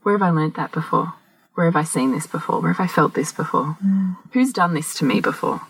Where 0.03 0.17
have 0.17 0.21
I 0.21 0.29
learnt 0.29 0.57
that 0.57 0.73
before? 0.73 1.13
Where 1.53 1.67
have 1.67 1.77
I 1.77 1.83
seen 1.83 2.11
this 2.11 2.27
before? 2.27 2.59
Where 2.59 2.73
have 2.73 2.83
I 2.83 2.87
felt 2.87 3.13
this 3.13 3.31
before? 3.31 3.77
Who's 4.33 4.51
done 4.51 4.73
this 4.73 4.93
to 4.95 5.05
me 5.05 5.21
before? 5.21 5.61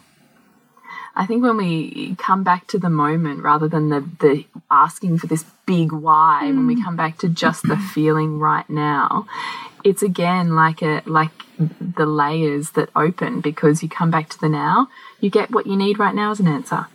I 1.16 1.26
think 1.26 1.44
when 1.44 1.58
we 1.58 2.16
come 2.16 2.44
back 2.44 2.68
to 2.68 2.80
the 2.80 2.90
moment 2.90 3.44
rather 3.44 3.68
than 3.68 3.90
the, 3.90 4.00
the 4.20 4.46
asking 4.70 5.18
for 5.18 5.28
this 5.28 5.44
big 5.66 5.92
why, 5.92 6.46
when 6.46 6.68
we 6.68 6.82
come 6.82 6.96
back 6.96 7.18
to 7.20 7.30
just 7.30 7.68
the 7.68 7.76
feeling 7.94 8.40
right 8.40 8.70
now, 8.70 9.28
it's 9.84 10.04
again 10.04 10.56
like 10.56 10.82
a 10.82 11.02
like 11.06 11.32
the 11.80 12.06
layers 12.06 12.72
that 12.72 12.90
open 12.96 13.42
because 13.42 13.84
you 13.84 13.90
come 13.90 14.12
back 14.12 14.30
to 14.30 14.40
the 14.40 14.50
now, 14.50 14.90
you 15.20 15.30
get 15.30 15.52
what 15.52 15.68
you 15.68 15.76
need 15.76 16.00
right 16.00 16.16
now 16.16 16.32
as 16.32 16.40
an 16.40 16.48
answer. 16.48 16.88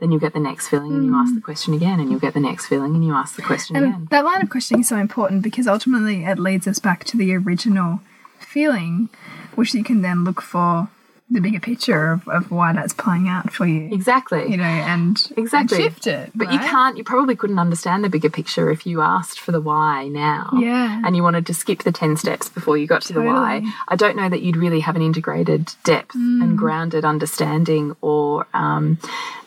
Then 0.00 0.10
you 0.10 0.18
get 0.18 0.32
the 0.32 0.40
next 0.40 0.68
feeling 0.68 0.92
and 0.92 1.04
you 1.04 1.12
hmm. 1.12 1.18
ask 1.18 1.34
the 1.34 1.40
question 1.40 1.72
again, 1.72 2.00
and 2.00 2.10
you'll 2.10 2.20
get 2.20 2.34
the 2.34 2.40
next 2.40 2.66
feeling 2.66 2.94
and 2.94 3.04
you 3.04 3.14
ask 3.14 3.36
the 3.36 3.42
question 3.42 3.76
again. 3.76 4.08
That 4.10 4.24
line 4.24 4.42
of 4.42 4.50
questioning 4.50 4.80
is 4.80 4.88
so 4.88 4.96
important 4.96 5.42
because 5.42 5.68
ultimately 5.68 6.24
it 6.24 6.38
leads 6.38 6.66
us 6.66 6.78
back 6.78 7.04
to 7.04 7.16
the 7.16 7.34
original 7.34 8.00
feeling, 8.38 9.08
which 9.54 9.72
you 9.72 9.84
can 9.84 10.02
then 10.02 10.24
look 10.24 10.42
for 10.42 10.88
the 11.34 11.40
bigger 11.40 11.60
picture 11.60 12.12
of, 12.12 12.26
of 12.28 12.50
why 12.50 12.72
that's 12.72 12.92
playing 12.94 13.28
out 13.28 13.52
for 13.52 13.66
you. 13.66 13.92
Exactly. 13.92 14.50
You 14.50 14.56
know, 14.56 14.64
and, 14.64 15.16
Exactly. 15.36 15.76
and 15.76 15.84
shift 15.92 16.06
it. 16.06 16.30
But 16.34 16.52
you 16.52 16.58
can't, 16.58 16.96
you 16.96 17.04
probably 17.04 17.36
couldn't 17.36 17.58
understand 17.58 18.04
the 18.04 18.08
bigger 18.08 18.30
picture 18.30 18.70
if 18.70 18.86
you 18.86 19.00
asked 19.02 19.40
for 19.40 19.52
the 19.52 19.60
why 19.60 20.08
now. 20.08 20.50
Yeah. 20.56 21.02
And 21.04 21.14
you 21.16 21.22
wanted 21.22 21.46
to 21.46 21.54
skip 21.54 21.82
the 21.82 21.92
10 21.92 22.16
steps 22.16 22.48
before 22.48 22.78
you 22.78 22.86
got 22.86 23.02
to 23.02 23.12
the 23.12 23.20
why. 23.22 23.62
I 23.88 23.96
don't 23.96 24.16
know 24.16 24.28
that 24.28 24.42
you'd 24.42 24.56
really 24.56 24.80
have 24.80 24.96
an 24.96 25.02
integrated 25.02 25.72
depth 25.84 26.14
Mm. 26.14 26.42
and 26.42 26.58
grounded 26.58 27.04
understanding 27.04 27.96
or 28.00 28.46
um, 28.54 28.98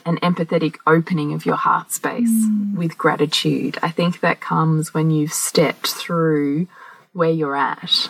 an 0.06 0.18
empathetic 0.18 0.76
opening 0.86 1.34
of 1.34 1.46
your 1.46 1.56
heart 1.56 1.92
space 1.94 2.30
Mm. 2.30 2.76
with 2.76 2.98
gratitude. 2.98 3.78
I 3.82 3.90
think 3.90 4.20
that 4.20 4.42
comes 4.42 4.94
when 4.94 5.10
you've 5.12 5.32
stepped 5.34 5.88
through 5.88 6.68
where 7.14 7.32
you're 7.32 7.56
at 7.56 8.10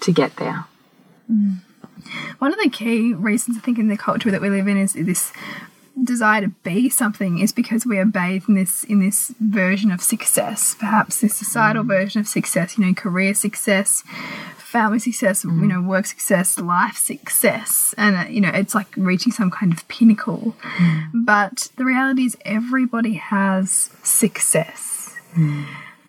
to 0.00 0.12
get 0.12 0.36
there. 0.36 0.64
One 2.38 2.52
of 2.52 2.58
the 2.62 2.70
key 2.70 3.14
reasons 3.14 3.56
I 3.56 3.60
think 3.60 3.78
in 3.78 3.88
the 3.88 3.96
culture 3.96 4.30
that 4.30 4.40
we 4.40 4.50
live 4.50 4.68
in 4.68 4.76
is 4.76 4.92
this 4.94 5.32
desire 6.02 6.42
to 6.42 6.48
be 6.62 6.90
something 6.90 7.38
is 7.38 7.52
because 7.52 7.86
we 7.86 7.98
are 7.98 8.04
bathed 8.04 8.48
in 8.48 8.54
this 8.54 8.84
in 8.84 9.00
this 9.00 9.34
version 9.40 9.90
of 9.90 10.02
success, 10.02 10.74
perhaps 10.78 11.20
this 11.20 11.36
societal 11.36 11.84
mm. 11.84 11.88
version 11.88 12.20
of 12.20 12.28
success, 12.28 12.76
you 12.76 12.84
know, 12.84 12.92
career 12.94 13.34
success, 13.34 14.02
family 14.56 14.98
success, 14.98 15.44
mm. 15.44 15.60
you 15.60 15.66
know, 15.66 15.80
work 15.80 16.06
success, 16.06 16.58
life 16.58 16.96
success. 16.96 17.94
And 17.96 18.16
uh, 18.16 18.28
you 18.28 18.40
know, 18.40 18.50
it's 18.52 18.74
like 18.74 18.88
reaching 18.96 19.32
some 19.32 19.50
kind 19.50 19.72
of 19.72 19.86
pinnacle. 19.88 20.54
Mm. 20.76 21.24
But 21.24 21.70
the 21.76 21.84
reality 21.84 22.24
is 22.24 22.36
everybody 22.44 23.14
has 23.14 23.90
success 24.02 25.14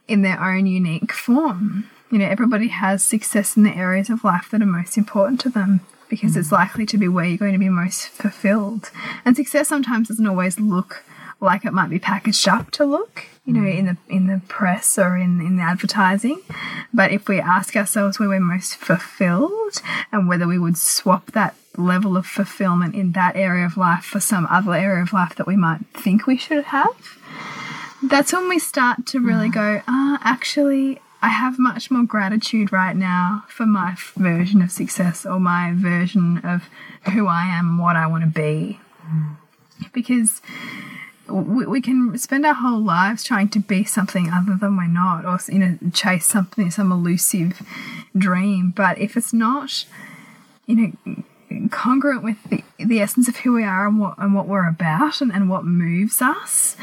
in 0.07 0.21
their 0.21 0.41
own 0.41 0.65
unique 0.67 1.11
form. 1.11 1.89
You 2.11 2.19
know, 2.19 2.25
everybody 2.25 2.69
has 2.69 3.03
success 3.03 3.57
in 3.57 3.63
the 3.63 3.75
areas 3.75 4.09
of 4.09 4.23
life 4.23 4.49
that 4.51 4.61
are 4.61 4.65
most 4.65 4.97
important 4.97 5.41
to 5.41 5.49
them 5.49 5.81
because 6.09 6.37
it's 6.37 6.49
mm. 6.49 6.53
likely 6.53 6.85
to 6.85 6.97
be 6.97 7.07
where 7.07 7.25
you're 7.25 7.37
going 7.37 7.53
to 7.53 7.59
be 7.59 7.69
most 7.69 8.07
fulfilled. 8.07 8.91
And 9.25 9.35
success 9.35 9.67
sometimes 9.67 10.07
doesn't 10.07 10.25
always 10.25 10.59
look 10.59 11.03
like 11.39 11.65
it 11.65 11.73
might 11.73 11.89
be 11.89 11.99
packaged 11.99 12.47
up 12.47 12.71
to 12.71 12.85
look, 12.85 13.25
you 13.45 13.53
know, 13.53 13.61
mm. 13.61 13.77
in 13.77 13.85
the 13.85 13.97
in 14.09 14.27
the 14.27 14.41
press 14.47 14.97
or 14.97 15.17
in, 15.17 15.41
in 15.41 15.57
the 15.57 15.63
advertising. 15.63 16.41
But 16.93 17.11
if 17.11 17.27
we 17.27 17.39
ask 17.39 17.75
ourselves 17.75 18.19
where 18.19 18.29
we're 18.29 18.39
most 18.39 18.75
fulfilled 18.75 19.81
and 20.11 20.27
whether 20.27 20.47
we 20.47 20.57
would 20.57 20.77
swap 20.77 21.31
that 21.33 21.55
level 21.75 22.17
of 22.17 22.25
fulfillment 22.25 22.95
in 22.95 23.11
that 23.11 23.35
area 23.35 23.65
of 23.65 23.77
life 23.77 24.03
for 24.03 24.19
some 24.19 24.47
other 24.49 24.73
area 24.73 25.03
of 25.03 25.13
life 25.13 25.35
that 25.35 25.45
we 25.45 25.55
might 25.55 25.85
think 25.93 26.25
we 26.25 26.37
should 26.37 26.63
have, 26.65 27.19
that's 28.03 28.33
when 28.33 28.49
we 28.49 28.57
start 28.57 29.05
to 29.07 29.19
really 29.19 29.49
mm. 29.49 29.53
go, 29.53 29.81
ah, 29.87 30.19
actually, 30.23 30.99
I 31.21 31.29
have 31.29 31.57
much 31.57 31.89
more 31.89 32.03
gratitude 32.03 32.71
right 32.71 32.95
now 32.95 33.43
for 33.47 33.65
my 33.65 33.95
version 34.15 34.61
of 34.61 34.71
success 34.71 35.25
or 35.25 35.39
my 35.39 35.73
version 35.75 36.37
of 36.39 36.69
who 37.11 37.27
I 37.27 37.45
am, 37.45 37.77
what 37.77 37.95
I 37.95 38.05
want 38.07 38.23
to 38.23 38.29
be. 38.29 38.79
Because 39.93 40.41
we, 41.27 41.65
we 41.65 41.81
can 41.81 42.17
spend 42.17 42.45
our 42.45 42.53
whole 42.53 42.79
lives 42.79 43.23
trying 43.23 43.49
to 43.49 43.59
be 43.59 43.83
something 43.83 44.29
other 44.31 44.55
than 44.55 44.77
we're 44.77 44.87
not, 44.87 45.25
or 45.25 45.39
you 45.51 45.59
know, 45.59 45.77
chase 45.93 46.25
something, 46.25 46.69
some 46.71 46.91
elusive 46.91 47.61
dream. 48.15 48.71
But 48.75 48.99
if 48.99 49.17
it's 49.17 49.33
not, 49.33 49.85
you 50.65 50.75
know, 50.75 51.23
congruent 51.71 52.23
with 52.23 52.37
the, 52.49 52.63
the 52.77 52.99
essence 52.99 53.27
of 53.27 53.37
who 53.37 53.53
we 53.53 53.63
are 53.63 53.87
and 53.87 53.99
what 53.99 54.17
and 54.17 54.33
what 54.33 54.47
we're 54.47 54.67
about 54.67 55.21
and, 55.21 55.31
and 55.31 55.49
what 55.49 55.65
moves 55.65 56.21
us, 56.21 56.75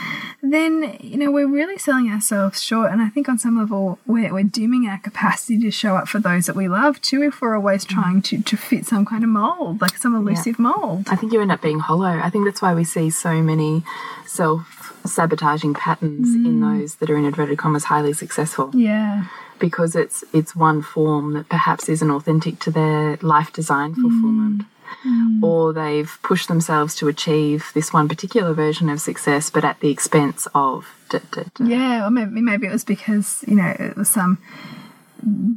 then 0.42 0.96
you 1.00 1.16
know 1.16 1.30
we're 1.30 1.48
really 1.48 1.78
selling 1.78 2.10
ourselves 2.10 2.62
short. 2.62 2.90
And 2.90 3.00
I 3.00 3.08
think 3.08 3.28
on 3.28 3.38
some 3.38 3.58
level 3.58 3.98
we're, 4.06 4.32
we're 4.32 4.44
dimming 4.44 4.86
our 4.86 4.98
capacity 4.98 5.58
to 5.60 5.70
show 5.70 5.96
up 5.96 6.08
for 6.08 6.18
those 6.18 6.46
that 6.46 6.56
we 6.56 6.68
love 6.68 7.00
too 7.00 7.22
if 7.22 7.40
we're 7.40 7.56
always 7.56 7.84
mm. 7.84 7.88
trying 7.88 8.22
to, 8.22 8.42
to 8.42 8.56
fit 8.56 8.86
some 8.86 9.04
kind 9.04 9.24
of 9.24 9.30
mold, 9.30 9.80
like 9.80 9.96
some 9.96 10.14
elusive 10.14 10.58
mold. 10.58 11.08
I 11.08 11.16
think 11.16 11.32
you 11.32 11.40
end 11.40 11.52
up 11.52 11.62
being 11.62 11.80
hollow. 11.80 12.18
I 12.18 12.30
think 12.30 12.44
that's 12.44 12.62
why 12.62 12.74
we 12.74 12.84
see 12.84 13.10
so 13.10 13.42
many 13.42 13.82
self 14.26 14.92
sabotaging 15.04 15.74
patterns 15.74 16.34
in 16.34 16.60
mm. 16.60 16.80
those 16.80 16.96
that 16.96 17.10
are 17.10 17.16
in 17.16 17.24
inverted 17.24 17.58
commas 17.58 17.84
highly 17.84 18.12
successful 18.12 18.70
Yeah. 18.72 19.26
Because 19.64 19.96
it's 19.96 20.22
it's 20.34 20.54
one 20.54 20.82
form 20.82 21.32
that 21.32 21.48
perhaps 21.48 21.88
isn't 21.88 22.10
authentic 22.10 22.58
to 22.58 22.70
their 22.70 23.16
life 23.22 23.50
design 23.50 23.94
mm. 23.94 24.02
fulfillment. 24.02 24.62
Mm. 25.06 25.42
Or 25.42 25.72
they've 25.72 26.12
pushed 26.22 26.48
themselves 26.48 26.94
to 26.96 27.08
achieve 27.08 27.70
this 27.72 27.90
one 27.90 28.06
particular 28.06 28.52
version 28.52 28.90
of 28.90 29.00
success, 29.00 29.48
but 29.48 29.64
at 29.64 29.80
the 29.80 29.88
expense 29.88 30.46
of. 30.54 30.86
Da, 31.08 31.20
da, 31.32 31.44
da. 31.54 31.64
Yeah, 31.64 32.06
or 32.06 32.10
maybe, 32.10 32.40
maybe 32.40 32.66
it 32.66 32.72
was 32.72 32.84
because, 32.84 33.42
you 33.48 33.56
know, 33.56 33.74
it 33.78 33.96
was 33.96 34.08
some 34.08 34.38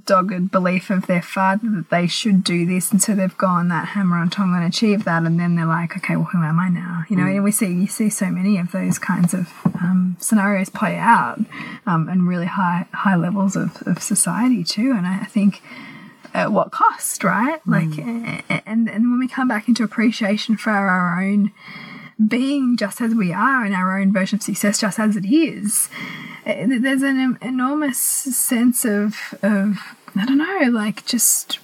dogged 0.05 0.51
belief 0.51 0.89
of 0.89 1.07
their 1.07 1.21
father 1.21 1.67
that 1.69 1.89
they 1.89 2.07
should 2.07 2.43
do 2.43 2.65
this, 2.65 2.91
and 2.91 3.01
so 3.01 3.13
they've 3.13 3.37
gone 3.37 3.67
that 3.69 3.89
hammer 3.89 4.17
on 4.17 4.29
tongue 4.29 4.55
and 4.55 4.63
achieved 4.63 5.05
that, 5.05 5.23
and 5.23 5.39
then 5.39 5.55
they're 5.55 5.65
like, 5.65 5.95
okay, 5.97 6.15
well, 6.15 6.25
who 6.25 6.41
am 6.43 6.59
I 6.59 6.69
now? 6.69 7.03
You 7.09 7.15
know, 7.17 7.25
and 7.25 7.43
we 7.43 7.51
see 7.51 7.67
you 7.67 7.87
see 7.87 8.09
so 8.09 8.27
many 8.27 8.57
of 8.57 8.71
those 8.71 8.97
kinds 8.97 9.33
of 9.33 9.51
um, 9.81 10.15
scenarios 10.19 10.69
play 10.69 10.95
out, 10.97 11.39
um, 11.85 12.07
and 12.09 12.27
really 12.27 12.45
high 12.45 12.85
high 12.93 13.15
levels 13.15 13.55
of, 13.55 13.81
of 13.85 14.01
society 14.01 14.63
too. 14.63 14.93
And 14.95 15.05
I, 15.05 15.21
I 15.21 15.25
think 15.25 15.61
at 16.33 16.51
what 16.51 16.71
cost, 16.71 17.23
right? 17.23 17.59
Like, 17.65 17.97
a- 17.97 18.61
and 18.67 18.89
and 18.89 19.11
when 19.11 19.19
we 19.19 19.27
come 19.27 19.47
back 19.47 19.67
into 19.67 19.83
appreciation 19.83 20.55
for 20.57 20.69
our 20.71 21.21
own 21.21 21.51
being 22.25 22.77
just 22.77 22.99
as 23.01 23.13
we 23.13 23.31
are 23.31 23.63
and 23.63 23.75
our 23.75 23.99
own 23.99 24.11
version 24.11 24.37
of 24.37 24.43
success 24.43 24.79
just 24.81 24.97
as 24.99 25.15
it 25.15 25.25
is 25.25 25.89
eh, 26.45 26.65
there's 26.79 27.03
an 27.03 27.37
enormous 27.41 27.99
sense 27.99 28.85
of 28.85 29.35
of 29.43 29.77
i 30.15 30.25
don't 30.25 30.37
know 30.37 30.69
like 30.71 31.05
just 31.05 31.59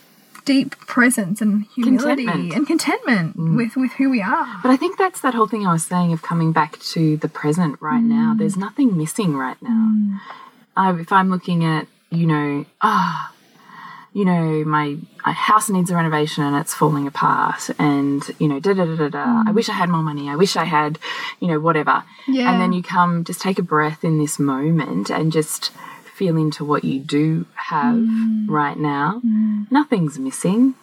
deep 0.45 0.75
presence 0.79 1.41
and 1.41 1.65
humility 1.73 2.25
Contentment. 2.25 2.53
and 2.53 2.67
contentment 2.67 3.35
with 3.37 3.75
with 3.75 3.93
who 3.93 4.09
we 4.09 4.21
are 4.21 4.59
But 4.61 4.69
I 4.71 4.77
think 4.77 4.97
that's 4.97 5.21
that 5.21 5.33
whole 5.33 5.47
thing 5.47 5.65
I 5.65 5.71
was 5.73 5.85
saying 5.85 6.11
of 6.13 6.21
coming 6.21 6.51
back 6.51 6.79
to 6.93 7.17
the 7.17 7.29
present 7.29 7.81
right 7.81 8.03
now. 8.03 8.35
There's 8.37 8.57
nothing 8.57 8.97
missing 8.97 9.35
right 9.37 9.57
now. 9.61 10.19
I, 10.75 10.91
if 10.99 11.11
I'm 11.11 11.29
looking 11.29 11.63
at, 11.63 11.87
you 12.09 12.25
know, 12.27 12.65
ah, 12.81 13.31
you 14.11 14.25
know, 14.25 14.63
my, 14.65 14.97
my 15.25 15.31
house 15.31 15.69
needs 15.69 15.91
a 15.91 15.95
renovation 15.95 16.43
and 16.43 16.55
it's 16.55 16.73
falling 16.73 17.07
apart, 17.07 17.69
and 17.79 18.23
you 18.39 18.47
know, 18.47 18.59
da 18.59 18.73
da 18.73 18.85
da 18.85 18.95
da 18.95 19.09
da. 19.09 19.43
I 19.47 19.51
mm. 19.51 19.53
wish 19.53 19.69
I 19.69 19.73
had 19.73 19.89
more 19.89 20.03
money. 20.03 20.29
I 20.29 20.35
wish 20.35 20.55
I 20.55 20.65
had, 20.65 20.99
you 21.39 21.47
know, 21.47 21.59
whatever. 21.59 22.03
Yeah. 22.27 22.51
And 22.51 22.61
then 22.61 22.73
you 22.73 22.83
come, 22.83 23.23
just 23.23 23.41
take 23.41 23.59
a 23.59 23.63
breath 23.63 24.03
in 24.03 24.17
this 24.19 24.39
moment 24.39 25.09
and 25.09 25.31
just 25.31 25.71
feel 26.15 26.37
into 26.37 26.63
what 26.63 26.83
you 26.83 26.99
do 26.99 27.45
have 27.55 27.95
mm. 27.95 28.45
right 28.47 28.77
now. 28.77 29.21
Mm. 29.25 29.71
Nothing's 29.71 30.19
missing 30.19 30.75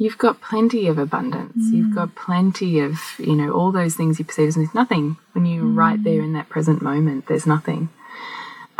you've 0.00 0.18
got 0.18 0.40
plenty 0.40 0.86
of 0.86 0.98
abundance. 0.98 1.70
You've 1.70 1.94
got 1.94 2.14
plenty 2.14 2.80
of, 2.80 2.98
you 3.18 3.36
know, 3.36 3.52
all 3.52 3.70
those 3.70 3.94
things 3.94 4.18
you 4.18 4.24
perceive 4.24 4.56
as 4.56 4.74
nothing. 4.74 5.18
When 5.32 5.44
you're 5.44 5.62
right 5.62 6.02
there 6.02 6.22
in 6.22 6.32
that 6.32 6.48
present 6.48 6.80
moment, 6.80 7.26
there's 7.26 7.46
nothing. 7.46 7.90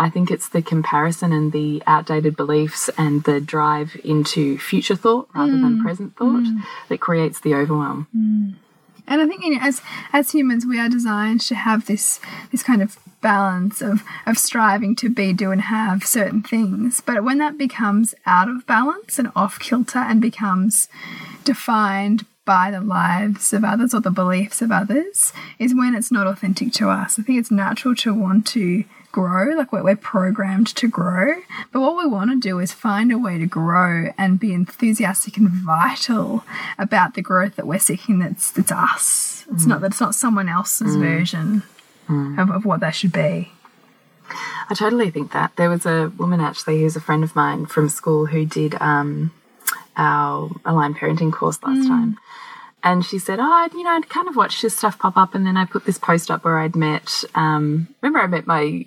I 0.00 0.08
think 0.08 0.30
it's 0.30 0.48
the 0.48 0.62
comparison 0.62 1.30
and 1.30 1.52
the 1.52 1.82
outdated 1.86 2.34
beliefs 2.34 2.88
and 2.96 3.22
the 3.24 3.38
drive 3.38 4.00
into 4.02 4.56
future 4.56 4.96
thought 4.96 5.28
rather 5.34 5.52
than 5.52 5.78
mm. 5.78 5.82
present 5.82 6.16
thought 6.16 6.44
mm. 6.44 6.62
that 6.88 7.00
creates 7.00 7.40
the 7.40 7.54
overwhelm. 7.54 8.08
Mm. 8.16 8.54
And 9.06 9.20
I 9.20 9.26
think 9.26 9.44
you 9.44 9.50
know, 9.50 9.60
as 9.60 9.82
as 10.14 10.32
humans, 10.32 10.64
we 10.64 10.80
are 10.80 10.88
designed 10.88 11.42
to 11.42 11.54
have 11.54 11.84
this 11.84 12.18
this 12.50 12.62
kind 12.62 12.80
of 12.80 12.98
balance 13.20 13.82
of 13.82 14.02
of 14.24 14.38
striving 14.38 14.96
to 14.96 15.10
be, 15.10 15.34
do, 15.34 15.50
and 15.50 15.60
have 15.60 16.06
certain 16.06 16.42
things. 16.42 17.02
But 17.02 17.22
when 17.22 17.36
that 17.36 17.58
becomes 17.58 18.14
out 18.24 18.48
of 18.48 18.66
balance 18.66 19.18
and 19.18 19.30
off 19.36 19.58
kilter 19.58 19.98
and 19.98 20.22
becomes 20.22 20.88
defined 21.44 22.24
by 22.46 22.70
the 22.70 22.80
lives 22.80 23.52
of 23.52 23.64
others 23.64 23.92
or 23.92 24.00
the 24.00 24.10
beliefs 24.10 24.62
of 24.62 24.72
others, 24.72 25.34
is 25.58 25.74
when 25.74 25.94
it's 25.94 26.10
not 26.10 26.26
authentic 26.26 26.72
to 26.72 26.88
us. 26.88 27.18
I 27.18 27.22
think 27.22 27.38
it's 27.38 27.50
natural 27.50 27.94
to 27.96 28.14
want 28.14 28.46
to 28.48 28.84
grow, 29.12 29.54
like 29.56 29.72
we're, 29.72 29.82
we're 29.82 29.96
programmed 29.96 30.68
to 30.76 30.88
grow. 30.88 31.34
But 31.72 31.80
what 31.80 31.96
we 31.96 32.06
want 32.06 32.30
to 32.30 32.38
do 32.38 32.58
is 32.58 32.72
find 32.72 33.12
a 33.12 33.18
way 33.18 33.38
to 33.38 33.46
grow 33.46 34.12
and 34.16 34.40
be 34.40 34.52
enthusiastic 34.52 35.36
and 35.36 35.48
vital 35.48 36.44
about 36.78 37.14
the 37.14 37.22
growth 37.22 37.56
that 37.56 37.66
we're 37.66 37.78
seeking 37.78 38.18
that's 38.18 38.50
that's 38.50 38.72
us. 38.72 39.44
It's 39.52 39.66
not 39.66 39.80
that 39.80 39.92
it's 39.92 40.00
not 40.00 40.14
someone 40.14 40.48
else's 40.48 40.96
version 40.96 41.62
of, 42.08 42.50
of 42.50 42.64
what 42.64 42.80
that 42.80 42.94
should 42.94 43.12
be. 43.12 43.52
I 44.68 44.74
totally 44.74 45.10
think 45.10 45.32
that. 45.32 45.56
There 45.56 45.68
was 45.68 45.86
a 45.86 46.12
woman 46.16 46.40
actually 46.40 46.80
who's 46.80 46.96
a 46.96 47.00
friend 47.00 47.24
of 47.24 47.34
mine 47.34 47.66
from 47.66 47.88
school 47.88 48.26
who 48.26 48.46
did 48.46 48.80
um, 48.80 49.32
our 49.96 50.50
aligned 50.64 50.96
parenting 50.96 51.32
course 51.32 51.62
last 51.62 51.86
time. 51.88 52.16
And 52.82 53.04
she 53.04 53.18
said, 53.18 53.38
Oh, 53.40 53.52
I'd, 53.52 53.72
you 53.74 53.82
know, 53.82 53.90
I'd 53.90 54.08
kind 54.08 54.28
of 54.28 54.36
watched 54.36 54.62
this 54.62 54.76
stuff 54.76 54.98
pop 54.98 55.16
up. 55.16 55.34
And 55.34 55.46
then 55.46 55.56
I 55.56 55.64
put 55.64 55.84
this 55.84 55.98
post 55.98 56.30
up 56.30 56.44
where 56.44 56.58
I'd 56.58 56.76
met, 56.76 57.24
um, 57.34 57.88
remember, 58.00 58.20
I 58.20 58.26
met 58.26 58.46
my 58.46 58.86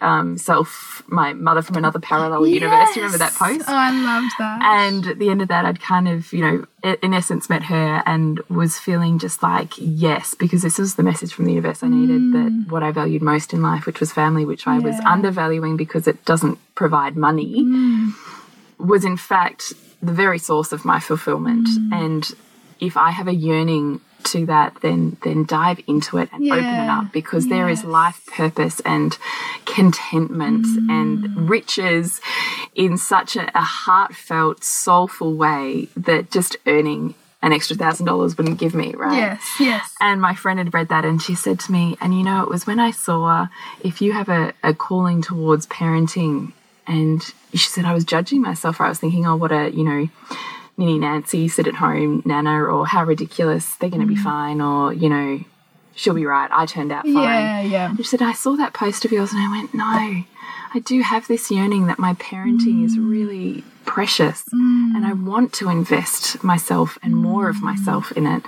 um, 0.00 0.38
self, 0.38 1.02
my 1.06 1.32
mother 1.32 1.62
from 1.62 1.76
another 1.76 1.98
parallel 1.98 2.46
universe. 2.46 2.94
You 2.94 3.02
remember 3.02 3.18
that 3.18 3.34
post? 3.34 3.64
Oh, 3.68 3.74
I 3.74 3.90
loved 3.90 4.34
that. 4.38 4.60
And 4.62 5.06
at 5.06 5.18
the 5.18 5.30
end 5.30 5.42
of 5.42 5.48
that, 5.48 5.64
I'd 5.64 5.80
kind 5.80 6.08
of, 6.08 6.32
you 6.32 6.40
know, 6.40 6.66
in 7.02 7.14
essence 7.14 7.48
met 7.48 7.64
her 7.64 8.02
and 8.06 8.40
was 8.48 8.78
feeling 8.78 9.18
just 9.18 9.42
like, 9.42 9.72
yes, 9.78 10.34
because 10.34 10.62
this 10.62 10.78
was 10.78 10.94
the 10.94 11.02
message 11.02 11.32
from 11.32 11.46
the 11.46 11.52
universe 11.52 11.82
I 11.82 11.88
needed 11.88 12.20
mm. 12.20 12.32
that 12.32 12.70
what 12.70 12.82
I 12.82 12.90
valued 12.90 13.22
most 13.22 13.52
in 13.52 13.62
life, 13.62 13.86
which 13.86 14.00
was 14.00 14.12
family, 14.12 14.44
which 14.44 14.66
I 14.66 14.78
was 14.78 14.96
undervaluing 15.00 15.76
because 15.76 16.06
it 16.06 16.24
doesn't 16.24 16.58
provide 16.74 17.16
money, 17.16 17.62
mm. 17.62 18.12
was 18.78 19.04
in 19.04 19.16
fact 19.16 19.72
the 20.02 20.12
very 20.12 20.38
source 20.38 20.72
of 20.72 20.84
my 20.84 21.00
fulfillment. 21.00 21.66
Mm. 21.66 21.92
And 21.92 22.30
if 22.80 22.96
I 22.96 23.10
have 23.10 23.28
a 23.28 23.34
yearning 23.34 24.00
to 24.26 24.46
that, 24.46 24.76
then 24.82 25.16
then 25.22 25.44
dive 25.44 25.80
into 25.86 26.18
it 26.18 26.28
and 26.32 26.50
open 26.50 26.64
it 26.64 26.88
up 26.88 27.12
because 27.12 27.48
there 27.48 27.68
is 27.68 27.84
life 27.84 28.24
purpose 28.26 28.80
and 28.80 29.16
contentment 29.64 30.66
mm. 30.66 30.90
and 30.90 31.48
riches 31.48 32.20
in 32.74 32.96
such 32.96 33.36
a, 33.36 33.50
a 33.56 33.62
heartfelt, 33.62 34.64
soulful 34.64 35.34
way 35.34 35.88
that 35.96 36.30
just 36.30 36.56
earning 36.66 37.14
an 37.42 37.52
extra 37.52 37.76
thousand 37.76 38.06
dollars 38.06 38.38
wouldn't 38.38 38.58
give 38.58 38.74
me, 38.74 38.94
right? 38.94 39.16
yes, 39.16 39.56
yes. 39.60 39.94
And 40.00 40.20
my 40.20 40.34
friend 40.34 40.58
had 40.58 40.72
read 40.72 40.88
that 40.88 41.04
and 41.04 41.20
she 41.20 41.34
said 41.34 41.60
to 41.60 41.72
me, 41.72 41.96
and 42.00 42.16
you 42.16 42.24
know, 42.24 42.42
it 42.42 42.48
was 42.48 42.66
when 42.66 42.80
I 42.80 42.90
saw 42.90 43.48
if 43.82 44.00
you 44.00 44.12
have 44.12 44.30
a, 44.30 44.54
a 44.62 44.72
calling 44.72 45.20
towards 45.20 45.66
parenting, 45.66 46.52
and 46.86 47.22
she 47.52 47.68
said, 47.68 47.84
I 47.84 47.94
was 47.94 48.04
judging 48.04 48.40
myself, 48.40 48.80
I 48.80 48.88
was 48.88 48.98
thinking, 48.98 49.26
oh, 49.26 49.36
what 49.36 49.52
a, 49.52 49.70
you 49.70 49.84
know, 49.84 50.08
Minnie 50.76 50.98
Nancy 50.98 51.48
sit 51.48 51.66
at 51.66 51.74
home, 51.76 52.22
Nana, 52.24 52.64
or 52.64 52.86
how 52.86 53.04
ridiculous, 53.04 53.76
they're 53.76 53.90
going 53.90 54.02
to 54.02 54.08
be 54.08 54.16
mm. 54.16 54.24
fine, 54.24 54.60
or, 54.60 54.92
you 54.92 55.08
know, 55.08 55.40
she'll 55.94 56.14
be 56.14 56.26
right, 56.26 56.50
I 56.52 56.66
turned 56.66 56.90
out 56.92 57.04
fine. 57.04 57.14
Yeah, 57.14 57.60
yeah. 57.62 57.88
And 57.90 57.98
she 57.98 58.04
said, 58.04 58.22
I 58.22 58.32
saw 58.32 58.56
that 58.56 58.74
post 58.74 59.04
of 59.04 59.12
yours 59.12 59.32
and 59.32 59.40
I 59.40 59.50
went, 59.50 59.74
no, 59.74 59.84
I 59.84 60.80
do 60.84 61.00
have 61.02 61.28
this 61.28 61.50
yearning 61.50 61.86
that 61.86 62.00
my 62.00 62.14
parenting 62.14 62.84
is 62.84 62.96
mm. 62.96 63.08
really 63.08 63.64
precious 63.84 64.42
mm. 64.52 64.96
and 64.96 65.06
I 65.06 65.12
want 65.12 65.52
to 65.54 65.68
invest 65.68 66.42
myself 66.42 66.98
and 67.02 67.14
more 67.14 67.48
of 67.48 67.62
myself 67.62 68.10
in 68.12 68.26
it. 68.26 68.42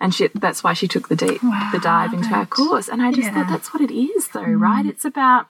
And 0.00 0.14
she, 0.14 0.28
that's 0.34 0.62
why 0.62 0.74
she 0.74 0.86
took 0.88 1.08
the, 1.08 1.16
deep, 1.16 1.40
the 1.40 1.80
dive 1.82 2.12
into 2.12 2.32
our 2.34 2.46
course. 2.46 2.88
And 2.88 3.02
I 3.02 3.10
just 3.12 3.28
Yeah. 3.28 3.34
thought 3.34 3.48
that's 3.48 3.72
what 3.72 3.80
it 3.80 3.92
is, 3.92 4.28
though, 4.28 4.42
right? 4.42 4.84
It's 4.84 5.04
about 5.04 5.46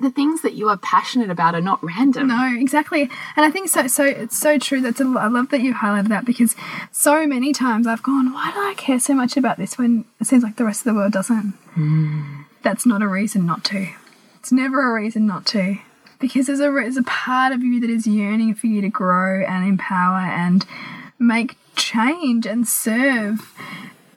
the 0.00 0.10
things 0.10 0.42
that 0.42 0.54
you 0.54 0.68
are 0.68 0.76
passionate 0.76 1.30
about 1.30 1.54
are 1.54 1.60
not 1.60 1.82
random. 1.82 2.28
No, 2.28 2.54
exactly. 2.58 3.02
And 3.36 3.44
I 3.44 3.50
think 3.50 3.68
so. 3.68 3.86
So 3.86 4.04
it's 4.04 4.38
so 4.38 4.58
true. 4.58 4.80
That's 4.80 5.00
a, 5.00 5.04
I 5.04 5.28
love 5.28 5.50
that 5.50 5.60
you 5.60 5.74
highlighted 5.74 6.08
that 6.08 6.24
because 6.24 6.54
so 6.92 7.26
many 7.26 7.52
times 7.52 7.86
I've 7.86 8.02
gone, 8.02 8.32
why 8.32 8.50
do 8.52 8.58
I 8.60 8.74
care 8.76 9.00
so 9.00 9.14
much 9.14 9.36
about 9.36 9.58
this 9.58 9.78
when 9.78 10.04
it 10.20 10.26
seems 10.26 10.42
like 10.42 10.56
the 10.56 10.64
rest 10.64 10.80
of 10.80 10.92
the 10.92 10.94
world 10.94 11.12
doesn't? 11.12 11.54
Hmm. 11.74 12.42
That's 12.62 12.86
not 12.86 13.02
a 13.02 13.08
reason 13.08 13.46
not 13.46 13.64
to. 13.64 13.88
It's 14.38 14.52
never 14.52 14.90
a 14.90 15.00
reason 15.00 15.26
not 15.26 15.46
to. 15.46 15.78
Because 16.20 16.46
there's 16.46 16.60
a 16.60 16.70
there's 16.70 16.96
a 16.96 17.02
part 17.02 17.52
of 17.52 17.62
you 17.62 17.80
that 17.80 17.90
is 17.90 18.06
yearning 18.06 18.54
for 18.54 18.66
you 18.66 18.80
to 18.80 18.88
grow 18.88 19.44
and 19.44 19.66
empower 19.66 20.20
and 20.20 20.64
make 21.18 21.56
change 21.76 22.46
and 22.46 22.66
serve 22.66 23.52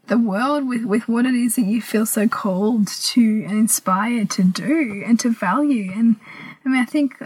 the 0.08 0.18
world 0.18 0.68
with, 0.68 0.86
with 0.86 1.08
what 1.08 1.26
it 1.26 1.36
is 1.36 1.56
that 1.56 1.66
you 1.66 1.82
feel 1.82 2.06
so 2.06 2.28
called 2.28 2.88
to 2.88 3.44
and 3.48 3.58
inspired 3.58 4.30
to 4.32 4.44
do 4.44 5.04
and 5.06 5.20
to 5.20 5.30
value. 5.30 5.92
And 5.94 6.16
I 6.66 6.70
mean, 6.70 6.82
I 6.82 6.86
think 6.86 7.18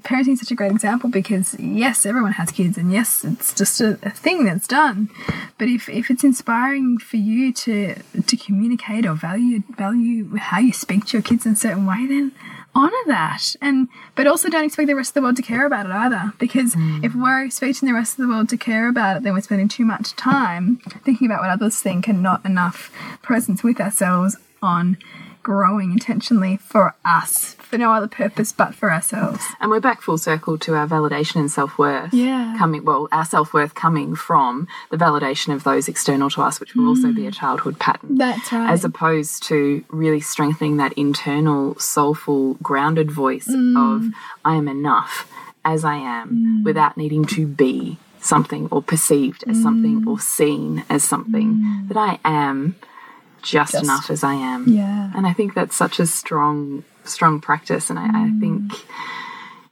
parenting 0.00 0.32
is 0.32 0.40
such 0.40 0.50
a 0.50 0.54
great 0.54 0.72
example 0.72 1.10
because 1.10 1.58
yes, 1.58 2.04
everyone 2.04 2.32
has 2.32 2.50
kids, 2.50 2.76
and 2.76 2.92
yes, 2.92 3.24
it's 3.24 3.54
just 3.54 3.80
a, 3.80 3.98
a 4.02 4.10
thing 4.10 4.44
that's 4.44 4.66
done. 4.66 5.10
But 5.58 5.68
if, 5.68 5.88
if 5.88 6.10
it's 6.10 6.24
inspiring 6.24 6.98
for 6.98 7.16
you 7.16 7.52
to 7.52 7.94
to 7.94 8.36
communicate 8.36 9.06
or 9.06 9.14
value 9.14 9.62
value 9.70 10.36
how 10.36 10.58
you 10.58 10.72
speak 10.72 11.06
to 11.06 11.18
your 11.18 11.22
kids 11.22 11.46
in 11.46 11.52
a 11.52 11.56
certain 11.56 11.86
way, 11.86 12.06
then 12.06 12.32
honor 12.76 12.92
that. 13.06 13.56
And 13.62 13.88
but 14.14 14.26
also 14.26 14.48
don't 14.48 14.64
expect 14.64 14.86
the 14.86 14.94
rest 14.94 15.10
of 15.10 15.14
the 15.14 15.22
world 15.22 15.36
to 15.36 15.42
care 15.42 15.66
about 15.66 15.86
it 15.86 15.92
either. 15.92 16.32
Because 16.38 16.74
mm. 16.74 17.02
if 17.04 17.14
we're 17.14 17.44
expecting 17.44 17.88
the 17.88 17.94
rest 17.94 18.18
of 18.18 18.22
the 18.22 18.28
world 18.28 18.48
to 18.50 18.56
care 18.56 18.88
about 18.88 19.16
it 19.16 19.22
then 19.22 19.32
we're 19.32 19.40
spending 19.40 19.68
too 19.68 19.84
much 19.84 20.14
time 20.14 20.76
thinking 21.04 21.26
about 21.26 21.40
what 21.40 21.50
others 21.50 21.80
think 21.80 22.06
and 22.08 22.22
not 22.22 22.44
enough 22.44 22.92
presence 23.22 23.62
with 23.62 23.80
ourselves 23.80 24.36
on 24.62 24.98
growing 25.42 25.92
intentionally 25.92 26.56
for 26.56 26.94
us 27.04 27.55
for 27.66 27.78
no 27.78 27.92
other 27.92 28.06
purpose 28.06 28.52
but 28.52 28.74
for 28.74 28.92
ourselves 28.92 29.44
And 29.60 29.70
we're 29.70 29.80
back 29.80 30.00
full 30.00 30.18
circle 30.18 30.56
to 30.58 30.74
our 30.74 30.86
validation 30.86 31.36
and 31.36 31.50
self 31.50 31.78
worth. 31.78 32.14
Yeah. 32.14 32.54
Coming, 32.58 32.84
well, 32.84 33.08
our 33.12 33.24
self 33.24 33.52
worth 33.52 33.74
coming 33.74 34.14
from 34.14 34.68
the 34.90 34.96
validation 34.96 35.54
of 35.54 35.64
those 35.64 35.88
external 35.88 36.30
to 36.30 36.42
us, 36.42 36.60
which 36.60 36.74
will 36.74 36.88
also 36.88 37.12
be 37.12 37.26
a 37.26 37.30
mm. 37.30 37.34
childhood 37.34 37.78
pattern. 37.78 38.16
That's 38.16 38.52
right. 38.52 38.70
As 38.70 38.84
opposed 38.84 39.42
to 39.44 39.84
really 39.88 40.20
strengthening 40.20 40.76
that 40.76 40.92
internal, 40.94 41.78
soulful, 41.78 42.54
grounded 42.54 43.10
voice 43.10 43.48
mm. 43.48 43.76
of, 43.76 44.12
I 44.44 44.54
am 44.54 44.68
enough 44.68 45.30
as 45.64 45.84
I 45.84 45.96
am 45.96 46.30
mm. 46.30 46.64
without 46.64 46.96
needing 46.96 47.24
to 47.26 47.46
be 47.46 47.98
something 48.20 48.68
or 48.70 48.82
perceived 48.82 49.44
as 49.48 49.62
something 49.62 50.06
or 50.08 50.18
seen 50.18 50.84
as 50.88 51.04
something. 51.04 51.86
That 51.88 51.96
I 51.96 52.18
am 52.24 52.76
just, 53.46 53.72
Just. 53.72 53.84
enough 53.84 54.10
as 54.10 54.22
I 54.24 54.34
am. 54.34 54.68
Yeah. 54.68 55.10
And 55.14 55.26
I 55.26 55.32
think 55.32 55.54
that's 55.54 55.76
such 55.76 55.98
a 56.00 56.06
strong, 56.06 56.84
strong 57.04 57.40
practice. 57.40 57.88
And 57.90 57.98
I, 57.98 58.06
I 58.26 58.30
think 58.40 58.72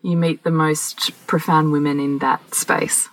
you 0.03 0.17
meet 0.17 0.43
the 0.45 0.51
most 0.51 1.13
profound 1.27 1.73
women 1.73 1.99
in 2.01 2.19
that 2.19 2.55
space 2.55 3.09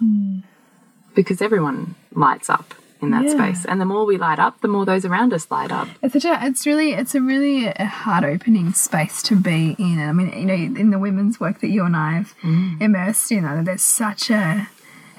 because 1.16 1.42
everyone 1.42 1.96
lights 2.14 2.50
up 2.50 2.74
in 3.02 3.10
that 3.12 3.24
Yeah. 3.26 3.32
space. 3.32 3.66
And 3.66 3.82
the 3.82 3.86
more 3.86 4.06
we 4.06 4.18
light 4.18 4.38
up, 4.40 4.62
the 4.62 4.68
more 4.68 4.86
those 4.86 5.06
around 5.06 5.34
us 5.34 5.50
light 5.50 5.72
up. 5.72 5.88
It's 6.04 6.14
such 6.14 6.26
a, 6.26 6.38
it's 6.46 6.66
really, 6.68 6.94
it's 6.94 7.16
a 7.16 7.22
really 7.22 7.66
a 7.66 7.86
heart 7.86 8.24
opening 8.24 8.74
space 8.74 9.24
to 9.24 9.36
be 9.36 9.76
in. 9.80 10.00
And 10.00 10.10
I 10.10 10.14
mean, 10.14 10.32
you 10.38 10.46
know, 10.46 10.54
in 10.54 10.92
the 10.92 11.00
women's 11.00 11.40
work 11.40 11.60
that 11.62 11.70
you 11.70 11.84
and 11.84 11.96
I 11.96 12.12
have 12.14 12.36
immersed 12.80 13.32
in, 13.32 13.44
uh, 13.46 13.64
there's 13.64 13.82
such 13.84 14.30
a, 14.30 14.68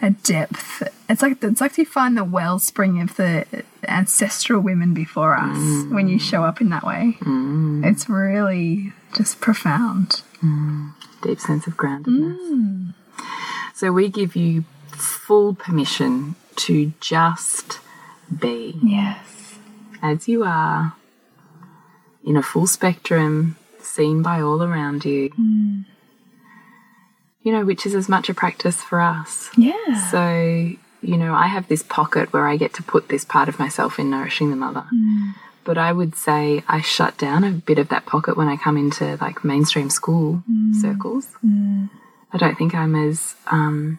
a 0.01 0.11
depth. 0.11 0.83
It's 1.09 1.23
like 1.23 1.43
it's 1.43 1.61
like 1.61 1.77
you 1.77 1.85
find 1.85 2.17
the 2.17 2.25
wellspring 2.25 3.01
of 3.01 3.17
the 3.17 3.45
ancestral 3.89 4.61
women 4.61 4.95
before 4.95 5.37
us 5.37 5.57
mm. 5.57 5.91
when 5.93 6.09
you 6.09 6.19
show 6.19 6.45
up 6.45 6.61
in 6.61 6.71
that 6.71 6.85
way. 6.85 7.17
Mm. 7.21 7.85
It's 7.85 8.09
really 8.09 8.93
just 9.17 9.41
profound. 9.41 10.23
Mm. 10.43 10.93
Deep 11.23 11.41
sense 11.41 11.67
of 11.67 11.77
groundedness. 11.77 12.95
So 13.75 13.93
we 13.93 14.09
give 14.09 14.37
you 14.37 14.65
full 14.89 15.55
permission 15.55 16.35
to 16.57 16.93
just 17.01 17.81
be 18.41 18.79
Yes. 18.83 19.59
as 20.03 20.29
you 20.29 20.45
are 20.45 20.95
in 22.25 22.37
a 22.37 22.43
full 22.43 22.67
spectrum, 22.67 23.57
seen 23.81 24.23
by 24.23 24.41
all 24.41 24.63
around 24.63 25.05
you. 25.05 25.31
You 27.43 27.53
know, 27.53 27.65
which 27.65 27.85
is 27.85 27.95
as 27.95 28.09
much 28.09 28.29
a 28.29 28.35
practice 28.35 28.81
for 28.83 29.01
us. 29.01 29.51
Yeah. 29.57 30.11
So, 30.11 30.73
you 31.03 31.17
know, 31.17 31.35
I 31.35 31.49
have 31.49 31.69
this 31.69 31.83
pocket 31.83 32.33
where 32.33 32.47
I 32.47 32.57
get 32.57 32.73
to 32.75 32.83
put 32.83 33.09
this 33.09 33.25
part 33.25 33.49
of 33.49 33.59
myself 33.59 33.99
in 33.99 34.11
nourishing 34.11 34.51
the 34.51 34.57
mother. 34.57 34.87
Hmm. 34.89 35.31
But 35.65 35.79
I 35.79 35.93
would 35.93 36.17
say 36.17 36.65
I 36.69 36.81
shut 36.81 37.19
down 37.19 37.45
a 37.45 37.51
bit 37.51 37.79
of 37.79 37.89
that 37.89 38.07
pocket 38.07 38.37
when 38.37 38.49
I 38.49 38.57
come 38.57 38.77
into 38.77 39.17
like 39.21 39.45
mainstream 39.45 39.91
school 39.91 40.43
hmm. 40.47 40.73
circles. 40.75 41.27
Hmm. 41.41 41.87
I 42.33 42.39
don't 42.39 42.57
think 42.57 42.75
I'm 42.75 42.95
as 42.95 43.35
um, 43.51 43.99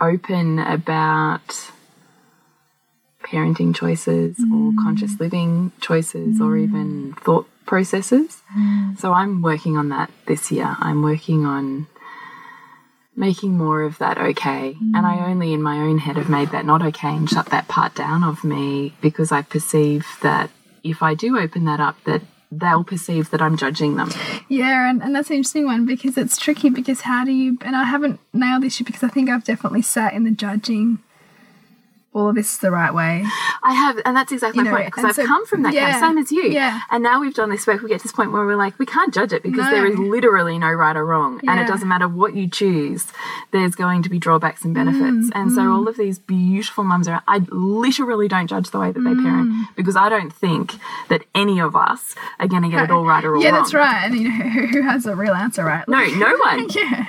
open 0.00 0.58
about 0.58 1.70
parenting 3.22 3.74
choices 3.74 4.36
or 4.52 4.72
conscious 4.82 5.18
living 5.18 5.72
choices 5.80 6.40
or 6.40 6.58
even 6.58 7.14
thought 7.14 7.48
processes. 7.64 8.42
So 8.98 9.12
I'm 9.12 9.40
working 9.40 9.78
on 9.78 9.88
that 9.88 10.10
this 10.26 10.52
year. 10.52 10.76
I'm 10.78 11.02
working 11.02 11.46
on 11.46 11.86
making 13.16 13.56
more 13.56 13.82
of 13.82 13.98
that 13.98 14.18
okay. 14.18 14.76
And 14.94 15.06
I 15.06 15.16
mm. 15.16 15.28
only 15.28 15.52
in 15.52 15.62
my 15.62 15.78
own 15.78 15.98
head 15.98 16.16
have 16.16 16.28
made 16.28 16.50
that 16.50 16.66
not 16.66 16.82
okay 16.82 17.14
and 17.14 17.28
shut 17.28 17.46
that 17.46 17.68
part 17.68 17.94
down 17.94 18.24
of 18.24 18.44
me 18.44 18.94
because 19.00 19.30
I 19.30 19.42
perceive 19.42 20.06
that 20.22 20.50
if 20.82 21.02
I 21.02 21.14
do 21.14 21.38
open 21.38 21.64
that 21.64 21.80
up, 21.80 21.96
that 22.04 22.22
they'll 22.50 22.84
perceive 22.84 23.30
that 23.30 23.42
I'm 23.42 23.56
judging 23.56 23.96
them. 23.96 24.10
Yeah, 24.48 24.88
and, 24.90 25.02
and 25.02 25.14
that's 25.14 25.30
an 25.30 25.36
interesting 25.36 25.64
one 25.64 25.86
because 25.86 26.16
it's 26.16 26.36
tricky 26.36 26.70
because 26.70 27.02
how 27.02 27.24
do 27.24 27.32
you 27.32 27.58
and 27.62 27.74
I 27.74 27.84
haven't 27.84 28.20
nailed 28.32 28.62
this 28.62 28.78
yet 28.80 28.86
because 28.86 29.02
I 29.02 29.08
think 29.08 29.28
I've 29.28 29.44
definitely 29.44 29.82
sat 29.82 30.12
in 30.12 30.24
the 30.24 30.30
judging 30.30 30.98
all 32.14 32.28
of 32.28 32.36
this 32.36 32.52
is 32.52 32.58
the 32.58 32.70
right 32.70 32.94
way. 32.94 33.24
I 33.62 33.72
have, 33.74 34.00
and 34.04 34.16
that's 34.16 34.30
exactly 34.32 34.60
You 34.60 34.64
my 34.64 34.70
know, 34.70 34.76
point 34.76 34.86
because 34.86 35.04
I've 35.04 35.14
so- 35.16 35.26
come 35.26 35.44
from 35.46 35.62
that 35.64 35.72
yeah, 35.74 35.90
camp, 35.90 36.02
same 36.14 36.18
as 36.18 36.30
you. 36.30 36.44
yeah. 36.44 36.80
And 36.90 37.02
now 37.02 37.20
we've 37.20 37.34
done 37.34 37.50
this 37.50 37.66
work, 37.66 37.82
we 37.82 37.88
get 37.88 37.98
to 38.00 38.04
this 38.04 38.12
point 38.12 38.30
where 38.32 38.46
we're 38.46 38.54
like, 38.56 38.78
we 38.78 38.86
can't 38.86 39.12
judge 39.12 39.32
it 39.32 39.42
because 39.42 39.64
No. 39.64 39.70
there 39.70 39.86
is 39.86 39.98
literally 39.98 40.58
no 40.58 40.70
right 40.70 40.96
or 40.96 41.04
wrong, 41.04 41.40
and 41.48 41.58
it 41.60 41.66
doesn't 41.66 41.88
matter 41.88 42.06
what 42.06 42.34
you 42.36 42.48
choose. 42.48 43.06
There's 43.50 43.74
going 43.74 44.02
to 44.04 44.08
be 44.08 44.18
drawbacks 44.18 44.64
and 44.64 44.74
benefits, 44.74 45.28
Mm, 45.28 45.32
and 45.34 45.52
so 45.52 45.72
all 45.72 45.88
of 45.88 45.96
these 45.96 46.18
beautiful 46.20 46.84
mums 46.84 47.08
are. 47.08 47.22
I 47.26 47.38
literally 47.50 48.28
don't 48.28 48.46
judge 48.46 48.70
the 48.70 48.78
way 48.78 48.92
that 48.92 49.00
they 49.00 49.10
Mm. 49.10 49.22
parent 49.24 49.66
because 49.76 49.96
I 49.96 50.08
don't 50.08 50.32
think 50.32 50.74
that 51.08 51.22
any 51.34 51.58
of 51.60 51.74
us 51.74 52.14
are 52.38 52.46
going 52.46 52.62
to 52.62 52.68
get 52.68 52.84
it 52.84 52.90
all 52.90 53.04
right 53.04 53.24
or 53.24 53.34
all 53.36 53.42
yeah, 53.42 53.50
wrong. 53.50 53.58
that's 53.60 53.74
right. 53.74 54.04
And 54.04 54.14
you 54.16 54.28
know 54.28 54.44
who, 54.50 54.66
who 54.74 54.82
has 54.82 55.06
a 55.06 55.16
real 55.16 55.34
answer, 55.34 55.64
right? 55.64 55.86
No, 55.88 56.04
no 56.04 56.36
one. 56.44 56.68
yeah. 56.70 57.06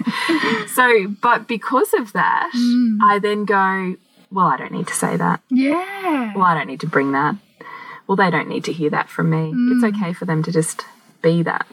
So, 0.68 1.08
but 1.22 1.47
because 1.47 1.93
of 1.93 2.14
that, 2.14 2.49
Mm. 2.56 2.97
I 3.03 3.20
then 3.20 3.45
go, 3.45 3.95
well, 4.32 4.47
I 4.47 4.57
don't 4.57 4.71
need 4.71 4.88
to 4.88 4.93
say 4.93 5.15
that. 5.17 5.41
Yeah. 5.49 6.34
Well, 6.36 6.43
I 6.45 6.53
don't 6.55 6.67
need 6.67 6.80
to 6.82 6.88
bring 6.88 7.11
that. 7.13 7.36
Well, 8.07 8.15
they 8.15 8.30
don't 8.30 8.47
need 8.47 8.63
to 8.65 8.73
hear 8.73 8.89
that 8.91 9.09
from 9.09 9.30
me. 9.30 9.49
It's 9.49 9.84
Mm. 9.84 9.95
okay 9.95 10.13
for 10.13 10.26
them 10.26 10.43
to 10.43 10.51
just 10.51 10.86
be 11.21 11.41
that. 11.43 11.65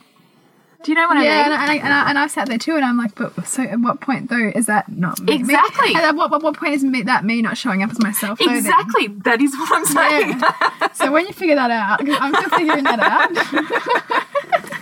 Do 0.83 0.91
you 0.91 0.97
know 0.97 1.07
what 1.07 1.23
Yeah, 1.23 1.23
I 1.23 1.25
mean? 1.25 1.33
I, 1.37 1.43
and, 1.45 1.55
I, 1.71 1.75
and, 1.77 1.95
I, 1.95 2.09
and 2.11 2.19
I've 2.19 2.31
sat 2.33 2.49
there 2.49 2.59
too, 2.59 2.75
and 2.75 2.85
I'm 2.85 2.99
like, 2.99 3.15
but 3.15 3.47
so 3.47 3.63
at 3.63 3.79
what 3.79 4.01
point 4.01 4.31
though 4.31 4.51
is 4.53 4.67
that 4.67 4.89
not 4.91 5.21
me? 5.21 5.35
Exactly. 5.37 5.95
Me? 5.95 6.01
At 6.01 6.17
what, 6.17 6.31
what, 6.33 6.43
what 6.43 6.57
point 6.57 6.75
is 6.75 6.83
me, 6.83 7.03
that 7.03 7.25
me 7.25 7.41
not 7.41 7.57
showing 7.57 7.85
up 7.85 7.91
as 7.93 8.01
myself? 8.01 8.39
though, 8.41 8.53
exactly. 8.53 9.07
That 9.09 9.41
is 9.41 9.55
what 9.57 9.71
I'm 9.73 9.85
saying. 9.85 10.41
Yeah. 10.41 10.93
so 10.95 11.13
when 11.13 11.27
you 11.29 11.33
figure 11.35 11.55
that 11.55 11.71
out, 11.71 12.01
I'm 12.21 12.35
still 12.35 12.51
figuring 12.59 12.83
that 12.85 12.99
out. 12.99 14.82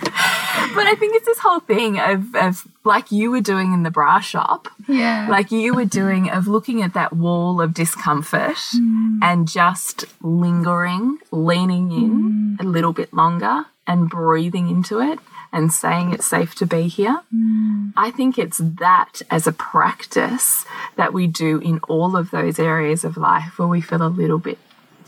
But 0.73 0.87
I 0.87 0.95
think 0.95 1.15
it's 1.15 1.25
this 1.25 1.39
whole 1.39 1.59
thing 1.59 1.99
of, 1.99 2.35
of 2.35 2.67
like 2.83 3.11
you 3.11 3.31
were 3.31 3.41
doing 3.41 3.73
in 3.73 3.83
the 3.83 3.91
bra 3.91 4.19
shop, 4.19 4.67
Yeah. 4.87 5.27
like 5.29 5.51
you 5.51 5.73
were 5.73 5.85
doing 5.85 6.29
of 6.29 6.47
looking 6.47 6.81
at 6.81 6.93
that 6.93 7.13
wall 7.13 7.61
of 7.61 7.73
discomfort 7.73 8.57
Mm. 8.75 9.19
and 9.21 9.47
just 9.47 10.05
lingering, 10.21 11.17
leaning 11.31 11.91
in 11.91 12.57
Mm. 12.57 12.61
a 12.61 12.67
little 12.67 12.93
bit 12.93 13.13
longer 13.13 13.65
and 13.87 14.09
breathing 14.09 14.69
into 14.69 14.99
it 14.99 15.19
and 15.53 15.71
saying 15.73 16.13
it's 16.13 16.25
safe 16.25 16.55
to 16.55 16.65
be 16.65 16.83
here. 16.87 17.19
Mm. 17.35 17.91
I 17.97 18.09
think 18.11 18.37
it's 18.37 18.57
that 18.79 19.21
as 19.29 19.47
a 19.47 19.51
practice 19.51 20.65
that 20.95 21.11
we 21.13 21.27
do 21.27 21.57
in 21.59 21.79
all 21.89 22.15
of 22.15 22.31
those 22.31 22.57
areas 22.59 23.03
of 23.03 23.17
life 23.17 23.59
where 23.59 23.67
we 23.67 23.81
feel 23.81 24.01
a 24.01 24.07
little 24.21 24.39
bit 24.39 24.57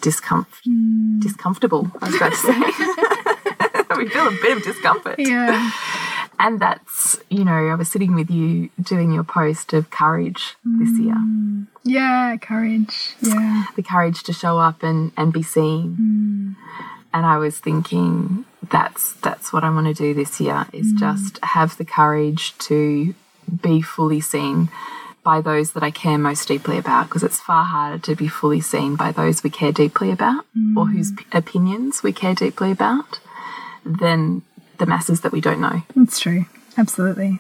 discomfort, 0.02 0.64
Mm. 0.68 1.22
discomfortable, 1.22 1.90
I 2.02 2.08
was 2.08 2.16
about 2.16 2.32
to 2.34 2.38
say. 2.38 2.54
we 3.98 4.10
feel 4.10 4.28
a 4.28 4.38
bit 4.42 4.58
of 4.58 4.64
discomfort. 4.64 5.16
yeah. 5.18 5.72
And 6.40 6.60
that's, 6.60 7.20
you 7.30 7.46
know, 7.46 7.54
I 7.54 7.76
was 7.76 7.90
sitting 7.90 8.16
with 8.16 8.30
you 8.30 8.70
doing 8.82 9.14
your 9.14 9.24
post 9.24 9.72
of 9.74 9.90
courage 9.92 10.56
this 10.66 10.90
mm. 10.90 11.06
year. 11.06 11.68
Yeah, 11.84 12.38
courage. 12.38 13.16
Yeah. 13.22 13.66
The 13.76 13.84
courage 13.84 14.24
to 14.24 14.34
show 14.34 14.58
up 14.58 14.84
and, 14.84 15.12
and 15.16 15.32
be 15.32 15.44
seen. 15.44 16.56
Mm. 16.58 16.84
And 17.14 17.26
I 17.26 17.38
was 17.38 17.60
thinking 17.60 18.46
that's 18.72 19.14
that's 19.16 19.54
what 19.54 19.64
I 19.64 19.70
want 19.70 19.88
to 19.88 19.94
do 19.94 20.14
this 20.14 20.42
year 20.42 20.66
is 20.74 20.94
mm. 20.94 21.00
just 21.00 21.40
have 21.44 21.78
the 21.78 21.86
courage 21.86 22.58
to 22.60 23.14
be 23.62 23.82
fully 23.82 24.22
seen 24.22 24.70
by 25.24 25.42
those 25.42 25.72
that 25.74 25.84
I 25.84 25.92
care 25.92 26.18
most 26.18 26.48
deeply 26.48 26.78
about 26.78 27.08
because 27.08 27.24
it's 27.24 27.40
far 27.40 27.64
harder 27.64 28.00
to 28.00 28.16
be 28.16 28.28
fully 28.28 28.62
seen 28.62 28.96
by 28.96 29.12
those 29.12 29.44
we 29.44 29.50
care 29.50 29.72
deeply 29.72 30.12
about 30.12 30.46
or 30.76 30.88
whose 30.88 31.14
opinions 31.32 32.04
we 32.04 32.12
care 32.12 32.36
deeply 32.36 32.72
about 32.72 33.20
than 33.86 34.42
the 34.78 34.86
masses 34.86 35.22
that 35.22 35.32
we 35.32 35.42
don't 35.42 35.62
know. 35.62 35.84
That's 35.96 36.20
true. 36.20 36.46
Absolutely. 36.78 37.40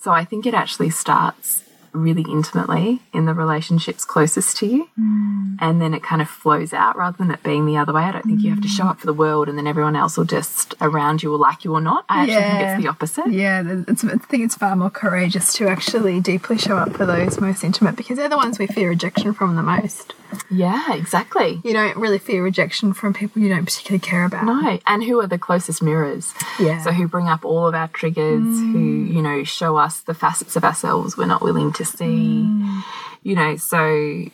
So 0.00 0.12
I 0.12 0.24
think 0.24 0.46
it 0.46 0.54
actually 0.54 0.90
starts 0.90 1.62
really 1.96 2.24
intimately 2.30 3.00
in 3.12 3.24
the 3.24 3.34
relationships 3.34 4.04
closest 4.04 4.56
to 4.58 4.66
you. 4.66 4.88
Mm. 4.98 5.56
And 5.60 5.80
then 5.80 5.94
it 5.94 6.02
kind 6.02 6.20
of 6.20 6.28
flows 6.28 6.72
out 6.72 6.96
rather 6.96 7.16
than 7.16 7.30
it 7.30 7.42
being 7.42 7.66
the 7.66 7.76
other 7.76 7.92
way. 7.92 8.02
I 8.02 8.12
don't 8.12 8.24
think 8.24 8.42
you 8.42 8.50
have 8.50 8.60
to 8.60 8.68
mm. 8.68 8.76
show 8.76 8.84
up 8.84 9.00
for 9.00 9.06
the 9.06 9.14
world 9.14 9.48
and 9.48 9.56
then 9.56 9.66
everyone 9.66 9.96
else 9.96 10.16
will 10.16 10.24
just 10.24 10.74
around 10.80 11.22
you 11.22 11.30
will 11.30 11.38
like 11.38 11.64
you 11.64 11.72
or 11.72 11.80
not. 11.80 12.04
I 12.08 12.22
actually 12.22 12.34
think 12.36 12.60
it's 12.60 12.82
the 12.82 12.88
opposite. 12.88 13.32
Yeah, 13.32 13.82
it's, 13.88 14.04
I 14.04 14.16
think 14.18 14.44
it's 14.44 14.54
far 14.54 14.76
more 14.76 14.90
courageous 14.90 15.54
to 15.54 15.68
actually 15.68 16.20
deeply 16.20 16.58
show 16.58 16.76
up 16.76 16.92
for 16.92 17.06
those 17.06 17.40
most 17.40 17.64
intimate 17.64 17.96
because 17.96 18.18
they're 18.18 18.28
the 18.28 18.36
ones 18.36 18.58
we 18.58 18.66
fear 18.66 18.90
rejection 18.90 19.32
from 19.32 19.56
the 19.56 19.62
most. 19.62 20.12
Yeah, 20.50 20.94
exactly. 20.94 21.60
You 21.64 21.72
don't 21.72 21.96
really 21.96 22.18
fear 22.18 22.42
rejection 22.42 22.92
from 22.92 23.14
people 23.14 23.42
you 23.42 23.48
don't 23.48 23.64
particularly 23.64 24.00
care 24.00 24.24
about. 24.24 24.44
No, 24.44 24.78
and 24.86 25.02
who 25.04 25.20
are 25.20 25.26
the 25.26 25.38
closest 25.38 25.82
mirrors? 25.82 26.32
Yeah. 26.58 26.82
So 26.82 26.92
who 26.92 27.08
bring 27.08 27.28
up 27.28 27.44
all 27.44 27.66
of 27.66 27.74
our 27.74 27.88
triggers, 27.88 28.42
who, 28.42 28.74
mm. 28.74 29.12
you 29.12 29.22
know, 29.22 29.44
show 29.44 29.76
us 29.76 30.00
the 30.00 30.14
facets 30.14 30.56
of 30.56 30.64
ourselves 30.64 31.16
we're 31.16 31.26
not 31.26 31.42
willing 31.42 31.72
to 31.74 31.84
see. 31.84 32.44
Mm. 32.46 32.84
You 33.22 33.34
know, 33.34 33.56
so 33.56 34.24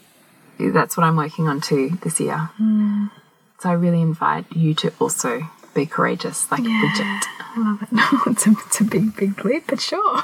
that's 0.59 0.97
what 0.97 1.05
I'm 1.05 1.17
working 1.17 1.49
on 1.49 1.61
too 1.61 1.99
this 2.03 2.21
year. 2.21 2.51
Mm. 2.61 3.11
So 3.61 3.71
I 3.71 3.73
really 3.75 4.01
invite 4.01 4.45
you 4.55 4.75
to 4.75 4.93
also 4.99 5.49
be 5.75 5.87
courageous, 5.87 6.51
like 6.51 6.63
Bridget. 6.63 7.25
I 7.55 7.55
love 7.57 7.83
it. 7.83 7.89
it's, 8.27 8.47
a, 8.47 8.51
it's 8.51 8.81
a 8.81 8.85
big, 8.85 9.17
big 9.17 9.45
leap, 9.45 9.65
but 9.69 9.81
sure. 9.81 10.01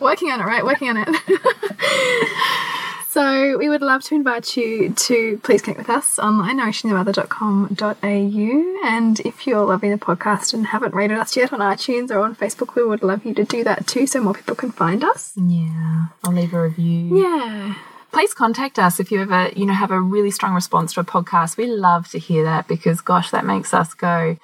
Working 0.00 0.30
on 0.30 0.40
it, 0.40 0.44
right? 0.44 0.64
Working 0.64 0.88
on 0.90 0.96
it. 0.98 1.08
so 3.12 3.58
we 3.58 3.68
would 3.68 3.82
love 3.82 4.02
to 4.04 4.14
invite 4.14 4.56
you 4.56 4.88
to 4.88 5.38
please 5.42 5.60
connect 5.60 5.76
with 5.76 5.90
us 5.90 6.18
online, 6.18 6.58
nourishingthemother.com.au. 6.58 8.88
And 8.88 9.20
if 9.20 9.46
you're 9.46 9.66
loving 9.66 9.90
the 9.90 9.98
podcast 9.98 10.54
and 10.54 10.68
haven't 10.68 10.94
rated 10.94 11.18
us 11.18 11.36
yet 11.36 11.52
on 11.52 11.60
iTunes 11.60 12.10
or 12.10 12.20
on 12.20 12.34
Facebook, 12.34 12.74
we 12.74 12.82
would 12.82 13.02
love 13.02 13.26
you 13.26 13.34
to 13.34 13.44
do 13.44 13.62
that 13.64 13.86
too 13.86 14.06
so 14.06 14.22
more 14.22 14.32
people 14.32 14.56
can 14.56 14.72
find 14.72 15.04
us. 15.04 15.34
Yeah, 15.36 16.06
I'll 16.24 16.32
leave 16.32 16.54
a 16.54 16.62
review. 16.62 17.18
Yeah. 17.18 17.74
Please 18.12 18.32
contact 18.32 18.78
us 18.78 18.98
if 18.98 19.12
you 19.12 19.20
ever, 19.20 19.50
you 19.54 19.66
know, 19.66 19.74
have 19.74 19.90
a 19.90 20.00
really 20.00 20.30
strong 20.30 20.54
response 20.54 20.94
to 20.94 21.00
a 21.00 21.04
podcast. 21.04 21.58
We 21.58 21.66
love 21.66 22.08
to 22.12 22.18
hear 22.18 22.44
that 22.44 22.66
because, 22.66 23.02
gosh, 23.02 23.30
that 23.30 23.44
makes 23.44 23.74
us 23.74 23.92
go, 23.92 24.38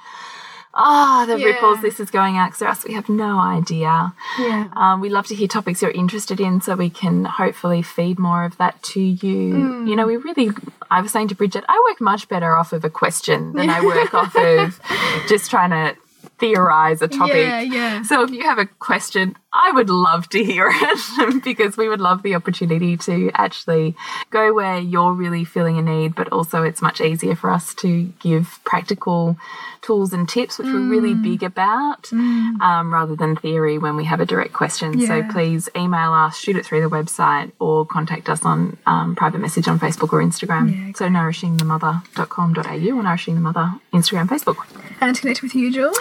ah, 0.79 1.25
the 1.27 1.39
Yeah. 1.39 1.47
ripples 1.47 1.81
this 1.83 1.99
is 2.01 2.11
going 2.11 2.39
out. 2.39 2.53
'cause 2.53 2.63
us, 2.63 2.85
we 2.87 2.95
have 2.95 3.09
no 3.09 3.39
idea. 3.39 4.15
Yeah. 4.39 4.67
Um, 4.77 5.01
we 5.01 5.09
love 5.11 5.27
to 5.27 5.35
hear 5.35 5.49
topics 5.49 5.83
you're 5.83 5.91
interested 5.91 6.41
in 6.41 6.61
so 6.61 6.75
we 6.77 6.89
can 6.89 7.25
hopefully 7.27 7.83
feed 7.83 8.19
more 8.19 8.45
of 8.45 8.57
that 8.59 8.81
to 8.95 9.01
you. 9.01 9.53
Mm. 9.55 9.89
You 9.89 9.97
know, 9.97 10.07
we 10.07 10.17
really, 10.17 10.51
I 10.91 11.01
was 11.01 11.11
saying 11.13 11.29
to 11.29 11.35
Bridget, 11.35 11.65
I 11.69 11.83
work 11.91 12.01
much 12.01 12.29
better 12.29 12.57
off 12.57 12.73
of 12.73 12.85
a 12.85 12.91
question 12.91 13.53
than 13.55 13.69
I 13.69 13.81
work 13.93 14.15
off 14.15 14.35
of 14.37 14.81
just 15.29 15.51
trying 15.51 15.71
to 15.71 15.97
theorize 16.39 17.03
a 17.03 17.09
topic. 17.09 17.35
Yeah, 17.37 17.61
yeah. 17.61 18.03
So 18.03 18.23
if 18.23 18.31
you 18.31 18.43
have 18.45 18.59
a 18.59 18.67
question, 18.67 19.35
I 19.53 19.73
would 19.73 19.91
love 19.91 20.29
to 20.31 20.45
hear 20.45 20.69
it 20.73 21.43
because 21.45 21.77
we 21.77 21.89
would 21.89 22.01
love 22.01 22.23
the 22.23 22.35
opportunity 22.35 22.97
to 22.99 23.31
actually 23.35 23.97
go 24.31 24.53
where 24.55 24.79
you're 24.79 25.13
really 25.13 25.45
feeling 25.45 25.79
a 25.79 25.83
need, 25.83 26.15
but 26.15 26.29
also 26.33 26.63
it's 26.63 26.81
much 26.83 27.01
easier 27.01 27.35
for 27.35 27.51
us 27.51 27.75
to 27.77 28.05
give 28.21 28.61
practical 28.65 29.37
tools 29.81 30.13
and 30.13 30.29
tips, 30.29 30.59
which 30.59 30.67
we're 30.67 30.89
really 30.89 31.15
Mm. 31.15 31.23
big 31.23 31.43
about, 31.43 32.13
um, 32.13 32.93
rather 32.93 33.17
than 33.17 33.37
theory 33.37 33.79
when 33.79 33.97
we 33.97 34.05
have 34.05 34.21
a 34.21 34.27
direct 34.27 34.53
question. 34.53 35.01
So 35.07 35.23
please 35.23 35.69
email 35.77 36.13
us, 36.13 36.37
shoot 36.39 36.57
it 36.57 36.67
through 36.67 36.83
the 36.83 36.91
website, 36.91 37.53
or 37.59 37.87
contact 37.87 38.29
us 38.29 38.45
on 38.45 38.77
um, 38.87 39.15
private 39.17 39.39
message 39.41 39.67
on 39.69 39.79
Facebook 39.79 40.13
or 40.13 40.21
Instagram. 40.23 40.71
Yeah, 40.71 40.93
so 40.95 41.09
nourishingthemother.com.au 41.09 42.97
or 42.99 43.03
nourishing 43.03 43.35
the 43.35 43.41
mother 43.41 43.73
Instagram, 43.93 44.29
Facebook 44.29 44.67
And 45.01 45.15
to 45.15 45.21
connect 45.21 45.43
with 45.43 45.55
you, 45.55 45.73
Jules, 45.73 45.97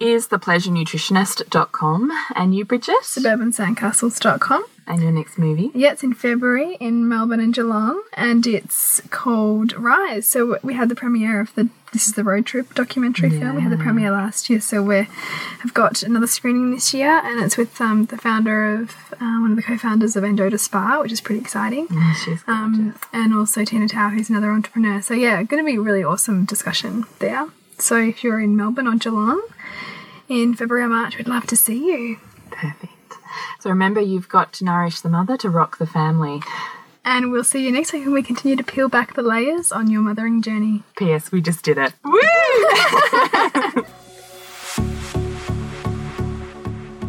is 0.00 0.28
thepleasurenutritionist.com 0.28 2.10
and 2.34 2.54
you, 2.54 2.64
Bridget, 2.64 2.96
suburbansandcastles.com. 3.02 4.64
and 4.86 5.02
your 5.02 5.10
next 5.12 5.38
movie. 5.38 5.70
Yeah, 5.74 5.92
it's 5.92 6.02
in 6.02 6.14
February 6.14 6.76
in 6.80 7.08
Melbourne 7.08 7.40
and 7.40 7.52
Geelong, 7.54 8.02
and 8.12 8.46
it's 8.46 9.00
called 9.10 9.72
Rise. 9.74 10.28
So 10.28 10.58
we 10.62 10.74
had 10.74 10.88
the 10.88 10.94
premiere 10.94 11.40
of 11.40 11.54
the 11.54 11.68
this 11.92 12.08
is 12.08 12.14
the 12.14 12.24
road 12.24 12.44
trip 12.44 12.74
documentary 12.74 13.30
film. 13.30 13.56
We 13.56 13.62
had 13.62 13.72
the 13.72 13.78
premiere 13.78 14.10
last 14.10 14.50
year, 14.50 14.60
so 14.60 14.82
we 14.82 15.06
have 15.60 15.72
got 15.72 16.02
another 16.02 16.26
screening 16.26 16.72
this 16.72 16.92
year, 16.92 17.22
and 17.24 17.42
it's 17.42 17.56
with 17.56 17.80
um, 17.80 18.04
the 18.06 18.18
founder 18.18 18.74
of 18.74 18.90
uh, 19.14 19.38
one 19.40 19.50
of 19.50 19.56
the 19.56 19.62
co-founders 19.62 20.14
of 20.14 20.22
Endota 20.22 20.58
Spa, 20.60 21.00
which 21.00 21.10
is 21.12 21.22
pretty 21.22 21.40
exciting. 21.40 21.88
She's 22.22 22.42
Um, 22.46 22.94
and 23.14 23.32
also 23.32 23.64
Tina 23.64 23.88
Tower, 23.88 24.10
who's 24.10 24.28
another 24.28 24.50
entrepreneur. 24.50 25.00
So 25.00 25.14
yeah, 25.14 25.42
going 25.44 25.64
to 25.64 25.66
be 25.66 25.76
a 25.76 25.80
really 25.80 26.04
awesome 26.04 26.44
discussion 26.44 27.04
there. 27.18 27.48
So 27.78 27.96
if 27.96 28.22
you're 28.22 28.40
in 28.40 28.56
Melbourne 28.56 28.88
or 28.88 28.96
Geelong 28.96 29.40
in 30.28 30.54
February 30.54 30.84
or 30.84 30.88
March, 30.88 31.16
we'd 31.18 31.28
love 31.28 31.46
to 31.46 31.56
see 31.56 31.86
you. 31.86 32.18
perfect. 32.50 32.92
So 33.60 33.70
remember, 33.70 34.00
you've 34.00 34.28
got 34.28 34.52
to 34.54 34.64
nourish 34.64 35.00
the 35.00 35.08
mother 35.08 35.36
to 35.38 35.50
rock 35.50 35.78
the 35.78 35.86
family. 35.86 36.40
And 37.04 37.30
we'll 37.30 37.44
see 37.44 37.64
you 37.64 37.70
next 37.72 37.92
week 37.92 38.04
when 38.04 38.14
we 38.14 38.22
continue 38.22 38.56
to 38.56 38.64
peel 38.64 38.88
back 38.88 39.14
the 39.14 39.22
layers 39.22 39.70
on 39.70 39.90
your 39.90 40.02
mothering 40.02 40.42
journey. 40.42 40.82
P.S. 40.96 41.30
We 41.30 41.40
just 41.40 41.62
did 41.64 41.78
it. 41.78 41.92
Woo! 42.04 43.86